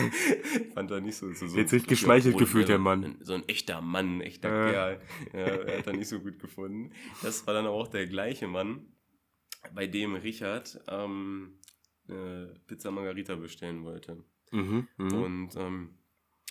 Fand 0.75 0.91
er 0.91 1.01
nicht 1.01 1.17
so. 1.17 1.33
so, 1.33 1.47
so 1.47 1.57
Jetzt 1.57 1.73
richtig 1.73 1.89
geschmeichelt 1.89 2.35
Ja, 2.35 2.39
gefühlt, 2.39 2.69
der 2.69 2.79
Mann. 2.79 3.17
So 3.21 3.35
ein 3.35 3.49
echter 3.49 3.81
Mann, 3.81 4.19
ein 4.19 4.21
echter 4.21 4.49
Äh. 4.49 4.73
Kerl. 4.73 5.01
Ja, 5.33 5.39
er 5.39 5.79
hat 5.79 5.87
er 5.87 5.93
nicht 5.93 6.09
so 6.09 6.21
gut 6.21 6.39
gefunden. 6.39 6.93
Das 7.23 7.47
war 7.47 7.55
dann 7.55 7.67
auch 7.67 7.89
der 7.89 8.07
gleiche 8.07 8.49
Mann, 8.49 8.87
bei 9.75 9.87
dem 9.87 10.15
Richard 10.15 10.81
ähm, 10.89 11.59
äh, 12.09 12.47
Pizza 12.67 12.91
Margarita 12.91 13.37
bestellen 13.37 13.85
wollte. 13.85 14.25
Mhm. 14.53 14.89
mhm. 14.97 15.23
Und 15.23 15.57
ähm, 15.57 15.99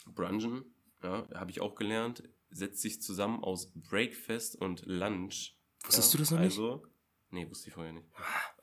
Brunchen, 0.07 0.63
ja, 1.03 1.27
habe 1.33 1.51
ich 1.51 1.61
auch 1.61 1.75
gelernt, 1.75 2.23
setzt 2.49 2.81
sich 2.81 3.01
zusammen 3.01 3.43
aus 3.43 3.71
Breakfast 3.73 4.55
und 4.55 4.85
Lunch. 4.85 5.55
Wusstest 5.83 6.13
ja, 6.13 6.17
du 6.17 6.23
das 6.23 6.31
noch 6.31 6.39
nicht? 6.39 6.51
Also, 6.51 6.83
nee, 7.31 7.49
wusste 7.49 7.69
ich 7.69 7.73
vorher 7.73 7.93
nicht. 7.93 8.07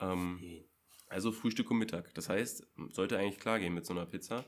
Ähm, 0.01 0.64
also 1.09 1.33
Frühstück 1.33 1.70
und 1.70 1.79
Mittag. 1.79 2.12
Das 2.14 2.29
heißt, 2.29 2.66
sollte 2.90 3.18
eigentlich 3.18 3.38
klar 3.38 3.59
gehen 3.59 3.75
mit 3.75 3.87
so 3.87 3.94
einer 3.94 4.07
Pizza. 4.07 4.44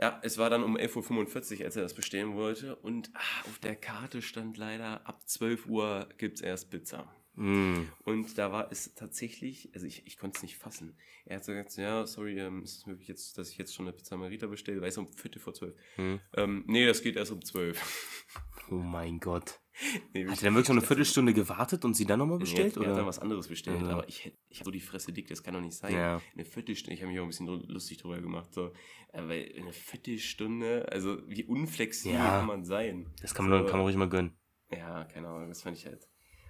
Ja, 0.00 0.18
es 0.22 0.38
war 0.38 0.48
dann 0.48 0.62
um 0.62 0.78
11.45 0.78 1.58
Uhr, 1.58 1.64
als 1.66 1.76
er 1.76 1.82
das 1.82 1.92
bestellen 1.92 2.34
wollte. 2.34 2.74
Und 2.76 3.10
ah, 3.12 3.46
auf 3.46 3.58
der 3.58 3.76
Karte 3.76 4.22
stand 4.22 4.56
leider, 4.56 5.06
ab 5.06 5.28
12 5.28 5.66
Uhr 5.66 6.08
gibt 6.16 6.36
es 6.36 6.40
erst 6.40 6.70
Pizza. 6.70 7.06
Mhm. 7.34 7.88
Und 8.04 8.38
da 8.38 8.50
war 8.50 8.72
es 8.72 8.94
tatsächlich, 8.94 9.70
also 9.74 9.86
ich, 9.86 10.06
ich 10.06 10.16
konnte 10.16 10.38
es 10.38 10.42
nicht 10.42 10.56
fassen. 10.56 10.96
Er 11.26 11.36
hat 11.36 11.44
so 11.44 11.52
gesagt, 11.52 11.76
ja, 11.76 12.06
sorry, 12.06 12.38
ähm, 12.38 12.62
ist 12.62 12.78
es 12.78 12.86
möglich 12.86 13.08
jetzt, 13.08 13.36
dass 13.36 13.50
ich 13.50 13.58
jetzt 13.58 13.74
schon 13.74 13.86
eine 13.86 13.92
Pizza 13.92 14.16
Marita 14.16 14.46
bestelle? 14.46 14.80
Weil 14.80 14.88
es 14.88 14.96
um 14.96 15.12
Viertel 15.12 15.38
vor 15.38 15.52
zwölf. 15.52 15.74
Mhm. 15.98 16.20
Ähm, 16.34 16.64
nee, 16.66 16.86
das 16.86 17.02
geht 17.02 17.16
erst 17.16 17.32
um 17.32 17.44
zwölf. 17.44 18.26
Oh 18.70 18.74
mein 18.76 19.18
Gott. 19.18 19.60
nee, 20.14 20.26
Hat 20.26 20.38
er 20.38 20.44
dann 20.44 20.54
wirklich 20.54 20.68
noch 20.68 20.76
eine 20.76 20.86
Viertelstunde 20.86 21.32
gewartet 21.32 21.84
und 21.84 21.94
sie 21.94 22.04
dann 22.04 22.18
nochmal 22.18 22.38
bestellt? 22.38 22.76
Nee, 22.76 22.82
er 22.84 22.88
hat 22.90 22.96
dann 22.96 23.02
oder? 23.02 23.06
was 23.08 23.18
anderes 23.18 23.48
bestellt, 23.48 23.82
Ja. 23.82 23.88
aber 23.90 24.08
ich 24.08 24.24
hätte 24.24 24.36
ich 24.48 24.60
hab 24.60 24.64
so 24.66 24.70
die 24.70 24.80
Fresse 24.80 25.12
dick, 25.12 25.28
das 25.28 25.42
kann 25.42 25.54
doch 25.54 25.60
nicht 25.60 25.76
sein. 25.76 25.94
Ja. 25.94 26.20
Eine 26.34 26.44
Viertelstunde, 26.44 26.94
ich 26.94 27.00
habe 27.02 27.10
mich 27.10 27.18
auch 27.20 27.24
ein 27.24 27.28
bisschen 27.30 27.46
lustig 27.46 27.98
drüber 27.98 28.20
gemacht, 28.20 28.52
so, 28.52 28.72
weil 29.12 29.52
eine 29.58 29.72
Viertelstunde, 29.72 30.86
also 30.90 31.18
wie 31.28 31.44
unflexibel 31.44 32.18
Ja. 32.18 32.38
kann 32.38 32.46
man 32.46 32.64
sein? 32.64 33.06
Das 33.22 33.34
kann 33.34 33.48
man, 33.48 33.60
So, 33.60 33.64
kann 33.66 33.78
man 33.78 33.86
ruhig 33.86 33.96
mal 33.96 34.08
gönnen. 34.08 34.36
Ja, 34.70 35.04
keine 35.04 35.28
Ahnung, 35.28 35.48
das 35.48 35.62
fand 35.62 35.76
ich 35.76 35.86
halt 35.86 36.08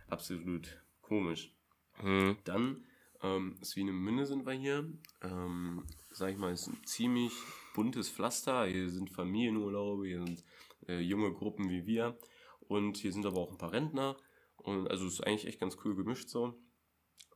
absolut 0.08 0.82
komisch. 1.00 1.54
Mhm. 2.02 2.36
Dann, 2.44 2.84
ähm, 3.22 3.56
Swinemünde 3.62 4.26
sind 4.26 4.46
wir 4.46 4.52
hier. 4.52 4.90
Ähm, 5.22 5.84
sag 6.10 6.32
ich 6.32 6.38
mal, 6.38 6.52
ist 6.52 6.66
ein 6.68 6.78
ziemlich 6.84 7.32
buntes 7.74 8.08
Pflaster. 8.10 8.66
Hier 8.66 8.88
sind 8.90 9.10
Familienurlaube, 9.10 10.06
hier 10.06 10.24
sind 10.24 10.42
äh, 10.90 11.00
junge 11.00 11.32
Gruppen 11.32 11.70
wie 11.70 11.86
wir. 11.86 12.18
Und 12.60 12.96
hier 12.96 13.12
sind 13.12 13.26
aber 13.26 13.38
auch 13.38 13.50
ein 13.50 13.58
paar 13.58 13.72
Rentner. 13.72 14.16
Und 14.56 14.88
also 14.88 15.06
ist 15.06 15.26
eigentlich 15.26 15.46
echt 15.46 15.60
ganz 15.60 15.76
cool 15.84 15.94
gemischt 15.94 16.28
so. 16.28 16.54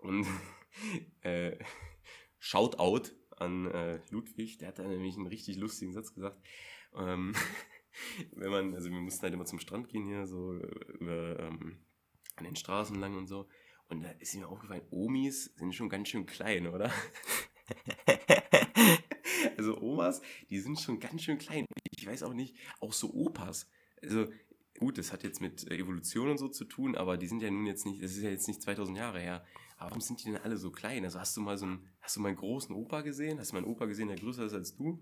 Und 0.01 0.27
äh, 1.23 1.57
Shoutout 2.38 3.11
an 3.37 3.67
äh, 3.67 4.01
Ludwig, 4.11 4.59
der 4.59 4.69
hat 4.69 4.79
da 4.79 4.83
nämlich 4.85 5.17
einen 5.17 5.27
richtig 5.27 5.57
lustigen 5.57 5.93
Satz 5.93 6.12
gesagt. 6.12 6.38
Ähm, 6.95 7.35
wenn 8.33 8.51
man, 8.51 8.75
also 8.75 8.90
wir 8.90 9.01
mussten 9.01 9.23
halt 9.23 9.35
immer 9.35 9.47
zum 9.47 9.59
Strand 9.59 9.88
gehen 9.88 10.07
hier, 10.07 10.27
so 10.27 10.55
äh, 10.55 10.67
über, 11.01 11.40
ähm, 11.40 11.85
an 12.37 12.45
den 12.45 12.57
Straßen 12.57 12.99
lang 12.99 13.17
und 13.17 13.27
so. 13.27 13.49
Und 13.88 14.03
da 14.03 14.11
ist 14.19 14.35
mir 14.35 14.49
aufgefallen, 14.49 14.87
Omis 14.90 15.53
sind 15.57 15.75
schon 15.75 15.88
ganz 15.88 16.09
schön 16.09 16.27
klein, 16.27 16.67
oder? 16.67 16.93
Omas, 20.05 20.21
die 20.51 20.61
sind 20.61 20.79
schon 20.81 21.01
ganz 21.01 21.23
schön 21.23 21.38
klein. 21.38 21.67
Ich 21.97 22.07
weiß 22.07 22.23
auch 22.23 22.35
nicht, 22.35 22.57
auch 22.81 22.93
so 22.93 23.12
Opas. 23.12 23.69
Also 24.03 24.27
gut, 24.79 24.99
das 24.99 25.12
hat 25.12 25.23
jetzt 25.23 25.40
mit 25.40 25.71
äh, 25.71 25.77
Evolution 25.77 26.29
und 26.31 26.38
so 26.38 26.49
zu 26.49 26.64
tun, 26.64 26.97
aber 26.97 27.17
die 27.17 27.27
sind 27.27 27.40
ja 27.43 27.51
nun 27.51 27.67
jetzt 27.67 27.87
nicht, 27.87 28.03
das 28.03 28.12
ist 28.12 28.23
ja 28.23 28.31
jetzt 28.31 28.49
nicht 28.49 28.62
2000 28.62 28.97
Jahre 28.99 29.21
her. 29.21 29.45
Aber 29.77 29.90
warum 29.90 30.01
sind 30.01 30.21
die 30.21 30.25
denn 30.27 30.37
alle 30.37 30.57
so 30.57 30.71
klein? 30.71 31.05
Also 31.05 31.19
hast 31.19 31.37
du 31.37 31.40
mal 31.40 31.57
so 31.59 31.67
einen, 31.67 31.88
hast 32.01 32.17
du 32.17 32.21
mal 32.21 32.29
einen 32.29 32.37
großen 32.37 32.75
Opa 32.75 33.01
gesehen? 33.03 33.38
Hast 33.38 33.51
du 33.53 33.55
mal 33.57 33.62
einen 33.62 33.71
Opa 33.73 33.87
gesehen, 33.87 34.09
der 34.09 34.17
größer 34.17 34.45
ist 34.45 34.55
als 34.55 34.77
du? 34.77 34.99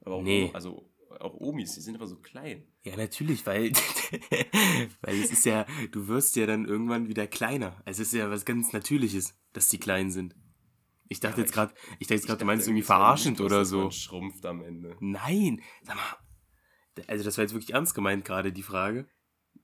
Aber 0.00 0.16
auch, 0.16 0.22
Nee. 0.22 0.50
also 0.52 0.90
auch 1.20 1.34
Omis, 1.34 1.74
die 1.74 1.80
sind 1.80 1.94
immer 1.94 2.06
so 2.08 2.16
klein. 2.16 2.64
Ja, 2.82 2.96
natürlich, 2.96 3.46
weil, 3.46 3.72
weil 5.02 5.20
es 5.20 5.30
ist 5.30 5.44
ja, 5.44 5.66
du 5.92 6.08
wirst 6.08 6.36
ja 6.36 6.46
dann 6.46 6.64
irgendwann 6.64 7.08
wieder 7.08 7.26
kleiner. 7.26 7.80
Also 7.84 8.02
Es 8.02 8.08
ist 8.08 8.14
ja 8.18 8.30
was 8.30 8.44
ganz 8.44 8.72
Natürliches, 8.72 9.34
dass 9.52 9.68
die 9.68 9.78
klein 9.78 10.10
sind. 10.10 10.34
Ich 11.08 11.20
dachte 11.20 11.38
Ja, 11.38 11.42
jetzt 11.44 11.52
gerade, 11.52 11.74
ich 11.98 12.06
dachte 12.06 12.14
jetzt 12.14 12.26
gerade, 12.26 12.38
du 12.38 12.44
meinst 12.46 12.66
irgendwie 12.66 12.82
es 12.82 12.88
war 12.88 12.96
verarschend 12.98 13.40
oder 13.40 13.64
so. 13.64 13.90
Schrumpft 13.90 14.44
am 14.46 14.62
Ende. 14.62 14.96
Nein, 15.00 15.60
sag 15.82 15.96
mal. 15.96 16.02
Also 17.08 17.24
das 17.24 17.36
war 17.36 17.42
jetzt 17.42 17.52
wirklich 17.54 17.72
ernst 17.74 17.94
gemeint 17.94 18.24
gerade, 18.24 18.52
die 18.52 18.62
Frage. 18.62 19.06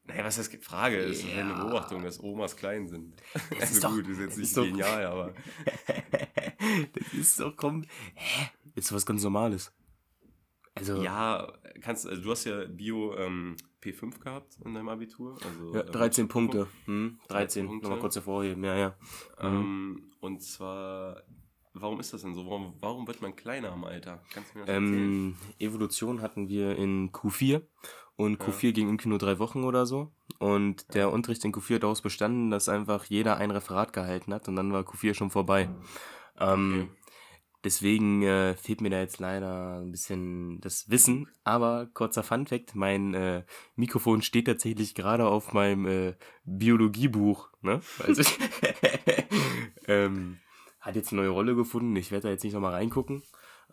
Naja, 0.05 0.25
was 0.25 0.37
das 0.37 0.49
Frage 0.63 0.97
ist, 0.99 1.25
ist 1.25 1.33
eine 1.37 1.51
Ja. 1.51 1.63
Beobachtung, 1.65 2.03
dass 2.03 2.21
Omas 2.21 2.57
klein 2.57 2.89
sind. 2.89 3.15
Das 3.51 3.61
also 3.61 3.75
ist 3.75 3.85
doch- 3.85 3.91
gut, 3.93 4.09
ist 4.09 4.19
jetzt 4.19 4.31
das 4.33 4.37
nicht 4.37 4.47
ist 4.49 4.57
doch- 4.57 4.65
genial, 4.65 5.05
aber 5.07 5.35
das 6.93 7.13
ist 7.15 7.41
doch, 7.41 7.57
komm, 7.57 7.85
hä? 8.15 8.47
Ist 8.75 8.93
was 8.93 9.07
ganz 9.07 9.23
Normales. 9.23 9.73
Also, 10.75 11.03
ja, 11.03 11.53
kannst 11.81 12.07
also 12.07 12.23
du 12.23 12.31
hast 12.31 12.45
ja 12.45 12.65
Bio 12.67 13.15
ähm, 13.17 13.57
P5 13.83 14.19
gehabt 14.21 14.57
in 14.65 14.75
deinem 14.75 14.89
Abitur. 14.89 15.37
Also, 15.45 15.75
ja, 15.75 15.81
äh, 15.81 15.91
13 15.91 16.29
Prüfung. 16.29 16.51
Punkte. 16.51 16.71
Hm, 16.87 17.19
13, 17.29 17.29
13 17.29 17.67
Punkte. 17.67 17.85
nochmal 17.85 18.01
kurz 18.01 18.15
hervorheben, 18.15 18.65
ja, 18.65 18.77
ja. 18.77 18.97
Ähm, 19.39 20.13
und 20.21 20.43
zwar, 20.43 21.23
warum 21.75 22.01
ist 22.01 22.13
das 22.13 22.23
denn 22.23 22.35
so? 22.35 22.47
Warum, 22.47 22.75
warum 22.81 23.07
wird 23.07 23.23
man 23.23 23.37
kleiner 23.37 23.73
im 23.73 23.85
Alter? 23.85 24.23
Kannst 24.33 24.55
du 24.55 24.59
mir 24.59 24.65
das 24.67 24.75
erzählen? 24.75 24.95
Ähm, 24.95 25.37
Evolution 25.59 26.23
hatten 26.23 26.49
wir 26.49 26.77
in 26.77 27.13
Q4 27.13 27.63
und 28.17 28.41
Q4 28.41 28.73
ging 28.73 28.89
irgendwie 28.89 29.09
nur 29.09 29.19
drei 29.19 29.39
Wochen 29.39 29.65
oder 29.65 29.87
so. 29.87 30.13
Und 30.39 30.95
der 30.95 31.13
Unterricht 31.13 31.45
in 31.45 31.53
Q4 31.53 31.77
hat 31.77 31.83
daraus 31.85 32.03
bestanden, 32.03 32.51
dass 32.51 32.69
einfach 32.69 33.05
jeder 33.07 33.37
ein 33.37 33.51
Referat 33.51 33.93
gehalten 33.93 34.35
hat 34.35 34.49
und 34.49 34.57
dann 34.57 34.73
war 34.73 34.83
Q4 34.83 35.15
schon 35.15 35.31
vorbei. 35.31 35.69
Ähm, 36.39 36.73
Okay. 36.73 36.89
Deswegen 37.63 38.23
äh, 38.23 38.57
fehlt 38.57 38.81
mir 38.81 38.89
da 38.89 39.01
jetzt 39.01 39.19
leider 39.19 39.81
ein 39.81 39.91
bisschen 39.91 40.63
das 40.63 40.89
Wissen. 40.89 41.29
Aber 41.45 41.91
kurzer 41.93 42.23
Funfact, 42.23 42.75
mein 42.75 43.13
äh, 43.13 43.45
Mikrofon 43.77 44.23
steht 44.23 44.47
tatsächlich 44.47 44.95
gerade 44.95 45.27
auf 45.27 45.53
meinem 45.53 45.87
äh, 45.87 46.15
Biologiebuch. 46.45 47.51
Ne? 47.61 47.83
Also, 47.99 48.23
ähm, 49.89 50.39
hat 50.81 50.97
jetzt 50.97 51.13
eine 51.13 51.23
neue 51.23 51.31
Rolle 51.31 51.55
gefunden. 51.55 51.95
Ich 51.97 52.11
werde 52.11 52.25
da 52.25 52.31
jetzt 52.31 52.45
nicht 52.45 52.55
nochmal 52.55 52.73
reingucken. 52.73 53.23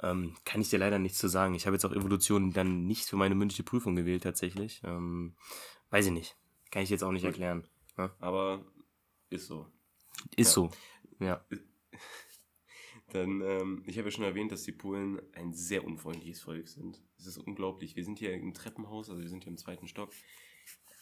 Ähm, 0.02 0.36
kann 0.46 0.62
ich 0.62 0.70
dir 0.70 0.78
leider 0.80 1.00
nichts 1.00 1.18
zu 1.18 1.28
sagen. 1.28 1.56
Ich 1.56 1.66
habe 1.66 1.76
jetzt 1.76 1.86
auch 1.86 1.94
Evolution 1.94 2.52
dann 2.52 2.86
nicht 2.86 3.06
für 3.06 3.16
meine 3.16 3.36
mündliche 3.36 3.64
Prüfung 3.64 3.96
gewählt, 3.96 4.24
tatsächlich. 4.24 4.82
Ähm, 4.84 5.36
weiß 5.90 6.08
ich 6.08 6.12
nicht. 6.12 6.38
Kann 6.72 6.84
ich 6.84 6.90
jetzt 6.90 7.04
auch 7.04 7.12
nicht 7.12 7.24
erklären. 7.24 7.68
Ne? 7.98 8.12
Aber 8.20 8.64
ist 9.30 9.48
so. 9.48 9.66
Ist 10.36 10.50
Ja. 10.50 10.54
so. 10.54 10.72
Ja. 11.20 11.46
Dann, 13.12 13.42
ähm, 13.42 13.84
ich 13.88 13.98
habe 13.98 14.10
ja 14.10 14.12
schon 14.12 14.26
erwähnt, 14.26 14.52
dass 14.52 14.64
die 14.64 14.74
Polen 14.74 15.22
ein 15.34 15.54
sehr 15.54 15.86
unfreundliches 15.86 16.42
Volk 16.42 16.68
sind. 16.68 17.02
Es 17.18 17.26
ist 17.26 17.38
unglaublich. 17.38 17.96
Wir 17.96 18.04
sind 18.04 18.20
hier 18.20 18.34
im 18.34 18.54
Treppenhaus, 18.54 19.10
also 19.10 19.22
wir 19.22 19.30
sind 19.30 19.46
hier 19.46 19.52
im 19.52 19.58
zweiten 19.58 19.88
Stock. 19.88 20.12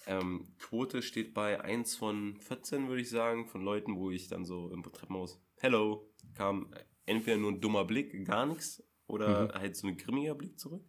Ähm, 0.06 0.48
Quote 0.60 1.02
steht 1.02 1.34
bei 1.34 1.62
1 1.62 1.96
von 1.96 2.38
14, 2.40 2.88
würde 2.90 3.02
ich 3.02 3.10
sagen, 3.10 3.48
von 3.48 3.64
Leuten, 3.64 3.96
wo 3.96 4.12
ich 4.12 4.28
dann 4.28 4.46
so 4.46 4.70
im 4.70 4.84
Treppenhaus, 4.84 5.42
hello, 5.58 6.12
kam 6.36 6.74
entweder 7.06 7.38
nur 7.38 7.52
ein 7.52 7.62
dummer 7.62 7.86
Blick, 7.86 8.26
gar 8.26 8.46
nichts, 8.46 8.84
oder 9.08 9.52
halt 9.54 9.76
so 9.76 9.88
ein 9.88 9.98
grimmiger 9.98 10.36
Blick 10.36 10.60
zurück. 10.60 10.84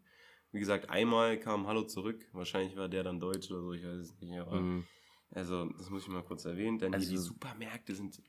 Wie 0.52 0.58
gesagt, 0.58 0.88
einmal 0.88 1.38
kam 1.38 1.66
Hallo 1.66 1.82
zurück. 1.84 2.26
Wahrscheinlich 2.32 2.76
war 2.76 2.88
der 2.88 3.02
dann 3.02 3.20
deutsch 3.20 3.50
oder 3.50 3.60
so, 3.60 3.72
ich 3.74 3.84
weiß 3.84 3.96
es 3.98 4.18
nicht. 4.20 4.38
Aber 4.38 4.60
Mhm. 4.60 4.84
also, 5.30 5.66
das 5.76 5.90
muss 5.90 6.02
ich 6.04 6.08
mal 6.08 6.22
kurz 6.24 6.44
erwähnen. 6.46 6.78
Dann 6.78 6.94
Also- 6.94 7.10
die 7.10 7.18
Supermärkte 7.18 7.94
sind 7.94 8.22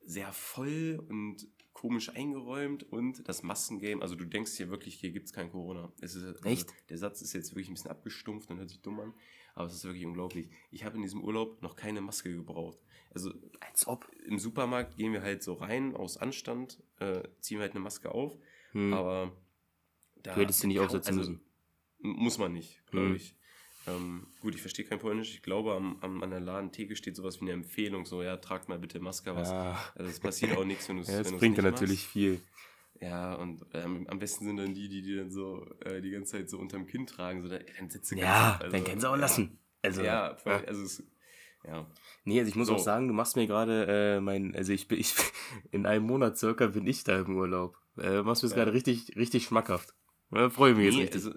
sehr 0.00 0.32
voll 0.32 1.04
und 1.08 1.46
komisch 1.72 2.08
eingeräumt 2.08 2.84
und 2.84 3.28
das 3.28 3.42
Massengame, 3.42 4.00
also 4.00 4.14
du 4.14 4.24
denkst 4.24 4.52
hier 4.56 4.70
wirklich, 4.70 4.94
hier 4.94 5.10
gibt 5.10 5.26
es 5.26 5.32
kein 5.34 5.50
Corona. 5.50 5.92
Es 6.00 6.14
ist, 6.14 6.24
also, 6.24 6.42
Echt? 6.44 6.72
Der 6.88 6.96
Satz 6.96 7.20
ist 7.20 7.34
jetzt 7.34 7.50
wirklich 7.50 7.68
ein 7.68 7.74
bisschen 7.74 7.90
abgestumpft 7.90 8.48
und 8.50 8.56
hört 8.58 8.70
sich 8.70 8.80
dumm 8.80 9.00
an, 9.00 9.14
aber 9.56 9.66
es 9.66 9.74
ist 9.74 9.84
wirklich 9.84 10.06
unglaublich. 10.06 10.48
Ich 10.70 10.84
habe 10.84 10.94
in 10.96 11.02
diesem 11.02 11.24
Urlaub 11.24 11.60
noch 11.62 11.74
keine 11.74 12.00
Maske 12.00 12.32
gebraucht. 12.32 12.78
Also 13.10 13.32
Als 13.60 13.86
ob. 13.88 14.08
im 14.26 14.38
Supermarkt 14.38 14.96
gehen 14.96 15.12
wir 15.12 15.22
halt 15.22 15.42
so 15.42 15.54
rein 15.54 15.96
aus 15.96 16.16
Anstand, 16.18 16.80
äh, 17.00 17.22
ziehen 17.40 17.58
wir 17.58 17.62
halt 17.62 17.72
eine 17.72 17.80
Maske 17.80 18.12
auf, 18.12 18.36
Hm. 18.72 18.92
aber 18.92 19.32
da 20.22 20.34
Du 20.34 20.40
hättest 20.42 20.60
sie 20.60 20.66
nicht 20.68 20.78
aufsetzen 20.80 21.16
müssen. 21.16 21.40
Muss 21.98 22.38
man 22.38 22.52
nicht, 22.52 22.86
glaube 22.86 23.08
Hm. 23.08 23.16
ich. 23.16 23.34
Ähm, 23.88 24.26
gut, 24.40 24.54
ich 24.54 24.60
verstehe 24.60 24.84
kein 24.84 24.98
Polnisch. 24.98 25.30
Ich 25.34 25.42
glaube, 25.42 25.72
am, 25.74 25.96
am, 26.02 26.22
an 26.22 26.30
der 26.30 26.40
Ladentheke 26.40 26.96
steht 26.96 27.14
sowas 27.16 27.36
wie 27.40 27.44
eine 27.44 27.52
Empfehlung, 27.52 28.04
so, 28.04 28.20
ja, 28.22 28.36
tragt 28.36 28.68
mal 28.68 28.78
bitte 28.80 28.98
Maske. 29.00 29.34
Was. 29.34 29.48
Ja. 29.48 29.78
Also 29.94 30.10
es 30.10 30.18
passiert 30.20 30.56
auch 30.56 30.64
nichts, 30.64 30.88
wenn 30.88 30.96
du 30.96 31.02
es 31.02 31.08
Ja, 31.08 31.18
das 31.22 31.32
bringt 31.32 31.56
nicht 31.56 31.64
natürlich 31.64 32.00
machst. 32.02 32.12
viel. 32.12 32.40
Ja, 33.00 33.34
und 33.34 33.64
ähm, 33.74 34.06
am 34.08 34.18
besten 34.18 34.46
sind 34.46 34.56
dann 34.56 34.74
die, 34.74 34.88
die 34.88 35.02
die 35.02 35.16
dann 35.16 35.30
so 35.30 35.66
äh, 35.84 36.00
die 36.00 36.10
ganze 36.10 36.32
Zeit 36.32 36.48
so 36.50 36.58
unterm 36.58 36.86
Kinn 36.86 37.06
tragen. 37.06 37.42
So, 37.42 37.48
dann 37.48 37.62
dann 37.78 37.90
sitzt 37.90 38.10
du 38.10 38.16
Ja, 38.16 38.58
also, 38.60 38.72
dann 38.74 38.84
kannst 38.84 39.04
du 39.04 39.08
auch 39.08 39.12
ja. 39.14 39.20
lassen. 39.20 39.58
Also, 39.82 40.02
ja, 40.02 40.34
voll, 40.36 40.52
ja. 40.52 40.64
also 40.64 40.82
es, 40.82 41.02
ja. 41.64 41.86
Nee, 42.24 42.38
also 42.38 42.48
ich 42.48 42.56
muss 42.56 42.68
So. 42.68 42.74
auch 42.74 42.78
sagen, 42.78 43.08
du 43.08 43.14
machst 43.14 43.36
mir 43.36 43.46
gerade 43.46 43.86
äh, 44.16 44.20
mein, 44.20 44.54
also 44.56 44.72
ich 44.72 44.88
bin, 44.88 44.98
ich, 44.98 45.14
in 45.70 45.84
einem 45.86 46.06
Monat 46.06 46.38
circa 46.38 46.66
bin 46.68 46.86
ich 46.86 47.04
da 47.04 47.20
im 47.20 47.36
Urlaub. 47.36 47.76
Äh, 47.98 48.22
machst 48.22 48.42
mir 48.42 48.48
das 48.48 48.56
Ja. 48.56 48.64
gerade 48.64 48.72
richtig, 48.74 49.14
richtig 49.16 49.44
schmackhaft. 49.44 49.94
Ja, 50.32 50.50
freue 50.50 50.74
mich 50.74 50.86
jetzt 50.86 50.94
Nee, 50.96 51.02
richtig. 51.02 51.24
also, 51.26 51.34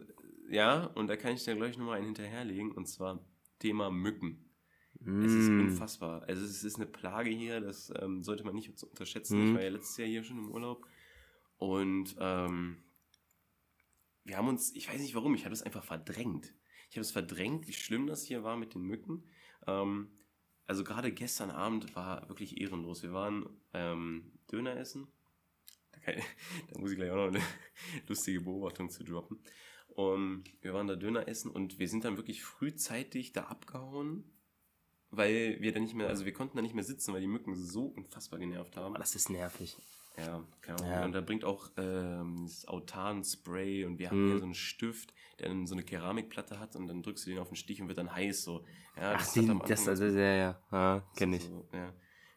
ja, 0.50 0.86
und 0.96 1.08
da 1.08 1.16
kann 1.16 1.34
ich 1.34 1.44
dir 1.44 1.56
gleich 1.56 1.78
nochmal 1.78 1.98
einen 1.98 2.06
hinterherlegen, 2.06 2.72
und 2.72 2.88
zwar 2.88 3.20
Thema 3.60 3.92
Mücken. 3.92 4.46
Es 5.24 5.32
ist 5.34 5.50
Mm. 5.50 5.60
unfassbar. 5.62 6.24
Also 6.28 6.44
es 6.44 6.64
ist 6.64 6.76
eine 6.76 6.86
Plage 6.86 7.30
hier, 7.30 7.62
das 7.62 7.92
ähm, 8.02 8.22
sollte 8.24 8.44
man 8.44 8.56
nicht 8.56 8.70
unterschätzen. 8.84 9.40
Mhm. 9.40 9.48
Ich 9.48 9.54
war 9.54 9.62
ja 9.64 9.70
letztes 9.70 9.98
Jahr 9.98 10.08
hier 10.10 10.24
schon 10.24 10.38
im 10.40 10.52
Urlaub. 10.52 10.86
Und 11.60 12.16
ähm, 12.20 12.78
wir 14.24 14.38
haben 14.38 14.48
uns, 14.48 14.74
ich 14.76 14.90
weiß 14.90 15.00
nicht 15.00 15.14
warum, 15.14 15.36
ich 15.36 15.46
habe 15.46 15.54
es 15.54 15.62
einfach 15.62 15.84
verdrängt. 15.84 16.54
Ich 16.90 16.96
habe 16.96 17.02
es 17.02 17.12
verdrängt, 17.12 17.68
wie 17.68 17.74
schlimm 17.74 18.08
das 18.08 18.24
hier 18.24 18.44
war 18.44 18.58
mit 18.58 18.74
den 18.74 18.82
Mücken. 18.82 19.24
Ähm, 19.68 20.10
also 20.66 20.84
gerade 20.84 21.12
gestern 21.12 21.52
Abend 21.52 21.96
war 21.96 22.28
wirklich 22.30 22.60
ehrenlos. 22.62 23.04
Wir 23.04 23.14
waren 23.14 23.46
ähm, 23.74 24.32
Döner 24.52 24.78
essen. 24.78 25.08
Da, 25.92 26.12
da 26.72 26.80
muss 26.80 26.92
ich 26.92 26.98
gleich 26.98 27.12
auch 27.12 27.16
noch 27.16 27.28
eine 27.28 27.42
lustige 28.08 28.42
Beobachtung 28.42 28.90
zu 28.90 29.04
droppen. 29.04 29.40
Und 29.88 30.46
wir 30.62 30.74
waren 30.74 30.88
da 30.88 30.96
Döner 30.96 31.28
essen 31.28 31.52
und 31.52 31.78
wir 31.78 31.90
sind 31.90 32.06
dann 32.06 32.16
wirklich 32.16 32.44
frühzeitig 32.44 33.34
da 33.34 33.46
abgehauen, 33.46 34.24
weil 35.10 35.60
wir 35.60 35.74
dann 35.74 35.84
nicht 35.84 35.96
mehr, 35.96 36.08
also 36.08 36.24
wir 36.24 36.34
konnten 36.34 36.56
da 36.56 36.62
nicht 36.62 36.76
mehr 36.76 36.84
sitzen, 36.84 37.14
weil 37.14 37.22
die 37.22 37.28
Mücken 37.28 37.56
so 37.56 37.88
unfassbar 37.88 38.40
genervt 38.40 38.78
haben. 38.78 38.94
Das 38.94 39.16
ist 39.16 39.30
nervig. 39.30 39.76
Ja, 40.26 40.44
keine 40.62 40.80
Ahnung. 40.80 40.92
Ja. 40.92 41.06
Und 41.06 41.12
da 41.14 41.22
bringt 41.22 41.44
auch 41.46 41.70
ähm, 41.78 42.44
das 42.46 42.68
Autan-Spray 42.68 43.86
und 43.86 43.98
wir 44.00 44.10
haben 44.10 44.24
Mhm. 44.26 44.28
hier 44.30 44.38
so 44.40 44.46
einen 44.46 44.54
Stift, 44.54 45.14
der 45.40 45.50
dann 45.50 45.66
so 45.68 45.76
eine 45.76 45.84
Keramikplatte 45.84 46.60
hat 46.60 46.76
und 46.76 46.88
dann 46.88 47.02
drückst 47.04 47.26
du 47.26 47.30
den 47.32 47.40
auf 47.40 47.48
den 47.50 47.56
Stich 47.56 47.82
und 47.82 47.88
wird 47.88 47.98
dann 47.98 48.14
heiß 48.14 48.44
so. 48.44 48.66
Ja, 48.98 49.16
Ach, 49.18 49.34
den, 49.34 49.50
am 49.50 49.62
das, 49.68 49.88
also, 49.88 50.06
ja, 50.06 50.34
ja, 50.36 50.60
ja 50.72 51.04
kenne 51.16 51.38
ich. 51.38 51.44
so, 51.44 51.68
ja. 51.74 51.94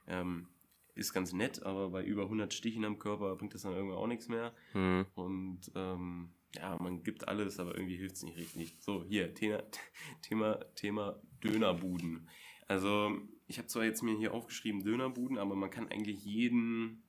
ähm, 0.07 0.49
ist 0.95 1.13
ganz 1.15 1.33
nett, 1.33 1.63
aber 1.63 1.89
bei 1.91 2.05
über 2.05 2.25
100 2.25 2.53
Stichen 2.53 2.85
am 2.85 2.99
Körper 2.99 3.35
bringt 3.37 3.55
das 3.55 3.63
dann 3.63 3.73
irgendwann 3.73 3.99
auch 3.99 4.07
nichts 4.07 4.29
mehr. 4.29 4.53
Hm. 4.73 5.07
Und 5.15 5.61
ähm, 5.75 6.35
ja, 6.55 6.77
man 6.81 7.03
gibt 7.03 7.27
alles, 7.29 7.59
aber 7.59 7.75
irgendwie 7.75 7.97
hilft 7.97 8.17
es 8.17 8.23
nicht 8.25 8.37
richtig. 8.37 8.77
So, 8.79 9.03
hier, 9.03 9.33
Thema, 9.35 9.63
Thema, 10.23 10.61
Thema 10.75 11.19
Dönerbuden. 11.43 12.29
Also, 12.69 13.11
ich 13.47 13.59
habe 13.59 13.69
zwar 13.69 13.85
jetzt 13.85 14.03
mir 14.03 14.17
hier 14.17 14.35
aufgeschrieben 14.35 14.85
Dönerbuden, 14.85 15.39
aber 15.39 15.55
man 15.55 15.71
kann 15.71 15.89
eigentlich 15.89 16.25
jeden. 16.25 17.02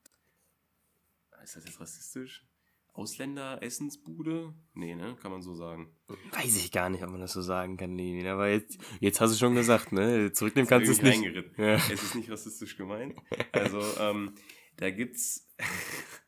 Ist 1.43 1.55
das 1.57 1.65
jetzt 1.65 1.79
rassistisch? 1.79 2.45
Ausländer-Essensbude? 2.93 4.53
Nee, 4.75 4.95
ne? 4.95 5.17
Kann 5.21 5.31
man 5.31 5.41
so 5.41 5.55
sagen. 5.55 5.89
Weiß 6.31 6.57
ich 6.57 6.71
gar 6.71 6.89
nicht, 6.89 7.03
ob 7.03 7.09
man 7.09 7.19
das 7.19 7.33
so 7.33 7.41
sagen 7.41 7.75
kann, 7.75 7.97
Levin. 7.97 8.27
Aber 8.27 8.49
jetzt, 8.49 8.77
jetzt 8.99 9.19
hast 9.19 9.33
du 9.33 9.37
schon 9.37 9.55
gesagt, 9.55 9.91
ne? 9.91 10.31
Zurücknehmen 10.31 10.69
kannst 10.69 10.87
du 10.87 10.91
es 10.91 11.01
nicht. 11.01 11.15
reingeritten. 11.15 11.53
Ja. 11.57 11.75
Es 11.75 12.03
ist 12.03 12.15
nicht 12.15 12.29
rassistisch 12.29 12.77
gemeint. 12.77 13.15
Also, 13.51 13.81
ähm, 13.99 14.33
da 14.77 14.89
gibt's. 14.89 15.49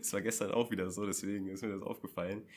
Es 0.00 0.14
war 0.14 0.22
gestern 0.22 0.52
auch 0.52 0.70
wieder 0.70 0.90
so, 0.90 1.04
deswegen 1.04 1.46
ist 1.48 1.62
mir 1.62 1.68
das 1.68 1.82
aufgefallen. 1.82 2.48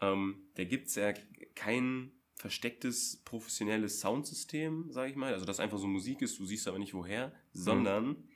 Ähm, 0.00 0.46
da 0.54 0.62
gibt's 0.62 0.94
ja 0.94 1.12
kein 1.56 2.12
verstecktes 2.36 3.20
professionelles 3.24 3.98
Soundsystem, 3.98 4.92
sage 4.92 5.10
ich 5.10 5.16
mal. 5.16 5.32
Also, 5.32 5.44
dass 5.44 5.58
einfach 5.58 5.78
so 5.78 5.88
Musik 5.88 6.22
ist, 6.22 6.38
du 6.38 6.44
siehst 6.44 6.68
aber 6.68 6.78
nicht 6.78 6.94
woher, 6.94 7.32
sondern, 7.52 8.28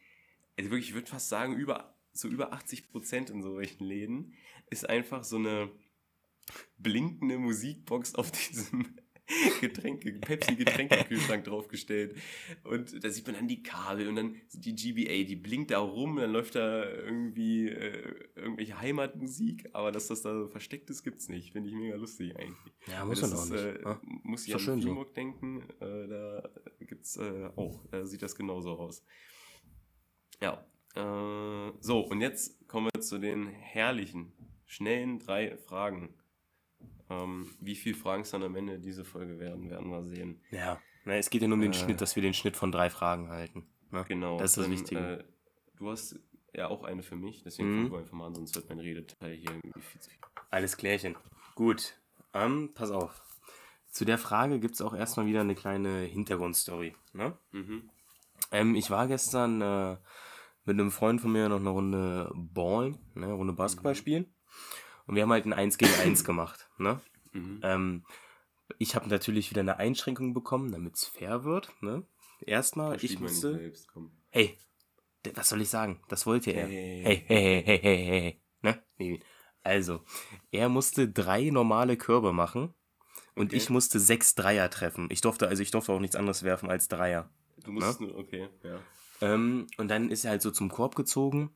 also 0.58 0.70
wirklich, 0.72 0.88
ich 0.88 0.94
würde 0.94 1.06
fast 1.06 1.28
sagen, 1.28 1.54
über, 1.54 1.95
so 2.16 2.28
über 2.28 2.52
80 2.52 2.88
Prozent 2.88 3.30
in 3.30 3.42
solchen 3.42 3.84
Läden 3.84 4.34
ist 4.70 4.88
einfach 4.88 5.24
so 5.24 5.36
eine 5.36 5.70
blinkende 6.78 7.38
Musikbox 7.38 8.14
auf 8.14 8.30
diesem 8.48 8.96
Getränke, 9.60 10.12
Pepsi-Getränkekühlschrank 10.12 11.44
draufgestellt. 11.44 12.16
Und 12.62 13.02
da 13.02 13.10
sieht 13.10 13.26
man 13.26 13.34
dann 13.34 13.48
die 13.48 13.62
Kabel 13.62 14.08
und 14.08 14.14
dann 14.14 14.36
die 14.52 14.74
GBA, 14.74 15.26
die 15.26 15.34
blinkt 15.34 15.72
da 15.72 15.80
rum, 15.80 16.16
dann 16.16 16.30
läuft 16.30 16.54
da 16.54 16.88
irgendwie 16.88 17.68
äh, 17.68 18.14
irgendwelche 18.36 18.80
Heimatmusik, 18.80 19.68
aber 19.72 19.90
dass 19.90 20.06
das 20.06 20.22
da 20.22 20.32
so 20.32 20.48
versteckt 20.48 20.90
ist, 20.90 21.02
gibt's 21.02 21.28
nicht. 21.28 21.52
Finde 21.52 21.68
ich 21.68 21.74
mega 21.74 21.96
lustig 21.96 22.36
eigentlich. 22.36 22.74
Ja, 22.86 23.04
muss 23.04 23.20
man 23.20 23.32
auch 23.32 23.48
nicht. 23.50 23.64
Äh, 23.64 23.82
ja. 23.82 24.00
muss 24.22 24.40
Ist 24.42 24.48
ich 24.48 24.54
an 24.54 24.60
schön 24.60 24.80
so. 24.80 24.86
Filmburg 24.86 25.14
denken, 25.14 25.62
äh, 25.80 26.06
da 26.06 26.48
gibt's 26.80 27.16
äh, 27.16 27.50
auch, 27.56 27.84
da 27.90 28.06
sieht 28.06 28.22
das 28.22 28.36
genauso 28.36 28.78
aus. 28.78 29.04
Ja, 30.40 30.64
äh, 30.96 31.72
so 31.80 32.00
und 32.00 32.20
jetzt 32.20 32.66
kommen 32.68 32.88
wir 32.92 33.00
zu 33.00 33.18
den 33.18 33.46
herrlichen, 33.48 34.32
schnellen 34.66 35.18
drei 35.18 35.56
Fragen. 35.56 36.14
Ähm, 37.08 37.48
wie 37.60 37.76
viele 37.76 37.94
Fragen 37.96 38.22
es 38.22 38.30
dann 38.30 38.42
am 38.42 38.56
Ende 38.56 38.80
diese 38.80 39.04
Folge 39.04 39.38
werden, 39.38 39.70
werden 39.70 39.90
wir 39.90 40.02
sehen. 40.02 40.40
Ja. 40.50 40.80
Na, 41.04 41.14
es 41.14 41.30
geht 41.30 41.42
ja 41.42 41.48
nur 41.48 41.54
um 41.54 41.60
den 41.60 41.70
Äh. 41.70 41.74
Schnitt, 41.74 42.00
dass 42.00 42.16
wir 42.16 42.22
den 42.22 42.34
Schnitt 42.34 42.56
von 42.56 42.72
drei 42.72 42.90
Fragen 42.90 43.28
halten. 43.28 43.66
Ne? 43.92 44.04
Genau. 44.08 44.38
Das 44.38 44.50
ist 44.50 44.56
das 44.56 44.64
dann, 44.64 44.72
Wichtige. 44.72 45.00
Äh, 45.20 45.24
du 45.76 45.90
hast 45.90 46.18
ja 46.52 46.66
auch 46.68 46.82
eine 46.82 47.02
für 47.04 47.14
mich, 47.14 47.42
deswegen 47.44 47.68
Mhm. 47.70 47.76
fangen 47.82 47.92
wir 47.92 47.98
einfach 48.00 48.12
mal 48.14 48.26
an, 48.26 48.34
sonst 48.34 48.56
wird 48.56 48.68
mein 48.68 48.80
Redeteil 48.80 49.34
hier 49.34 49.50
irgendwie 49.52 49.80
viel 49.82 50.00
zu 50.00 50.10
viel. 50.10 50.18
Alles 50.50 50.76
klärchen. 50.76 51.14
Gut. 51.54 51.94
Ähm, 52.34 52.70
pass 52.74 52.90
auf. 52.90 53.22
Zu 53.90 54.04
der 54.04 54.18
Frage 54.18 54.58
gibt 54.58 54.74
es 54.74 54.80
auch 54.82 54.94
erstmal 54.94 55.26
wieder 55.26 55.42
eine 55.42 55.54
kleine 55.54 56.00
Hintergrundstory. 56.00 56.94
Ne? 57.12 57.38
Mhm. 57.52 57.88
Ähm, 58.50 58.74
ich 58.74 58.90
war 58.90 59.06
gestern 59.06 59.60
äh, 59.62 59.96
mit 60.66 60.78
einem 60.78 60.90
Freund 60.90 61.20
von 61.20 61.32
mir 61.32 61.48
noch 61.48 61.60
eine 61.60 61.70
Runde 61.70 62.30
Ballen, 62.34 62.98
ne, 63.14 63.26
eine 63.26 63.32
Runde 63.34 63.52
Basketball 63.52 63.94
spielen. 63.94 64.34
Und 65.06 65.14
wir 65.14 65.22
haben 65.22 65.32
halt 65.32 65.46
ein 65.46 65.52
1 65.52 65.78
gegen 65.78 65.94
1 66.02 66.24
gemacht. 66.24 66.68
Ne? 66.78 67.00
Mhm. 67.32 67.60
Ähm, 67.62 68.04
ich 68.78 68.94
habe 68.96 69.08
natürlich 69.08 69.50
wieder 69.50 69.60
eine 69.60 69.78
Einschränkung 69.78 70.34
bekommen, 70.34 70.72
damit 70.72 70.96
es 70.96 71.04
fair 71.06 71.44
wird. 71.44 71.70
Ne? 71.80 72.04
Erstmal, 72.40 73.02
ich 73.02 73.18
musste. 73.20 73.54
selbst. 73.54 73.88
Hey, 74.30 74.58
was 75.34 75.48
soll 75.48 75.60
ich 75.62 75.68
sagen? 75.70 76.02
Das 76.08 76.26
wollte 76.26 76.50
er. 76.50 76.66
Hey. 76.66 77.02
Hey, 77.04 77.24
hey, 77.26 77.62
hey, 77.64 77.78
hey, 77.80 78.04
hey. 78.04 78.42
Ne? 78.62 78.82
Nee. 78.98 79.20
Also, 79.62 80.04
er 80.52 80.68
musste 80.68 81.08
drei 81.08 81.50
normale 81.50 81.96
Körbe 81.96 82.32
machen 82.32 82.74
und 83.34 83.46
Okay. 83.48 83.56
ich 83.56 83.70
musste 83.70 83.98
sechs 83.98 84.34
Dreier 84.34 84.70
treffen. 84.70 85.08
Ich 85.10 85.20
durfte, 85.20 85.48
also 85.48 85.62
ich 85.62 85.70
durfte 85.72 85.92
auch 85.92 86.00
nichts 86.00 86.14
anderes 86.16 86.42
werfen 86.44 86.70
als 86.70 86.86
Dreier. 86.88 87.30
Du 87.64 87.72
musst 87.72 88.00
nur, 88.00 88.14
okay, 88.16 88.48
ja. 88.62 88.80
Ähm, 89.20 89.66
und 89.78 89.88
dann 89.88 90.10
ist 90.10 90.24
er 90.24 90.32
halt 90.32 90.42
so 90.42 90.50
zum 90.50 90.68
Korb 90.68 90.94
gezogen, 90.94 91.50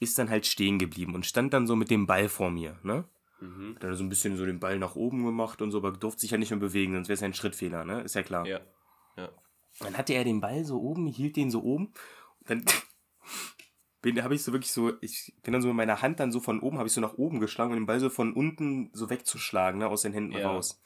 ist 0.00 0.18
dann 0.18 0.30
halt 0.30 0.46
stehen 0.46 0.78
geblieben 0.78 1.14
und 1.14 1.26
stand 1.26 1.52
dann 1.52 1.66
so 1.66 1.76
mit 1.76 1.90
dem 1.90 2.06
Ball 2.06 2.28
vor 2.28 2.50
mir, 2.50 2.78
ne? 2.82 3.04
Mhm. 3.40 3.74
Hat 3.74 3.84
dann 3.84 3.96
so 3.96 4.04
ein 4.04 4.08
bisschen 4.08 4.36
so 4.36 4.44
den 4.44 4.60
Ball 4.60 4.78
nach 4.78 4.96
oben 4.96 5.24
gemacht 5.24 5.60
und 5.62 5.70
so, 5.70 5.78
aber 5.78 5.92
durfte 5.92 6.22
sich 6.22 6.30
ja 6.30 6.38
nicht 6.38 6.50
mehr 6.50 6.60
bewegen, 6.60 6.94
sonst 6.94 7.08
wäre 7.08 7.14
es 7.14 7.20
ja 7.20 7.26
ein 7.26 7.34
Schrittfehler, 7.34 7.84
ne? 7.84 8.02
Ist 8.02 8.14
ja 8.14 8.22
klar. 8.22 8.46
Ja. 8.46 8.60
Ja. 9.16 9.30
Dann 9.80 9.96
hatte 9.96 10.14
er 10.14 10.24
den 10.24 10.40
Ball 10.40 10.64
so 10.64 10.80
oben, 10.80 11.06
hielt 11.06 11.36
den 11.36 11.50
so 11.50 11.62
oben. 11.62 11.92
Dann 12.46 12.64
bin, 14.02 14.22
habe 14.22 14.34
ich 14.34 14.42
so 14.42 14.52
wirklich 14.52 14.72
so, 14.72 14.92
ich 15.00 15.34
bin 15.42 15.52
dann 15.52 15.62
so 15.62 15.68
mit 15.68 15.76
meiner 15.76 16.02
Hand 16.02 16.20
dann 16.20 16.32
so 16.32 16.40
von 16.40 16.60
oben, 16.60 16.78
habe 16.78 16.86
ich 16.86 16.94
so 16.94 17.00
nach 17.00 17.14
oben 17.14 17.40
geschlagen, 17.40 17.72
um 17.72 17.78
den 17.78 17.86
Ball 17.86 18.00
so 18.00 18.10
von 18.10 18.32
unten 18.32 18.90
so 18.92 19.10
wegzuschlagen, 19.10 19.80
ne, 19.80 19.88
aus 19.88 20.02
den 20.02 20.12
Händen 20.12 20.32
Ja. 20.32 20.50
raus. 20.50 20.80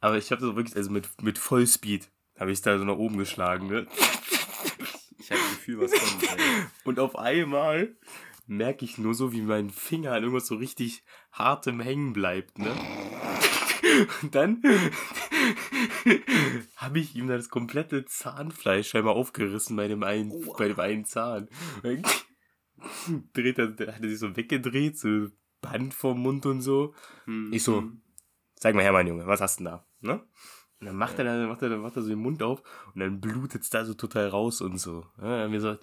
Aber 0.00 0.16
ich 0.16 0.30
habe 0.30 0.40
so 0.40 0.56
wirklich, 0.56 0.76
also 0.76 0.90
mit, 0.90 1.22
mit 1.22 1.38
Vollspeed 1.38 2.10
habe 2.38 2.52
ich 2.52 2.62
da 2.62 2.78
so 2.78 2.84
nach 2.84 2.96
oben 2.96 3.18
geschlagen, 3.18 3.66
ne. 3.66 3.86
Ich 5.20 5.30
habe 5.30 5.40
das 5.40 5.50
Gefühl, 5.50 5.80
was 5.80 5.92
kommt. 5.92 6.22
Ey. 6.22 6.38
Und 6.84 6.98
auf 6.98 7.16
einmal 7.16 7.94
merke 8.46 8.84
ich 8.84 8.98
nur 8.98 9.14
so, 9.14 9.32
wie 9.32 9.42
mein 9.42 9.70
Finger 9.70 10.12
an 10.12 10.22
irgendwas 10.22 10.46
so 10.46 10.56
richtig 10.56 11.04
hartem 11.30 11.78
hängen 11.80 12.12
bleibt, 12.12 12.58
ne? 12.58 12.74
Und 14.22 14.34
dann 14.34 14.62
habe 16.76 16.98
ich 16.98 17.14
ihm 17.14 17.28
das 17.28 17.48
komplette 17.48 18.04
Zahnfleisch 18.04 18.88
scheinbar 18.88 19.14
aufgerissen 19.14 19.76
bei 19.76 19.88
dem 19.88 20.02
einen, 20.02 20.32
bei 20.58 20.68
dem 20.68 20.80
einen 20.80 21.04
Zahn. 21.04 21.48
Dreht 23.32 23.58
er, 23.58 23.68
hat 23.68 24.02
er 24.02 24.08
sich 24.08 24.18
so 24.18 24.36
weggedreht, 24.36 24.98
so 24.98 25.28
Band 25.60 25.92
vom 25.94 26.20
Mund 26.22 26.46
und 26.46 26.62
so. 26.62 26.94
Hm, 27.26 27.52
Ich 27.52 27.62
so, 27.62 27.78
hm. 27.78 28.00
Sag 28.56 28.74
mal 28.74 28.82
her, 28.82 28.92
mein 28.92 29.06
Junge, 29.06 29.26
was 29.26 29.40
hast 29.40 29.60
du 29.60 29.64
denn 29.64 29.72
da? 29.72 29.86
Ne? 30.00 30.24
Und 30.80 30.86
dann 30.86 30.96
macht 30.96 31.18
er 31.18 31.24
dann, 31.24 31.46
macht 31.48 31.60
er, 31.62 31.68
dann 31.68 31.80
macht 31.80 31.96
er 31.96 32.02
so 32.02 32.08
den 32.08 32.18
Mund 32.18 32.42
auf 32.42 32.62
und 32.94 33.00
dann 33.00 33.20
blutet's 33.20 33.68
da 33.68 33.84
so 33.84 33.92
total 33.94 34.28
raus 34.28 34.62
und 34.62 34.78
so. 34.78 35.06
Ja, 35.20 35.50
wir 35.50 35.60
so, 35.60 35.76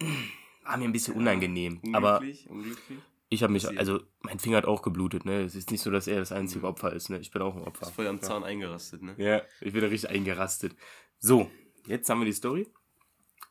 war 0.64 0.76
mir 0.78 0.84
ein 0.84 0.92
bisschen 0.92 1.14
unangenehm. 1.14 1.80
Aber 1.92 2.18
Unglücklich, 2.18 2.48
unglücklich. 2.48 2.98
ich 3.28 3.42
habe 3.42 3.52
mich, 3.52 3.68
also 3.78 4.00
mein 4.22 4.38
Finger 4.38 4.56
hat 4.56 4.64
auch 4.64 4.80
geblutet, 4.80 5.26
ne? 5.26 5.42
Es 5.42 5.54
ist 5.54 5.70
nicht 5.70 5.82
so, 5.82 5.90
dass 5.90 6.06
er 6.06 6.20
das 6.20 6.32
einzige 6.32 6.66
Opfer 6.66 6.94
ist, 6.94 7.10
ne? 7.10 7.18
Ich 7.18 7.30
bin 7.30 7.42
auch 7.42 7.54
ein 7.54 7.64
Opfer. 7.64 7.86
Ist 7.86 7.94
voll 7.94 8.06
am 8.06 8.22
Zahn 8.22 8.44
eingerastet, 8.44 9.02
ne? 9.02 9.14
Ja, 9.18 9.42
ich 9.60 9.74
bin 9.74 9.82
da 9.82 9.88
richtig 9.88 10.08
eingerastet. 10.08 10.74
So, 11.18 11.50
jetzt 11.86 12.08
haben 12.08 12.20
wir 12.20 12.26
die 12.26 12.32
Story. 12.32 12.66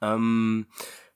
Ähm, 0.01 0.65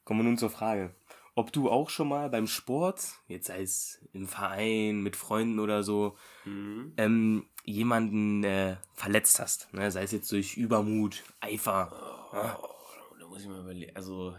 kommen 0.03 0.19
wir 0.19 0.23
nun 0.25 0.37
zur 0.37 0.51
Frage. 0.51 0.95
Ob 1.37 1.53
du 1.53 1.69
auch 1.69 1.91
schon 1.91 2.07
mal 2.07 2.31
beim 2.31 2.47
Sport, 2.47 3.19
jetzt 3.27 3.45
sei 3.45 3.61
es 3.61 4.03
im 4.11 4.27
Verein, 4.27 5.03
mit 5.03 5.15
Freunden 5.15 5.59
oder 5.59 5.83
so, 5.83 6.17
Mhm. 6.45 6.93
ähm, 6.97 7.45
jemanden 7.63 8.43
äh, 8.43 8.77
verletzt 8.95 9.39
hast. 9.39 9.71
Ne? 9.71 9.91
Sei 9.91 10.01
es 10.01 10.11
jetzt 10.11 10.31
durch 10.31 10.57
Übermut, 10.57 11.23
Eifer. 11.39 11.91
Oh, 12.33 13.17
da 13.19 13.27
muss 13.27 13.43
ich 13.43 13.47
mal 13.49 13.59
überlegen. 13.61 13.95
Also, 13.95 14.35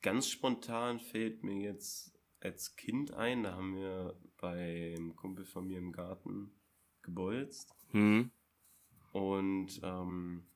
ganz 0.00 0.26
spontan 0.26 1.00
fällt 1.00 1.44
mir 1.44 1.60
jetzt 1.60 2.18
als 2.40 2.74
Kind 2.76 3.12
ein, 3.12 3.42
da 3.42 3.52
haben 3.56 3.76
wir 3.76 4.18
beim 4.40 5.16
Kumpel 5.16 5.44
von 5.44 5.66
mir 5.66 5.76
im 5.76 5.92
Garten 5.92 6.50
gebolzt. 7.02 7.76
Hm. 7.90 8.30
Und 9.12 9.80
ähm, 9.82 10.46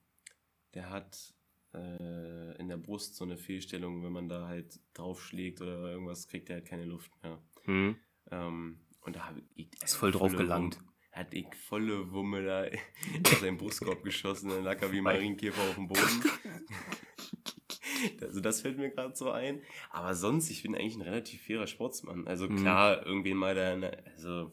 der 0.72 0.88
hat 0.88 1.34
äh, 1.74 2.56
in 2.58 2.68
der 2.68 2.76
Brust 2.76 3.16
so 3.16 3.24
eine 3.24 3.36
Fehlstellung, 3.38 4.02
wenn 4.04 4.12
man 4.12 4.28
da 4.28 4.46
halt 4.48 4.78
draufschlägt 4.94 5.60
oder 5.60 5.90
irgendwas, 5.90 6.26
kriegt 6.28 6.48
er 6.50 6.56
halt 6.56 6.66
keine 6.66 6.84
Luft 6.84 7.10
mehr. 7.22 7.42
Hm. 7.64 7.96
Ähm, 8.30 8.80
und 9.02 9.16
da 9.16 9.26
habe 9.26 9.42
ich. 9.54 9.68
Ist 9.82 9.94
voll 9.96 10.12
drauf 10.12 10.36
gelangt. 10.36 10.76
Wumme- 10.78 10.86
Hat 11.12 11.34
ich 11.34 11.46
volle 11.54 12.12
Wumme 12.12 12.42
da 12.44 12.64
aus 13.34 13.40
seinem 13.40 13.56
Brustkorb 13.56 14.02
geschossen, 14.04 14.50
dann 14.50 14.64
lag 14.64 14.80
er 14.82 14.92
wie 14.92 15.00
Marienkäfer 15.00 15.60
auf 15.62 15.74
dem 15.74 15.88
Boden. 15.88 16.00
Also 18.22 18.40
das 18.40 18.62
fällt 18.62 18.78
mir 18.78 18.90
gerade 18.90 19.14
so 19.14 19.30
ein. 19.30 19.60
Aber 19.90 20.14
sonst, 20.14 20.48
ich 20.50 20.62
bin 20.62 20.74
eigentlich 20.74 20.96
ein 20.96 21.02
relativ 21.02 21.42
fairer 21.42 21.66
Sportsmann. 21.66 22.26
Also 22.26 22.48
Mhm. 22.48 22.56
klar, 22.56 23.04
irgendwen 23.04 23.36
mal 23.36 23.54
da, 23.54 23.72
also 24.12 24.52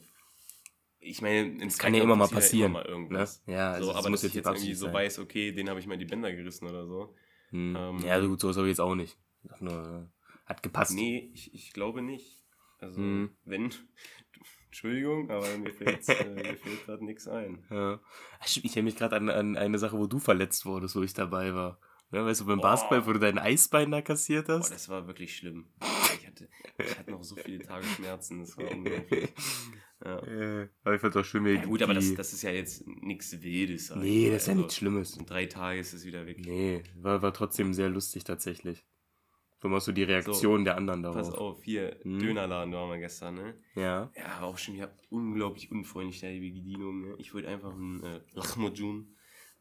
ich 1.10 1.22
meine, 1.22 1.66
es 1.66 1.78
kann 1.78 1.94
ja 1.94 2.04
immer 2.04 2.16
mal 2.16 2.28
passieren, 2.28 2.72
Immer 2.72 2.80
mal 2.84 2.86
irgendwas. 2.88 3.44
Ne? 3.48 3.54
Ja, 3.56 3.72
also 3.74 3.86
so, 3.86 3.92
es 3.92 3.98
aber 3.98 4.10
muss 4.10 4.22
dass 4.22 4.34
jetzt 4.34 4.36
ich 4.36 4.46
jetzt 4.46 4.56
irgendwie 4.58 4.74
so 4.74 4.86
sein. 4.86 4.94
weiß, 4.94 5.20
okay, 5.20 5.52
den 5.52 5.70
habe 5.70 5.80
ich 5.80 5.88
mal 5.88 5.98
die 5.98 6.06
Bänder 6.06 6.32
gerissen 6.34 6.68
oder 6.68 6.86
so. 6.88 7.16
Hm. 7.50 7.76
ähm, 7.78 8.00
ja, 8.00 8.22
so 8.22 8.28
gut, 8.30 8.40
sowas 8.40 8.58
habe 8.58 8.68
ich 8.68 8.72
jetzt 8.72 8.82
auch 8.82 8.96
nicht. 8.96 9.18
Nur, 9.60 10.10
äh, 10.12 10.48
hat 10.50 10.62
gepasst. 10.64 10.94
Nee, 10.96 11.32
ich, 11.34 11.54
ich 11.54 11.74
glaube 11.74 12.02
nicht. 12.02 12.44
Also, 12.80 13.00
Mhm. 13.02 13.32
wenn. 13.46 13.72
Entschuldigung, 14.68 15.32
aber 15.32 15.48
mir 15.58 15.74
fällt, 15.74 16.08
äh, 16.10 16.56
fällt 16.58 16.86
gerade 16.86 17.04
nichts 17.06 17.28
ein. 17.28 17.66
Ja. 17.72 18.00
Stimmt, 18.46 18.66
Ich 18.66 18.72
erinnere 18.74 18.84
mich 18.84 18.96
gerade 18.98 19.16
an, 19.16 19.30
an 19.30 19.58
eine 19.58 19.80
Sache, 19.80 19.98
wo 19.98 20.06
du 20.08 20.20
verletzt 20.20 20.66
wurdest, 20.66 20.96
wo 20.96 21.02
ich 21.02 21.14
dabei 21.14 21.54
war. 21.56 21.80
Ja, 22.12 22.24
weißt 22.26 22.42
du, 22.42 22.46
beim 22.46 22.60
Boah. 22.60 22.70
Basketball, 22.72 23.06
wo 23.08 23.14
du 23.14 23.20
dein 23.20 23.38
Eisbein 23.40 23.92
da 23.92 24.02
kassiert 24.02 24.48
Boah, 24.48 24.60
hast? 24.60 24.72
das 24.72 24.88
war 24.90 25.08
wirklich 25.08 25.36
schlimm. 25.36 25.68
Ich 26.42 26.70
hatte, 26.70 26.84
ich 26.92 26.98
hatte 27.00 27.12
noch 27.12 27.24
so 27.24 27.36
viele 27.36 27.60
Tage 27.60 27.86
Schmerzen, 27.86 28.40
das 28.40 28.58
war 28.58 28.70
unglaublich. 28.72 29.34
Ja. 30.04 30.20
Äh, 30.24 30.70
aber 30.84 30.96
ich 30.96 31.02
fand's 31.02 31.18
auch 31.18 31.26
schön, 31.26 31.44
wie 31.46 31.54
Ja, 31.56 31.66
gut, 31.66 31.82
aber 31.82 31.94
das, 31.96 32.14
das 32.14 32.32
ist 32.34 32.44
ja 32.44 32.52
jetzt 32.52 32.86
nichts 32.86 33.42
Wildes. 33.42 33.90
ich 33.90 33.96
Nee, 33.96 34.30
das 34.30 34.44
ist 34.44 34.48
ja 34.48 34.52
Also, 34.52 34.62
nichts 34.62 34.76
Schlimmes. 34.76 35.18
In 35.18 35.26
drei 35.26 35.46
Tagen 35.48 35.80
ist 35.80 35.94
es 35.94 36.06
wieder 36.06 36.26
weg. 36.28 36.38
Nee, 36.46 36.84
war, 36.98 37.22
war 37.22 37.34
trotzdem 37.34 37.74
sehr 37.74 37.90
lustig 37.90 38.24
tatsächlich. 38.24 38.86
Allem 39.60 39.74
auch 39.74 39.82
so 39.82 39.92
die 39.92 40.04
Reaktion 40.04 40.66
der 40.66 40.78
anderen 40.78 41.02
Pass 41.02 41.32
darauf. 41.32 41.58
auf, 41.58 41.64
hier, 41.64 42.00
Mhm. 42.04 42.20
Dönerladen 42.20 42.72
waren 42.74 42.92
wir 42.92 43.00
gestern, 43.00 43.34
ne? 43.36 43.60
Ja. 43.74 44.12
Ja, 44.16 44.42
war 44.42 44.44
auch 44.44 44.58
schon 44.60 44.76
wieder 44.76 44.96
unglaublich 45.10 45.72
unfreundlich, 45.72 46.22
da 46.22 46.30
die 46.30 46.40
Bedienung. 46.42 47.02
Ne? 47.02 47.16
Ich 47.18 47.34
wollte 47.34 47.48
einfach 47.48 47.74
ein 47.74 48.04
äh, 48.04 48.22
Lahmacun, 48.34 49.16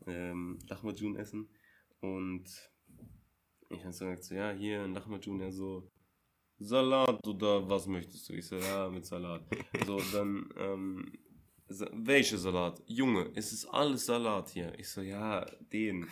ähm, 0.07 0.59
Lahmacun 0.68 1.16
essen. 1.16 1.49
Und 2.01 2.45
ich 3.70 3.81
habe 3.85 3.93
so 3.95 4.05
gesagt, 4.05 4.24
so, 4.24 4.35
ja, 4.35 4.53
hier 4.53 4.83
ein 4.83 4.93
Lahmacun, 4.93 5.41
ja 5.41 5.51
so, 5.51 5.91
Salat 6.59 7.27
oder 7.27 7.69
was 7.69 7.87
möchtest 7.87 8.29
du? 8.29 8.33
Ich 8.35 8.47
so, 8.47 8.57
ja, 8.57 8.89
mit 8.89 9.05
Salat. 9.05 9.43
So, 9.87 10.01
dann, 10.13 10.49
ähm, 10.59 11.13
welche 11.93 12.39
Salat? 12.39 12.83
Junge, 12.87 13.31
es 13.35 13.53
ist 13.53 13.67
alles 13.67 14.07
Salat 14.07 14.51
hier. 14.51 14.73
Ich 14.79 14.89
so, 14.89 15.01
ja, 15.01 15.45
den. 15.73 16.09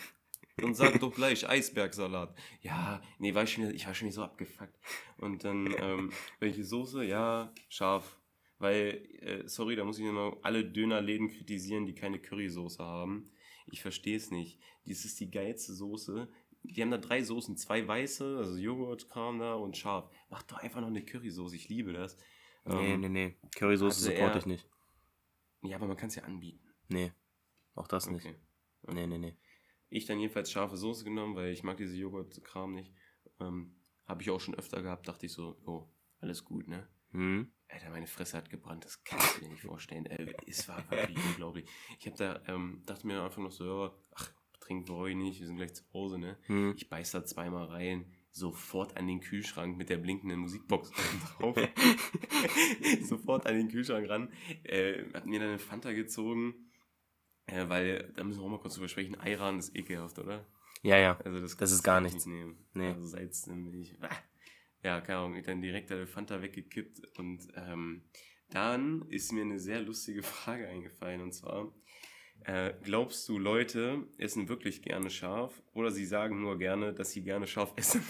Und 0.63 0.75
sag 0.75 1.01
doch 1.01 1.13
gleich 1.13 1.49
Eisbergsalat. 1.49 2.37
Ja, 2.61 3.03
nee, 3.19 3.35
war 3.35 3.43
ich, 3.43 3.53
schon 3.53 3.75
ich 3.75 3.87
war 3.87 3.95
schon 3.95 4.07
wieder 4.07 4.15
so 4.17 4.23
abgefuckt. 4.23 4.79
Und 5.19 5.43
dann, 5.45 5.75
ähm, 5.79 6.13
welche 6.39 6.65
Soße? 6.65 7.05
Ja, 7.05 7.53
scharf. 7.69 8.21
Weil, 8.59 9.05
äh, 9.21 9.49
sorry, 9.49 9.75
da 9.75 9.85
muss 9.85 9.99
ich 9.99 10.05
noch 10.05 10.39
alle 10.43 10.65
Dönerläden 10.65 11.29
kritisieren, 11.29 11.87
die 11.87 11.95
keine 11.95 12.21
Currysoße 12.21 12.83
haben. 12.85 13.31
Ich 13.67 13.83
verstehe 13.83 14.17
es 14.17 14.31
nicht. 14.31 14.61
Dies 14.87 15.05
ist 15.05 15.19
die 15.19 15.31
geilste 15.31 15.73
Soße. 15.73 16.29
Die 16.65 16.81
haben 16.83 16.91
da 16.91 16.99
drei 16.99 17.23
Soßen, 17.23 17.57
zwei 17.57 17.87
weiße, 17.87 18.39
also 18.39 18.57
Joghurtkram 18.57 19.39
da 19.39 19.55
und 19.55 19.77
scharf. 19.77 20.11
Mach 20.31 20.43
doch 20.45 20.59
einfach 20.59 20.81
noch 20.81 20.89
eine 20.89 21.05
Currysoße, 21.05 21.55
ich 21.57 21.69
liebe 21.69 21.93
das. 21.93 22.17
Nee, 22.65 22.95
Ähm, 22.95 23.01
nee, 23.01 23.09
nee. 23.09 23.37
Currysoße 23.57 24.09
hatte 24.09 24.17
supporte 24.17 24.39
ich 24.39 24.47
nicht. 24.47 24.69
Ja, 25.63 25.77
aber 25.77 25.87
man 25.87 25.97
kann 25.97 26.09
es 26.09 26.15
ja 26.15 26.25
anbieten. 26.25 26.67
Nee. 26.89 27.13
Auch 27.75 27.87
das 27.87 28.09
nicht. 28.09 28.25
Okay. 28.27 28.37
Nee, 28.93 29.07
nee, 29.07 29.19
nee. 29.19 29.37
Ich 29.91 30.07
dann 30.07 30.19
jedenfalls 30.19 30.51
scharfe 30.51 30.77
Soße 30.77 31.05
genommen, 31.05 31.37
weil 31.37 31.53
ich 31.53 31.63
mag 31.63 31.77
diese 31.77 31.97
Joghurtkram 31.97 32.75
nicht. 32.75 32.93
Ähm, 33.41 33.77
Habe 34.07 34.23
ich 34.23 34.31
auch 34.31 34.41
schon 34.41 34.55
öfter 34.55 34.83
gehabt, 34.83 35.07
dachte 35.09 35.27
ich 35.27 35.33
so, 35.33 35.61
oh, 35.67 35.89
alles 36.19 36.45
gut, 36.45 36.67
ne? 36.69 36.89
Hm? 37.13 37.53
Alter, 37.69 37.91
meine 37.91 38.07
Fresse 38.07 38.37
hat 38.37 38.51
gebrannt, 38.51 38.85
das 38.85 39.03
kannst 39.05 39.37
du 39.37 39.41
dir 39.43 39.49
nicht 39.51 39.63
vorstellen. 39.63 40.07
Äh, 40.07 40.35
es 40.47 40.69
war 40.69 40.91
wirklich 40.91 41.17
unglaublich. 41.29 41.69
Ich 41.99 42.07
habe 42.07 42.17
da, 42.17 42.43
ähm, 42.47 42.83
dachte 42.87 43.07
mir 43.07 43.23
einfach 43.23 43.43
noch 43.43 43.53
so, 43.53 43.65
ja, 43.65 43.95
ach, 44.15 44.33
trinken 44.65 44.89
wir 44.89 44.97
heute 44.97 45.17
nicht, 45.17 45.41
wir 45.41 45.47
sind 45.47 45.57
gleich 45.57 45.75
zu 45.75 45.85
Hause, 45.93 46.19
ne? 46.19 46.39
Hm. 46.47 46.75
Ich 46.77 46.89
beiß 46.89 47.13
da 47.13 47.25
zweimal 47.25 47.67
rein, 47.67 48.07
sofort 48.31 48.97
an 48.97 49.07
den 49.07 49.21
Kühlschrank 49.21 49.77
mit 49.77 49.91
der 49.91 49.99
blinkenden 49.99 50.41
Musikbox 50.41 50.91
drauf. 51.39 51.57
sofort 53.03 53.47
an 53.47 53.55
den 53.57 53.69
Kühlschrank 53.69 54.09
ran. 54.09 54.33
Äh, 54.65 55.05
hat 55.13 55.27
mir 55.27 55.39
dann 55.39 55.51
eine 55.51 55.59
Fanta 55.59 55.93
gezogen, 55.93 56.55
äh, 57.47 57.69
weil, 57.69 58.13
da 58.17 58.25
müssen 58.25 58.41
wir 58.41 58.45
auch 58.47 58.51
mal 58.51 58.61
kurz 58.61 58.75
drüber 58.75 58.89
sprechen, 58.89 59.17
Ayran 59.17 59.59
ist 59.59 59.77
ekelhaft, 59.77 60.19
oder? 60.19 60.47
Ja, 60.83 60.99
ja. 60.99 61.19
Also 61.25 61.41
das, 61.41 61.57
Das 61.57 61.73
ist 61.73 61.83
gar 61.83 61.99
ich 61.99 62.13
nichts. 62.13 62.27
Nicht 62.27 62.35
nehmen. 62.35 62.59
Nee. 62.75 62.89
Also 62.89 63.07
Salz 63.07 63.47
bin 63.47 63.81
ich. 63.81 63.97
Ah. 64.03 64.11
Ja, 64.83 65.01
keine 65.01 65.21
Ahnung, 65.21 65.37
ich 65.37 65.47
dann 65.47 65.63
direkt 65.63 65.91
der 65.91 66.07
Fanta 66.07 66.43
weggekippt 66.43 67.19
und 67.19 67.49
ähm, 67.57 68.03
dann 68.51 69.07
ist 69.09 69.33
mir 69.33 69.43
eine 69.43 69.59
sehr 69.59 69.81
lustige 69.81 70.23
Frage 70.23 70.69
eingefallen 70.69 71.23
und 71.23 71.33
zwar 71.33 71.73
äh, 72.41 72.75
glaubst 72.83 73.29
du 73.29 73.39
Leute 73.39 74.07
essen 74.19 74.49
wirklich 74.49 74.83
gerne 74.83 75.11
scharf 75.11 75.63
oder 75.73 75.91
sie 75.91 76.05
sagen 76.07 76.41
nur 76.41 76.59
gerne, 76.59 76.93
dass 76.93 77.13
sie 77.13 77.23
gerne 77.23 77.47
scharf 77.47 77.73
essen? 77.77 78.03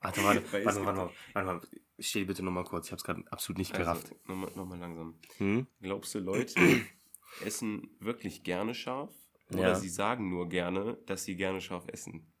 Warte, 0.00 0.20
es 0.20 0.24
warte, 0.24 0.44
warte, 0.64 0.84
warte, 0.84 1.14
warte 1.32 1.46
mal. 1.46 1.60
Stell 1.98 2.24
bitte 2.24 2.42
nochmal 2.42 2.64
kurz. 2.64 2.86
Ich 2.86 2.92
hab's 2.92 3.04
gerade 3.04 3.22
absolut 3.30 3.58
nicht 3.58 3.72
gerafft. 3.72 4.06
Also, 4.06 4.20
nochmal 4.26 4.50
noch 4.56 4.66
mal 4.66 4.78
langsam. 4.78 5.14
Hm? 5.38 5.66
Glaubst 5.80 6.14
du 6.14 6.18
Leute 6.18 6.60
essen 7.40 7.88
wirklich 8.00 8.42
gerne 8.42 8.74
scharf 8.74 9.12
oder 9.50 9.62
Ja. 9.62 9.74
sie 9.74 9.88
sagen 9.88 10.28
nur 10.28 10.48
gerne, 10.48 10.98
dass 11.06 11.24
sie 11.24 11.36
gerne 11.36 11.60
scharf 11.60 11.86
essen? 11.88 12.32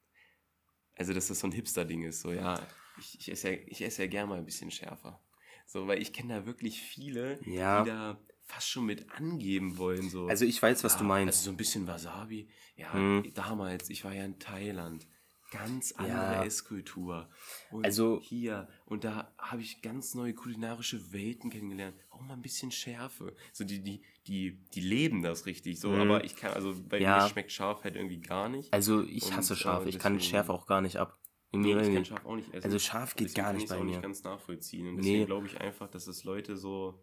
Also, 0.96 1.12
dass 1.12 1.28
das 1.28 1.40
so 1.40 1.46
ein 1.46 1.52
Hipster-Ding 1.52 2.02
ist. 2.02 2.20
So, 2.20 2.32
ja, 2.32 2.54
ich, 2.98 3.18
ich, 3.20 3.30
esse 3.30 3.50
ja, 3.52 3.58
ich 3.66 3.82
esse 3.82 4.02
ja 4.02 4.08
gerne 4.08 4.28
mal 4.28 4.38
ein 4.38 4.44
bisschen 4.44 4.70
schärfer. 4.70 5.20
So, 5.66 5.86
weil 5.86 6.02
ich 6.02 6.12
kenne 6.12 6.34
da 6.40 6.46
wirklich 6.46 6.80
viele, 6.82 7.40
Ja. 7.46 7.82
die 7.82 7.88
da 7.88 8.20
fast 8.46 8.68
schon 8.68 8.86
mit 8.86 9.10
angeben 9.12 9.78
wollen. 9.78 10.08
So. 10.10 10.26
Also 10.26 10.44
ich 10.44 10.60
weiß, 10.62 10.84
was 10.84 10.94
ja, 10.94 10.98
du 11.00 11.04
meinst. 11.04 11.38
Also 11.38 11.44
so 11.46 11.50
ein 11.50 11.56
bisschen 11.56 11.86
Wasabi. 11.86 12.48
Ja, 12.76 12.92
Hm. 12.92 13.24
damals, 13.34 13.90
ich 13.90 14.04
war 14.04 14.14
ja 14.14 14.24
in 14.24 14.38
Thailand. 14.38 15.06
Ganz 15.50 15.92
andere 15.92 16.16
Ja. 16.18 16.44
Esskultur. 16.44 17.30
Und 17.70 17.84
Also- 17.84 18.20
hier, 18.20 18.68
und 18.86 19.04
da 19.04 19.32
habe 19.38 19.62
ich 19.62 19.82
ganz 19.82 20.14
neue 20.14 20.34
kulinarische 20.34 21.12
Welten 21.12 21.48
kennengelernt. 21.48 21.94
Auch 22.10 22.20
mal 22.22 22.34
ein 22.34 22.42
bisschen 22.42 22.72
Schärfe. 22.72 23.36
So 23.52 23.62
die, 23.62 23.80
die, 23.80 24.02
die, 24.26 24.58
die 24.74 24.80
leben 24.80 25.22
das 25.22 25.46
richtig 25.46 25.78
so, 25.78 25.90
Mhm. 25.90 26.00
aber 26.00 26.24
ich 26.24 26.34
kann, 26.34 26.52
also 26.54 26.74
bei 26.88 26.98
Ja. 27.00 27.22
mir 27.22 27.28
schmeckt 27.28 27.52
scharf 27.52 27.84
halt 27.84 27.94
irgendwie 27.94 28.20
gar 28.20 28.48
nicht. 28.48 28.72
Also 28.74 29.04
ich 29.04 29.26
Und, 29.26 29.36
hasse 29.36 29.54
äh, 29.54 29.56
scharf. 29.56 29.86
Ich 29.86 29.98
kann 30.00 30.20
Schärfe 30.20 30.52
auch 30.52 30.66
gar 30.66 30.80
nicht 30.80 30.96
ab. 30.96 31.18
Nee, 31.52 31.72
ich 31.80 31.86
ich 31.88 31.94
kann. 31.94 32.04
Schaf 32.04 32.24
auch 32.26 32.34
nicht 32.34 32.52
essen. 32.52 32.64
Also 32.64 32.78
Schaf 32.80 33.14
geht 33.14 33.28
Deswegen 33.28 33.36
gar 33.36 33.46
kann 33.52 33.56
nicht 33.56 33.68
bei 33.68 33.76
auch 33.76 33.80
mir. 33.84 33.90
nicht 33.92 34.02
ganz 34.02 34.24
nachvollziehen. 34.24 34.88
Und 34.88 34.94
Nee. 34.96 35.02
deswegen 35.02 35.26
glaube 35.26 35.46
ich 35.46 35.60
einfach, 35.60 35.88
dass 35.88 36.08
es 36.08 36.24
Leute 36.24 36.56
so, 36.56 37.00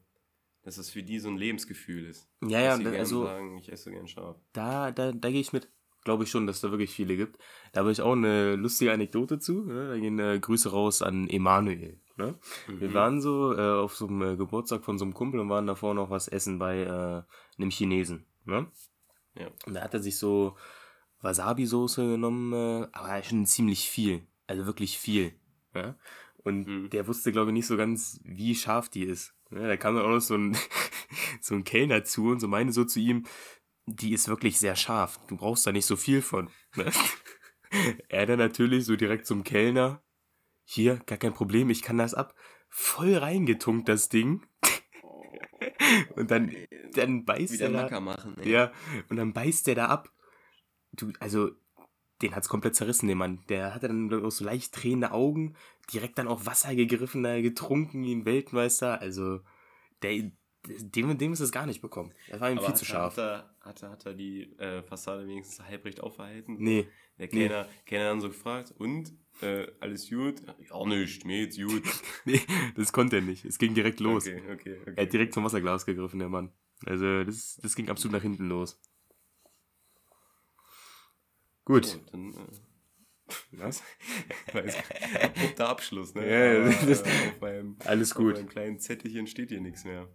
dass 0.63 0.77
es 0.77 0.89
für 0.89 1.03
die 1.03 1.19
so 1.19 1.29
ein 1.29 1.37
Lebensgefühl 1.37 2.05
ist. 2.05 2.29
Ja, 2.45 2.59
ja, 2.59 2.77
da- 2.77 2.91
also- 2.91 3.25
sagen, 3.25 3.57
ich 3.57 3.71
esse 3.71 3.91
gern 3.91 4.07
Schaf. 4.07 4.37
Da, 4.53 4.91
da, 4.91 5.11
da 5.11 5.29
gehe 5.29 5.41
ich 5.41 5.53
mit. 5.53 5.69
Glaube 6.03 6.23
ich 6.23 6.31
schon, 6.31 6.47
dass 6.47 6.61
da 6.61 6.71
wirklich 6.71 6.89
viele 6.89 7.15
gibt. 7.15 7.37
Da 7.73 7.81
habe 7.81 7.91
ich 7.91 8.01
auch 8.01 8.13
eine 8.13 8.55
lustige 8.55 8.91
Anekdote 8.91 9.37
zu. 9.37 9.61
Ne? 9.65 9.89
Da 9.89 9.97
gehen 9.99 10.17
äh, 10.17 10.39
Grüße 10.39 10.71
raus 10.71 11.03
an 11.03 11.29
Emanuel. 11.29 11.99
Ne? 12.17 12.39
Wir 12.67 12.89
Mhm. 12.89 12.93
waren 12.95 13.21
so 13.21 13.55
äh, 13.55 13.61
auf 13.79 13.95
so 13.95 14.07
einem 14.07 14.21
äh, 14.23 14.35
Geburtstag 14.35 14.83
von 14.83 14.97
so 14.97 15.05
einem 15.05 15.13
Kumpel 15.13 15.39
und 15.39 15.49
waren 15.49 15.67
davor 15.67 15.93
noch 15.93 16.09
was 16.09 16.27
essen 16.27 16.57
bei 16.57 16.79
äh, 16.81 17.21
einem 17.61 17.69
Chinesen. 17.69 18.25
Ne? 18.45 18.65
Ja. 19.37 19.49
Und 19.67 19.75
da 19.75 19.81
hat 19.81 19.93
er 19.93 19.99
sich 20.01 20.17
so 20.17 20.57
Wasabi-Soße 21.21 22.01
genommen, 22.13 22.53
äh, 22.53 22.87
aber 22.93 23.21
schon 23.23 23.45
ziemlich 23.45 23.87
viel. 23.89 24.25
Also 24.47 24.65
wirklich 24.65 24.97
viel. 24.97 25.33
Ja? 25.75 25.95
Und 26.43 26.67
Mhm. 26.67 26.89
der 26.89 27.07
wusste, 27.07 27.31
glaube 27.31 27.51
ich, 27.51 27.53
nicht 27.53 27.67
so 27.67 27.77
ganz, 27.77 28.19
wie 28.23 28.55
scharf 28.55 28.89
die 28.89 29.03
ist. 29.03 29.35
Ja, 29.51 29.67
da 29.67 29.77
kam 29.77 29.95
dann 29.95 30.05
auch 30.05 30.09
noch 30.09 30.19
so 30.19 30.35
ein, 30.35 30.57
so 31.41 31.55
ein 31.55 31.63
Kellner 31.63 32.03
zu 32.03 32.29
und 32.29 32.39
so 32.39 32.47
meinte 32.47 32.73
so 32.73 32.85
zu 32.85 32.99
ihm, 32.99 33.25
die 33.85 34.13
ist 34.13 34.27
wirklich 34.27 34.59
sehr 34.59 34.75
scharf. 34.75 35.19
Du 35.27 35.37
brauchst 35.37 35.65
da 35.65 35.71
nicht 35.71 35.85
so 35.85 35.95
viel 35.95 36.21
von. 36.21 36.49
Ne? 36.75 36.91
er 38.09 38.25
dann 38.25 38.39
natürlich 38.39 38.85
so 38.85 38.95
direkt 38.95 39.25
zum 39.25 39.43
Kellner. 39.43 40.03
Hier, 40.63 40.97
gar 41.05 41.17
kein 41.17 41.33
Problem, 41.33 41.69
ich 41.69 41.81
kann 41.81 41.97
das 41.97 42.13
ab. 42.13 42.35
Voll 42.69 43.15
reingetunkt, 43.15 43.89
das 43.89 44.07
Ding. 44.07 44.45
Und 46.15 46.31
dann, 46.31 46.55
dann 46.93 47.25
beißt 47.25 47.53
Wieder 47.53 47.71
er 47.71 47.89
da, 47.89 47.99
machen, 47.99 48.37
ey. 48.39 48.51
ja, 48.51 48.71
und 49.09 49.17
dann 49.17 49.33
beißt 49.33 49.67
der 49.67 49.75
da 49.75 49.85
ab. 49.87 50.11
Du, 50.93 51.11
also, 51.19 51.51
den 52.21 52.35
hat's 52.35 52.49
komplett 52.49 52.75
zerrissen, 52.75 53.07
den 53.07 53.17
Mann. 53.17 53.39
Der 53.49 53.73
hatte 53.73 53.87
dann 53.87 54.13
auch 54.25 54.31
so 54.31 54.43
leicht 54.45 54.81
drehende 54.81 55.11
Augen, 55.11 55.55
direkt 55.93 56.17
dann 56.17 56.27
auch 56.27 56.45
Wasser 56.45 56.75
gegriffen, 56.75 57.23
da 57.23 57.41
getrunken 57.41 58.03
wie 58.03 58.13
ein 58.13 58.25
Weltmeister. 58.25 58.99
Also, 59.01 59.39
der, 60.01 60.31
dem, 60.67 61.17
dem 61.17 61.33
ist 61.33 61.39
es 61.39 61.51
gar 61.51 61.65
nicht 61.65 61.81
bekommen. 61.81 62.11
Das 62.29 62.39
war 62.39 62.51
ihm 62.51 62.57
Aber 62.57 62.67
viel 62.67 62.73
hat, 62.73 62.77
zu 62.77 62.85
er- 62.85 62.87
scharf. 62.87 63.17
Hat 63.17 63.19
er, 63.19 63.55
hat, 63.61 63.83
er, 63.83 63.89
hat 63.89 64.05
er 64.05 64.13
die 64.13 64.43
äh, 64.59 64.83
Fassade 64.83 65.27
wenigstens 65.27 65.65
halbrecht 65.65 66.01
aufgehalten? 66.01 66.57
Nee, 66.59 66.87
Der 67.17 67.27
Kellner, 67.27 67.67
Kellner 67.85 68.09
dann 68.09 68.21
so 68.21 68.27
gefragt, 68.29 68.73
und? 68.77 69.11
Äh, 69.41 69.67
alles 69.79 70.09
gut? 70.09 70.35
Ja, 70.69 70.85
nicht, 70.85 71.25
mir 71.25 71.47
geht's 71.47 71.57
gut. 71.57 71.83
nee, 72.25 72.41
das 72.75 72.91
konnte 72.93 73.15
er 73.17 73.21
nicht. 73.23 73.43
Es 73.45 73.57
ging 73.57 73.73
direkt 73.73 73.99
los. 73.99 74.27
Okay, 74.27 74.41
okay, 74.53 74.77
okay. 74.81 74.93
Er 74.95 75.03
hat 75.05 75.13
direkt 75.13 75.33
zum 75.33 75.43
Wasserglas 75.43 75.85
gegriffen, 75.85 76.19
der 76.19 76.29
Mann. 76.29 76.51
Also, 76.85 77.23
das, 77.23 77.59
das 77.61 77.75
ging 77.75 77.89
absolut 77.89 78.13
nach 78.13 78.21
hinten 78.21 78.47
los. 78.47 78.79
Gut. 81.65 81.85
So, 81.85 81.99
dann, 82.11 82.33
äh, 82.33 82.37
Was? 83.53 83.81
abrupter 84.53 85.69
Abschluss, 85.69 86.13
ne? 86.15 86.27
Ja, 86.29 86.61
Aber, 86.65 86.85
das- 86.87 87.01
äh, 87.01 87.09
auf 87.29 87.41
meinem, 87.41 87.77
Alles 87.85 88.11
Auf 88.11 88.17
gut. 88.17 88.33
meinem 88.35 88.49
kleinen 88.49 88.79
Zettelchen 88.79 89.27
steht 89.27 89.49
hier 89.49 89.61
nichts 89.61 89.83
mehr. 89.85 90.07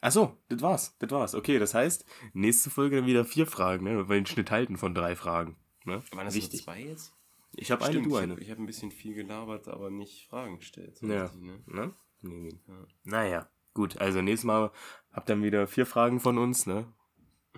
Ach 0.00 0.12
so, 0.12 0.36
das 0.48 0.60
war's. 0.62 0.96
Das 0.98 1.10
war's. 1.10 1.34
Okay, 1.34 1.58
das 1.58 1.74
heißt, 1.74 2.04
nächste 2.34 2.70
Folge 2.70 2.96
dann 2.96 3.06
wieder 3.06 3.24
vier 3.24 3.46
Fragen, 3.46 3.84
ne? 3.84 3.96
Weil 3.96 4.08
wir 4.08 4.16
den 4.16 4.26
Schnitt 4.26 4.50
halten 4.50 4.76
von 4.76 4.94
drei 4.94 5.16
Fragen. 5.16 5.56
Ne? 5.84 6.02
Waren 6.12 6.24
das 6.26 6.34
Wichtig. 6.34 6.62
zwei 6.64 6.80
jetzt? 6.82 7.14
Ich 7.56 7.70
habe 7.70 7.84
eine, 7.84 8.02
du 8.02 8.10
ich 8.10 8.22
eine. 8.22 8.32
habe 8.34 8.44
hab 8.50 8.58
ein 8.58 8.66
bisschen 8.66 8.90
viel 8.90 9.14
gelabert, 9.14 9.68
aber 9.68 9.90
nicht 9.90 10.26
Fragen 10.28 10.58
gestellt. 10.58 10.96
so 10.98 11.06
Ja. 11.06 11.30
ne? 11.40 11.62
Ne? 11.66 11.94
Nee, 12.20 12.40
nee. 12.40 12.60
Ja. 12.66 12.86
Naja, 13.04 13.48
gut. 13.74 13.98
Also 13.98 14.20
nächstes 14.22 14.44
Mal 14.46 14.72
habt 15.12 15.28
dann 15.28 15.42
wieder 15.42 15.66
vier 15.66 15.86
Fragen 15.86 16.20
von 16.20 16.36
uns, 16.38 16.66
ne? 16.66 16.92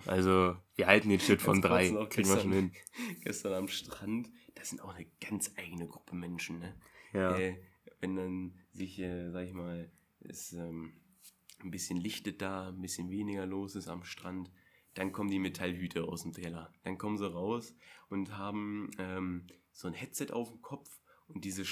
Also, 0.05 0.55
wir 0.75 0.87
halten 0.87 1.09
den 1.09 1.19
Schnitt 1.19 1.41
von 1.41 1.61
drei. 1.61 1.89
Kriegen 2.09 2.29
wir 2.29 2.39
schon 2.39 2.51
hin. 2.51 2.71
Gestern 3.21 3.53
am 3.53 3.67
Strand, 3.67 4.29
das 4.55 4.69
sind 4.69 4.81
auch 4.81 4.93
eine 4.93 5.07
ganz 5.19 5.51
eigene 5.57 5.87
Gruppe 5.87 6.15
Menschen, 6.15 6.59
ne? 6.59 6.75
Ja. 7.13 7.37
Äh, 7.37 7.57
wenn 7.99 8.15
dann 8.15 8.53
sich, 8.71 8.99
äh, 8.99 9.31
sag 9.31 9.47
ich 9.47 9.53
mal, 9.53 9.91
es 10.19 10.53
ähm, 10.53 10.93
ein 11.63 11.71
bisschen 11.71 11.97
lichtet 11.97 12.41
da, 12.41 12.69
ein 12.69 12.81
bisschen 12.81 13.09
weniger 13.09 13.45
los 13.45 13.75
ist 13.75 13.87
am 13.87 14.03
Strand, 14.03 14.51
dann 14.93 15.11
kommen 15.11 15.29
die 15.29 15.39
Metallhüte 15.39 16.03
aus 16.03 16.23
dem 16.23 16.33
Teller. 16.33 16.71
Dann 16.83 16.97
kommen 16.97 17.17
sie 17.17 17.31
raus 17.31 17.75
und 18.09 18.37
haben 18.37 18.91
ähm, 18.97 19.47
so 19.71 19.87
ein 19.87 19.93
Headset 19.93 20.31
auf 20.31 20.49
dem 20.49 20.61
Kopf 20.61 20.89
und 21.27 21.45
diese, 21.45 21.63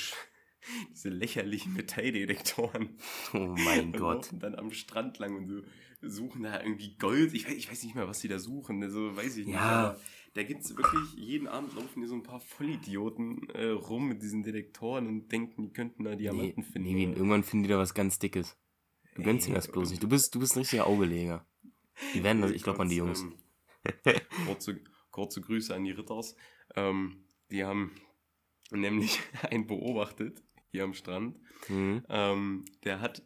diese 0.91 1.09
lächerlichen 1.09 1.73
Metalldetektoren. 1.73 2.97
Oh 3.34 3.55
mein 3.57 3.88
und 3.88 3.97
Gott. 3.97 4.26
laufen 4.26 4.39
dann 4.39 4.55
am 4.55 4.71
Strand 4.71 5.19
lang 5.19 5.36
und 5.36 5.47
so 5.47 5.61
suchen 6.10 6.43
da 6.43 6.62
irgendwie 6.62 6.95
Gold. 6.97 7.34
Ich 7.34 7.45
weiß, 7.47 7.53
ich 7.53 7.70
weiß 7.70 7.84
nicht 7.84 7.95
mehr, 7.95 8.08
was 8.08 8.20
die 8.20 8.28
da 8.28 8.39
suchen. 8.39 8.82
Also 8.84 9.16
weiß 9.16 9.38
ich 9.38 9.45
nicht. 9.47 9.56
Ja. 9.56 9.97
Da 10.34 10.43
gibt 10.43 10.62
es 10.64 10.76
wirklich, 10.76 11.14
jeden 11.16 11.47
Abend 11.47 11.74
laufen 11.76 11.99
hier 11.99 12.08
so 12.10 12.16
ein 12.16 12.24
paar 12.24 12.41
Vollidioten 12.41 13.49
äh, 13.51 13.68
rum 13.70 14.10
mit 14.10 14.22
diesen 14.22 14.43
Detektoren 14.43 15.08
und 15.08 15.32
denken, 15.32 15.62
die 15.64 15.72
könnten 15.72 16.03
da 16.03 16.12
Nee, 16.12 16.18
Diamanten 16.18 16.64
finden. 16.64 16.93
nee, 16.93 17.03
irgendwann 17.06 17.43
finden 17.43 17.64
die 17.64 17.70
da 17.70 17.78
was 17.78 17.93
ganz 17.93 18.20
Dickes. 18.20 18.58
Du 19.16 19.24
gönnst 19.24 19.45
Ey, 19.45 19.51
ihnen 19.51 19.56
das 19.56 19.72
bloß 19.72 19.91
nicht. 19.91 20.03
Du 20.03 20.10
bist, 20.10 20.36
du 20.36 20.39
bist 20.39 20.56
ein 20.56 20.60
richtiger 20.60 20.88
Augeleger. 20.88 21.47
Die 22.14 22.22
werden 22.22 22.41
das, 22.41 22.51
ich 22.51 22.64
glaube 22.64 22.82
an 22.82 22.89
die 22.89 22.97
Jungs. 22.97 23.22
Ähm, 23.22 24.20
kurze, 24.45 24.82
kurze 25.10 25.39
Grüße 25.39 25.74
an 25.74 25.86
die 25.86 25.91
Ritters. 25.91 26.36
Ähm, 26.76 27.24
die 27.49 27.64
haben 27.64 27.91
nämlich 28.72 29.20
einen 29.49 29.68
beobachtet 29.68 30.43
hier 30.70 30.84
am 30.84 30.93
Strand. 30.93 31.39
Mhm. 31.70 32.03
Ähm, 32.10 32.66
der 32.84 32.99
hat 32.99 33.24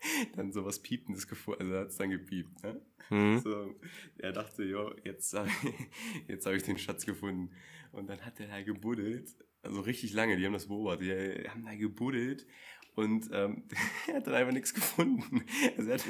dann 0.36 0.52
sowas 0.52 0.80
Piependes 0.80 1.26
gefunden, 1.26 1.62
also 1.62 1.74
er 1.74 1.80
hat 1.82 1.88
es 1.88 1.96
dann 1.96 2.10
gepiept. 2.10 2.62
Ne? 2.62 2.80
Mhm. 3.10 3.38
So, 3.40 3.74
er 4.18 4.32
dachte, 4.32 4.62
jo, 4.64 4.94
jetzt, 5.04 5.34
hab 5.34 5.46
ich- 5.46 5.74
jetzt 6.28 6.46
habe 6.46 6.56
ich 6.56 6.62
den 6.62 6.78
Schatz 6.78 7.04
gefunden. 7.06 7.50
Und 7.92 8.08
dann 8.08 8.20
hat 8.24 8.38
er 8.40 8.46
da 8.46 8.62
gebuddelt, 8.62 9.34
also 9.62 9.80
richtig 9.80 10.12
lange, 10.12 10.36
die 10.36 10.46
haben 10.46 10.52
das 10.52 10.68
beobachtet, 10.68 11.42
die 11.44 11.48
haben 11.50 11.64
da 11.64 11.74
gebuddelt 11.74 12.46
und 12.94 13.28
ähm, 13.32 13.64
er 14.08 14.14
hat 14.16 14.26
dann 14.26 14.34
einfach 14.34 14.52
nichts 14.52 14.72
gefunden. 14.74 15.42
Also 15.76 15.90
er 15.90 15.98
hat, 15.98 16.04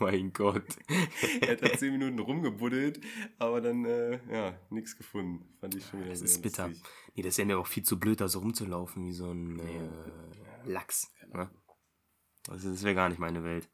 Mein 0.00 0.32
Gott. 0.32 0.64
er 1.42 1.52
hat 1.52 1.62
da 1.62 1.72
zehn 1.78 1.92
Minuten 1.92 2.18
rumgebuddelt, 2.18 3.00
aber 3.38 3.60
dann, 3.60 3.84
äh, 3.84 4.18
ja, 4.32 4.58
nichts 4.70 4.96
gefunden. 4.96 5.46
Fand 5.60 5.76
ich 5.76 5.86
schon 5.86 6.00
wieder 6.00 6.10
Das 6.10 6.18
sehr 6.20 6.26
ist 6.28 6.42
bitter. 6.42 6.68
lustig. 6.68 6.84
Nee, 7.14 7.22
das 7.22 7.38
ist 7.38 7.48
ja 7.48 7.56
auch 7.56 7.66
viel 7.68 7.84
zu 7.84 8.00
blöd, 8.00 8.20
da 8.20 8.26
so 8.26 8.40
rumzulaufen 8.40 9.06
wie 9.06 9.12
so 9.12 9.30
ein 9.30 9.60
äh, 9.60 10.68
Lachs. 10.68 11.12
Ne? 11.32 11.48
Also 12.48 12.70
das 12.70 12.82
wäre 12.82 12.94
gar 12.94 13.08
nicht 13.08 13.18
meine 13.18 13.44
Welt. 13.44 13.68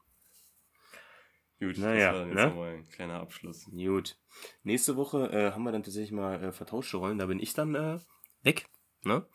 Gut, 1.60 1.76
Naja, 1.78 2.12
das 2.12 2.14
war 2.14 2.20
dann 2.20 2.28
jetzt 2.28 2.36
ne? 2.36 2.46
nochmal 2.48 2.74
ein 2.74 2.88
kleiner 2.88 3.20
Abschluss. 3.20 3.64
Gut. 3.70 4.16
Nächste 4.62 4.96
Woche 4.96 5.30
äh, 5.32 5.50
haben 5.52 5.64
wir 5.64 5.72
dann 5.72 5.82
tatsächlich 5.82 6.12
mal 6.12 6.42
äh, 6.42 6.52
vertauschte 6.52 6.98
Rollen. 6.98 7.18
Da 7.18 7.26
bin 7.26 7.40
ich 7.40 7.52
dann 7.52 7.74
äh, 7.74 7.98
weg. 8.42 8.68
Ne? 9.02 9.26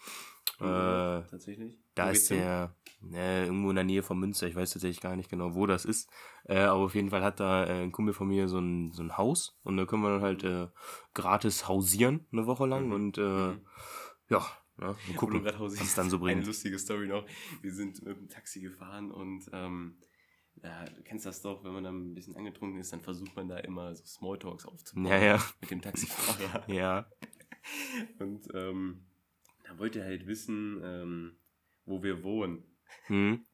Äh, 0.60 1.28
Tatsächlich? 1.30 1.78
da 1.96 2.12
ist 2.12 2.30
der 2.30 2.76
äh, 3.12 3.44
irgendwo 3.46 3.70
in 3.72 3.76
der 3.76 3.84
Nähe 3.84 4.04
von 4.04 4.18
Münster. 4.20 4.48
Ich 4.48 4.56
weiß 4.56 4.72
tatsächlich 4.72 5.02
gar 5.02 5.18
nicht 5.18 5.30
genau, 5.30 5.56
wo 5.56 5.66
das 5.66 5.84
ist. 5.84 6.10
Äh, 6.46 6.60
aber 6.60 6.84
auf 6.84 6.96
jeden 6.96 7.10
Fall 7.10 7.24
hat 7.24 7.42
da 7.42 7.66
äh, 7.66 7.82
ein 7.84 7.92
Kumpel 7.92 8.14
von 8.14 8.28
mir 8.30 8.48
so 8.48 8.60
ein, 8.60 8.92
so 8.94 9.04
ein 9.04 9.18
Haus. 9.18 9.58
Und 9.64 9.76
da 9.76 9.86
können 9.86 10.04
wir 10.04 10.10
dann 10.12 10.22
halt 10.22 10.44
äh, 10.46 10.68
gratis 11.14 11.68
hausieren 11.68 12.26
eine 12.32 12.46
Woche 12.46 12.66
lang. 12.66 12.86
Mhm. 12.88 12.94
Und 12.94 13.18
äh, 13.18 13.22
Mhm. 13.22 13.66
ja, 14.30 14.46
ne, 14.78 14.96
du 15.08 15.14
gucken, 15.14 15.44
was 15.44 15.74
es 15.80 15.96
dann 15.96 16.10
so 16.10 16.18
Eine 16.18 16.26
bringt. 16.26 16.46
lustige 16.46 16.78
Story 16.80 17.08
noch. 17.08 17.26
Wir 17.62 17.74
sind 17.74 18.04
mit 18.04 18.18
dem 18.18 18.30
Taxi 18.30 18.62
gefahren 18.62 19.12
und 19.12 19.50
ähm, 19.54 19.98
ja, 20.62 20.86
du 20.86 21.02
kennst 21.04 21.26
das 21.26 21.42
doch, 21.42 21.64
wenn 21.64 21.74
man 21.74 21.84
dann 21.84 22.12
ein 22.12 22.16
bisschen 22.16 22.36
angetrunken 22.36 22.80
ist, 22.80 22.94
dann 22.94 23.02
versucht 23.02 23.36
man 23.36 23.48
da 23.50 23.58
immer 23.60 23.96
so 23.96 24.06
Smalltalks 24.06 24.66
aufzubauen 24.66 25.06
Ja, 25.08 25.18
ja. 25.18 25.44
mit 25.62 25.72
dem 25.72 25.82
Taxifahrer. 25.82 26.68
Ja. 26.74 27.10
Und 28.20 28.48
ähm, 28.54 29.06
da 29.64 29.78
wollte 29.80 30.00
er 30.00 30.06
halt 30.06 30.28
wissen, 30.28 30.82
ähm, 30.84 31.38
wo 31.86 32.04
wir 32.04 32.24
wohnen. 32.24 32.64
Hm. 33.08 33.46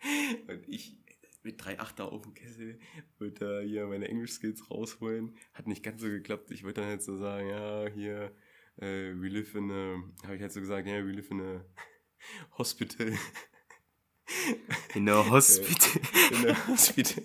Und 0.48 0.68
ich 0.68 0.98
mit 1.42 1.64
drei 1.64 1.78
Achter 1.78 2.10
auf 2.10 2.22
dem 2.22 2.34
Kessel 2.34 2.80
wollte 3.18 3.44
da 3.44 3.60
hier 3.60 3.86
meine 3.86 4.08
Englisch-Skills 4.08 4.68
rausholen. 4.68 5.36
Hat 5.54 5.68
nicht 5.68 5.84
ganz 5.84 6.02
so 6.02 6.08
geklappt. 6.08 6.50
Ich 6.50 6.64
wollte 6.64 6.80
dann 6.80 6.90
halt 6.90 7.02
so 7.02 7.16
sagen, 7.16 7.48
ja, 7.48 7.86
hier, 7.86 8.34
äh, 8.78 9.12
we 9.14 9.28
live 9.28 9.54
in 9.54 9.70
a, 9.70 10.02
habe 10.24 10.36
ich 10.36 10.42
halt 10.42 10.52
so 10.52 10.60
gesagt, 10.60 10.86
ja, 10.86 11.04
we 11.04 11.12
live 11.12 11.30
in 11.30 11.40
a 11.40 11.64
hospital. 12.58 13.12
In 14.94 15.06
der 15.06 15.30
Hospital. 15.30 16.00
in 16.32 16.42
der 16.42 16.66
Hospital. 16.68 17.24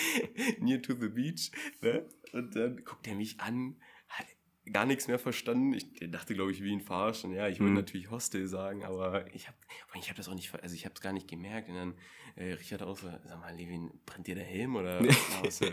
Near 0.60 0.82
to 0.82 0.94
the 0.94 1.08
beach. 1.08 1.50
Ne? 1.80 2.08
Und 2.32 2.54
dann 2.56 2.84
guckt 2.84 3.06
er 3.06 3.14
mich 3.14 3.40
an, 3.40 3.76
gar 4.70 4.86
nichts 4.86 5.08
mehr 5.08 5.18
verstanden. 5.18 5.74
Ich 5.74 5.86
dachte, 6.10 6.34
glaube 6.34 6.52
ich, 6.52 6.62
wie 6.62 6.72
ein 6.72 6.80
Verarschen. 6.80 7.32
Ja, 7.32 7.48
ich 7.48 7.58
wollte 7.60 7.70
Mhm. 7.72 7.76
natürlich 7.78 8.10
Hostel 8.10 8.46
sagen, 8.46 8.84
aber 8.84 9.32
ich 9.34 9.48
habe 9.48 9.56
ich 9.98 10.08
hab 10.08 10.16
das 10.16 10.28
auch 10.28 10.34
nicht, 10.34 10.52
also 10.62 10.74
ich 10.74 10.84
habe 10.84 10.94
es 10.94 11.00
gar 11.00 11.12
nicht 11.12 11.28
gemerkt. 11.28 11.68
Und 11.68 11.74
dann 11.74 11.94
äh, 12.36 12.52
Richard 12.52 12.82
auch 12.82 12.96
so, 12.96 13.08
sag 13.24 13.40
mal, 13.40 13.54
Levin, 13.56 13.90
brennt 14.06 14.26
dir 14.26 14.34
der 14.34 14.44
Helm 14.44 14.76
oder 14.76 15.00
was? 15.04 15.60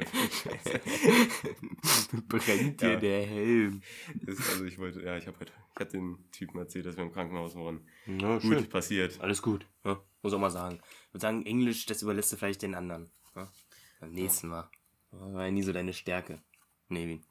Brennt 2.28 2.82
dir 2.82 2.94
Ja. 2.94 3.00
der 3.00 3.26
Helm. 3.26 3.82
Das, 4.26 4.38
also 4.50 4.66
ich 4.66 4.78
wollte, 4.78 5.02
ja, 5.02 5.18
ich 5.18 5.28
habe 5.28 5.38
halt, 5.40 5.52
ich 5.76 5.80
hab 5.80 5.90
den 5.90 6.18
Typen 6.32 6.60
erzählt, 6.60 6.86
dass 6.86 6.98
wir 6.98 7.04
im 7.04 7.12
Krankenhaus 7.12 7.56
waren. 7.56 7.88
Ja, 8.08 8.38
Gut, 8.40 8.70
passiert. 8.70 9.20
Alles 9.22 9.42
gut. 9.42 9.66
Ja, 9.86 10.02
muss 10.22 10.34
auch 10.34 10.40
mal 10.40 10.50
sagen. 10.50 10.80
Ich 11.08 11.14
würde 11.14 11.22
sagen, 11.22 11.46
Englisch, 11.46 11.86
das 11.86 12.02
überlässt 12.02 12.32
du 12.32 12.38
vielleicht 12.38 12.62
den 12.62 12.76
anderen. 12.76 13.10
Ja? 13.36 13.52
Beim 14.00 14.12
nächsten 14.12 14.48
Mal. 14.48 14.70
War 15.12 15.46
ja 15.46 15.52
nie 15.52 15.64
so 15.64 15.74
deine 15.74 15.94
Stärke. 15.94 16.42
Nevin. 16.90 17.24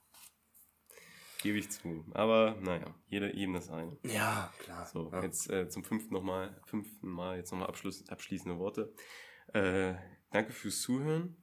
Gebe 1.41 1.59
ich 1.59 1.71
zu. 1.71 2.05
Aber 2.13 2.57
naja, 2.61 2.95
jeder 3.09 3.33
eben 3.35 3.53
das 3.55 3.71
eine. 3.71 3.97
Ja, 4.03 4.53
klar. 4.59 4.87
So, 4.87 5.11
ja. 5.13 5.23
jetzt 5.23 5.49
äh, 5.51 5.69
zum 5.69 5.85
fünften 5.85 6.13
nochmal, 6.13 6.61
fünften 6.67 7.09
Mal 7.09 7.37
jetzt 7.37 7.53
nochmal 7.53 7.69
Abschluss, 7.69 8.09
abschließende 8.09 8.59
Worte. 8.59 8.93
Äh, 9.53 9.95
danke 10.31 10.53
fürs 10.53 10.81
Zuhören. 10.81 11.37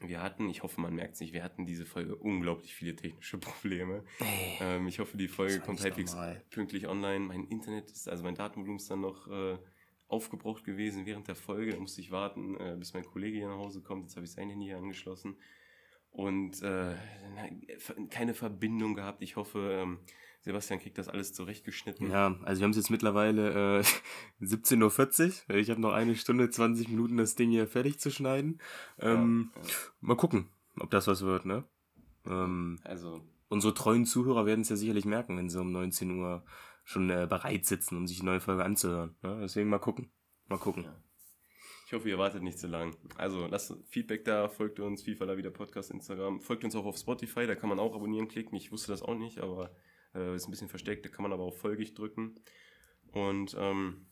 Wir 0.00 0.20
hatten, 0.20 0.50
ich 0.50 0.64
hoffe, 0.64 0.80
man 0.80 0.94
merkt 0.94 1.14
es 1.14 1.20
nicht, 1.20 1.32
wir 1.32 1.44
hatten 1.44 1.66
diese 1.66 1.86
Folge 1.86 2.16
unglaublich 2.16 2.74
viele 2.74 2.96
technische 2.96 3.38
Probleme. 3.38 4.04
Ey, 4.18 4.58
Ähm, 4.60 4.88
ich 4.88 4.98
hoffe, 4.98 5.16
die 5.16 5.28
Folge 5.28 5.60
kommt 5.60 5.80
halbwegs 5.80 6.16
pünktlich 6.50 6.88
online. 6.88 7.20
Mein 7.20 7.44
Internet 7.44 7.90
ist, 7.90 8.08
also 8.08 8.24
mein 8.24 8.34
Datenvolumen 8.34 8.78
ist 8.78 8.90
dann 8.90 9.00
noch 9.00 9.28
äh, 9.28 9.56
aufgebraucht 10.08 10.64
gewesen 10.64 11.06
während 11.06 11.28
der 11.28 11.36
Folge. 11.36 11.72
Da 11.72 11.78
musste 11.78 12.00
ich 12.00 12.10
warten, 12.10 12.56
äh, 12.56 12.76
bis 12.76 12.94
mein 12.94 13.04
Kollege 13.04 13.38
hier 13.38 13.48
nach 13.48 13.58
Hause 13.58 13.80
kommt. 13.80 14.02
Jetzt 14.02 14.16
habe 14.16 14.26
ich 14.26 14.32
sein 14.32 14.50
Handy 14.50 14.66
hier 14.66 14.78
angeschlossen. 14.78 15.36
Und 16.14 16.62
äh, 16.62 16.94
keine 18.08 18.34
Verbindung 18.34 18.94
gehabt. 18.94 19.20
Ich 19.20 19.34
hoffe, 19.34 19.58
ähm, 19.82 19.98
Sebastian 20.42 20.78
kriegt 20.78 20.96
das 20.96 21.08
alles 21.08 21.32
zurechtgeschnitten. 21.32 22.08
Ja, 22.08 22.38
also 22.44 22.60
wir 22.60 22.64
haben 22.64 22.70
es 22.70 22.76
jetzt 22.76 22.90
mittlerweile 22.90 23.80
äh, 23.80 23.84
17.40 24.44 25.48
Uhr. 25.50 25.56
Ich 25.56 25.70
habe 25.70 25.80
noch 25.80 25.92
eine 25.92 26.14
Stunde, 26.14 26.48
20 26.50 26.88
Minuten, 26.88 27.16
das 27.16 27.34
Ding 27.34 27.50
hier 27.50 27.66
fertig 27.66 27.98
zu 27.98 28.10
schneiden. 28.12 28.60
Ähm, 29.00 29.50
Ja, 29.56 29.62
ja. 29.62 29.68
Mal 30.00 30.16
gucken, 30.16 30.50
ob 30.78 30.90
das 30.90 31.08
was 31.08 31.22
wird, 31.22 31.46
ne? 31.46 31.64
Ähm, 32.26 32.78
Also, 32.84 33.20
unsere 33.48 33.74
treuen 33.74 34.06
Zuhörer 34.06 34.46
werden 34.46 34.60
es 34.60 34.68
ja 34.68 34.76
sicherlich 34.76 35.06
merken, 35.06 35.36
wenn 35.36 35.48
sie 35.50 35.60
um 35.60 35.72
19 35.72 36.12
Uhr 36.12 36.44
schon 36.84 37.10
äh, 37.10 37.26
bereit 37.28 37.64
sitzen, 37.64 37.96
um 37.96 38.06
sich 38.06 38.20
die 38.20 38.26
neue 38.26 38.40
Folge 38.40 38.64
anzuhören. 38.64 39.16
Ne? 39.22 39.38
Deswegen 39.42 39.68
mal 39.68 39.78
gucken. 39.78 40.10
Mal 40.48 40.58
gucken. 40.58 40.84
Ja. 40.84 40.94
Ich 41.94 41.96
hoffe, 42.00 42.08
ihr 42.08 42.18
wartet 42.18 42.42
nicht 42.42 42.58
zu 42.58 42.66
lang. 42.66 42.96
Also 43.18 43.46
lasst 43.46 43.72
Feedback 43.86 44.24
da, 44.24 44.48
folgt 44.48 44.80
uns, 44.80 45.04
FIFA 45.04 45.26
La 45.26 45.36
Vida 45.36 45.50
Podcast, 45.50 45.92
Instagram. 45.92 46.40
Folgt 46.40 46.64
uns 46.64 46.74
auch 46.74 46.86
auf 46.86 46.96
Spotify, 46.98 47.46
da 47.46 47.54
kann 47.54 47.68
man 47.68 47.78
auch 47.78 47.94
abonnieren 47.94 48.26
klicken. 48.26 48.56
Ich 48.56 48.72
wusste 48.72 48.90
das 48.90 49.00
auch 49.00 49.14
nicht, 49.14 49.38
aber 49.38 49.70
äh, 50.12 50.34
ist 50.34 50.48
ein 50.48 50.50
bisschen 50.50 50.68
versteckt. 50.68 51.04
Da 51.04 51.08
kann 51.08 51.22
man 51.22 51.32
aber 51.32 51.44
auch 51.44 51.54
folgig 51.54 51.94
drücken. 51.94 52.34
Und 53.12 53.54
ähm, 53.56 54.06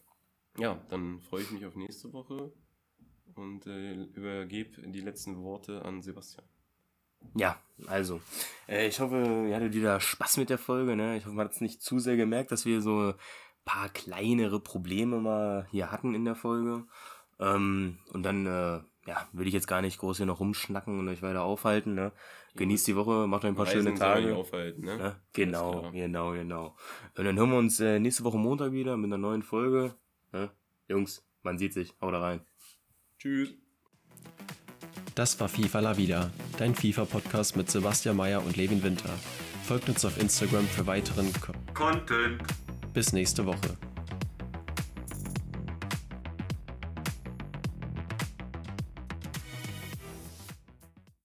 ja, 0.59 0.81
dann 0.91 1.19
freue 1.23 1.43
ich 1.43 1.51
mich 1.51 1.67
auf 1.67 1.75
nächste 1.75 2.13
Woche 2.13 2.53
und 3.35 3.67
äh, 3.67 3.95
übergebe 3.95 4.81
die 4.89 5.01
letzten 5.01 5.43
Worte 5.43 5.85
an 5.85 6.03
Sebastian. 6.03 6.47
Ja, 7.35 7.61
also. 7.89 8.21
Äh, 8.69 8.87
ich 8.87 9.01
hoffe, 9.01 9.47
ihr 9.49 9.57
hattet 9.57 9.75
wieder 9.75 9.99
Spaß 9.99 10.37
mit 10.37 10.51
der 10.51 10.59
Folge. 10.59 10.95
Ne? 10.95 11.17
Ich 11.17 11.25
hoffe, 11.27 11.35
man 11.35 11.47
hat 11.47 11.55
es 11.55 11.61
nicht 11.61 11.83
zu 11.83 11.99
sehr 11.99 12.17
gemerkt, 12.17 12.53
dass 12.53 12.65
wir 12.65 12.81
so 12.81 13.09
ein 13.09 13.15
paar 13.65 13.89
kleinere 13.89 14.61
Probleme 14.61 15.21
mal 15.21 15.67
hier 15.73 15.91
hatten 15.91 16.15
in 16.15 16.25
der 16.25 16.37
Folge. 16.37 16.87
Ähm, 17.43 17.99
und 18.13 18.23
dann, 18.23 18.47
äh, 18.47 18.81
ja, 19.07 19.29
will 19.33 19.49
ich 19.49 19.55
jetzt 19.55 19.67
gar 19.67 19.83
nicht 19.83 19.99
groß 19.99 20.19
hier 20.19 20.27
noch 20.27 20.41
rumschnacken 20.41 20.99
und 20.99 21.09
euch 21.09 21.23
weiter 21.23 21.43
aufhalten. 21.43 21.95
Ne? 21.95 22.13
Genießt 22.55 22.87
die 22.87 22.97
Woche, 22.97 23.27
macht 23.27 23.45
euch 23.45 23.51
ein 23.51 23.57
paar 23.57 23.67
schöne 23.67 23.91
Reisen 23.91 23.93
nicht 23.93 24.01
Tage. 24.01 24.37
aufhalten, 24.37 24.85
ne? 24.85 24.97
Ne? 24.97 25.17
Genau, 25.33 25.91
genau, 25.91 26.33
genau. 26.33 26.77
Und 27.17 27.25
dann 27.25 27.37
hören 27.37 27.51
wir 27.51 27.59
uns 27.59 27.81
äh, 27.81 27.99
nächste 27.99 28.25
Woche 28.25 28.39
Montag 28.39 28.73
wieder 28.73 28.97
mit 28.97 29.09
einer 29.09 29.19
neuen 29.19 29.43
Folge. 29.43 29.95
Ne? 30.33 30.51
Jungs, 30.89 31.27
man 31.43 31.59
sieht 31.59 31.73
sich. 31.73 31.95
Haut 32.01 32.15
rein. 32.15 32.41
Tschüss. 33.19 33.55
Das 35.15 35.39
war 35.41 35.49
FIFA 35.49 35.81
La 35.81 35.97
Vida, 35.97 36.31
dein 36.59 36.75
FIFA-Podcast 36.75 37.57
mit 37.57 37.71
Sebastian 37.71 38.17
Mayer 38.17 38.43
und 38.45 38.57
Levin 38.57 38.83
Winter. 38.83 39.11
Folgt 39.65 39.89
uns 39.89 40.05
auf 40.05 40.19
Instagram 40.19 40.67
für 40.67 40.87
weiteren 40.87 41.31
Co 41.41 41.53
Content. 41.75 42.43
Bis 42.95 43.13
nächste 43.13 43.45
Woche. 43.45 43.77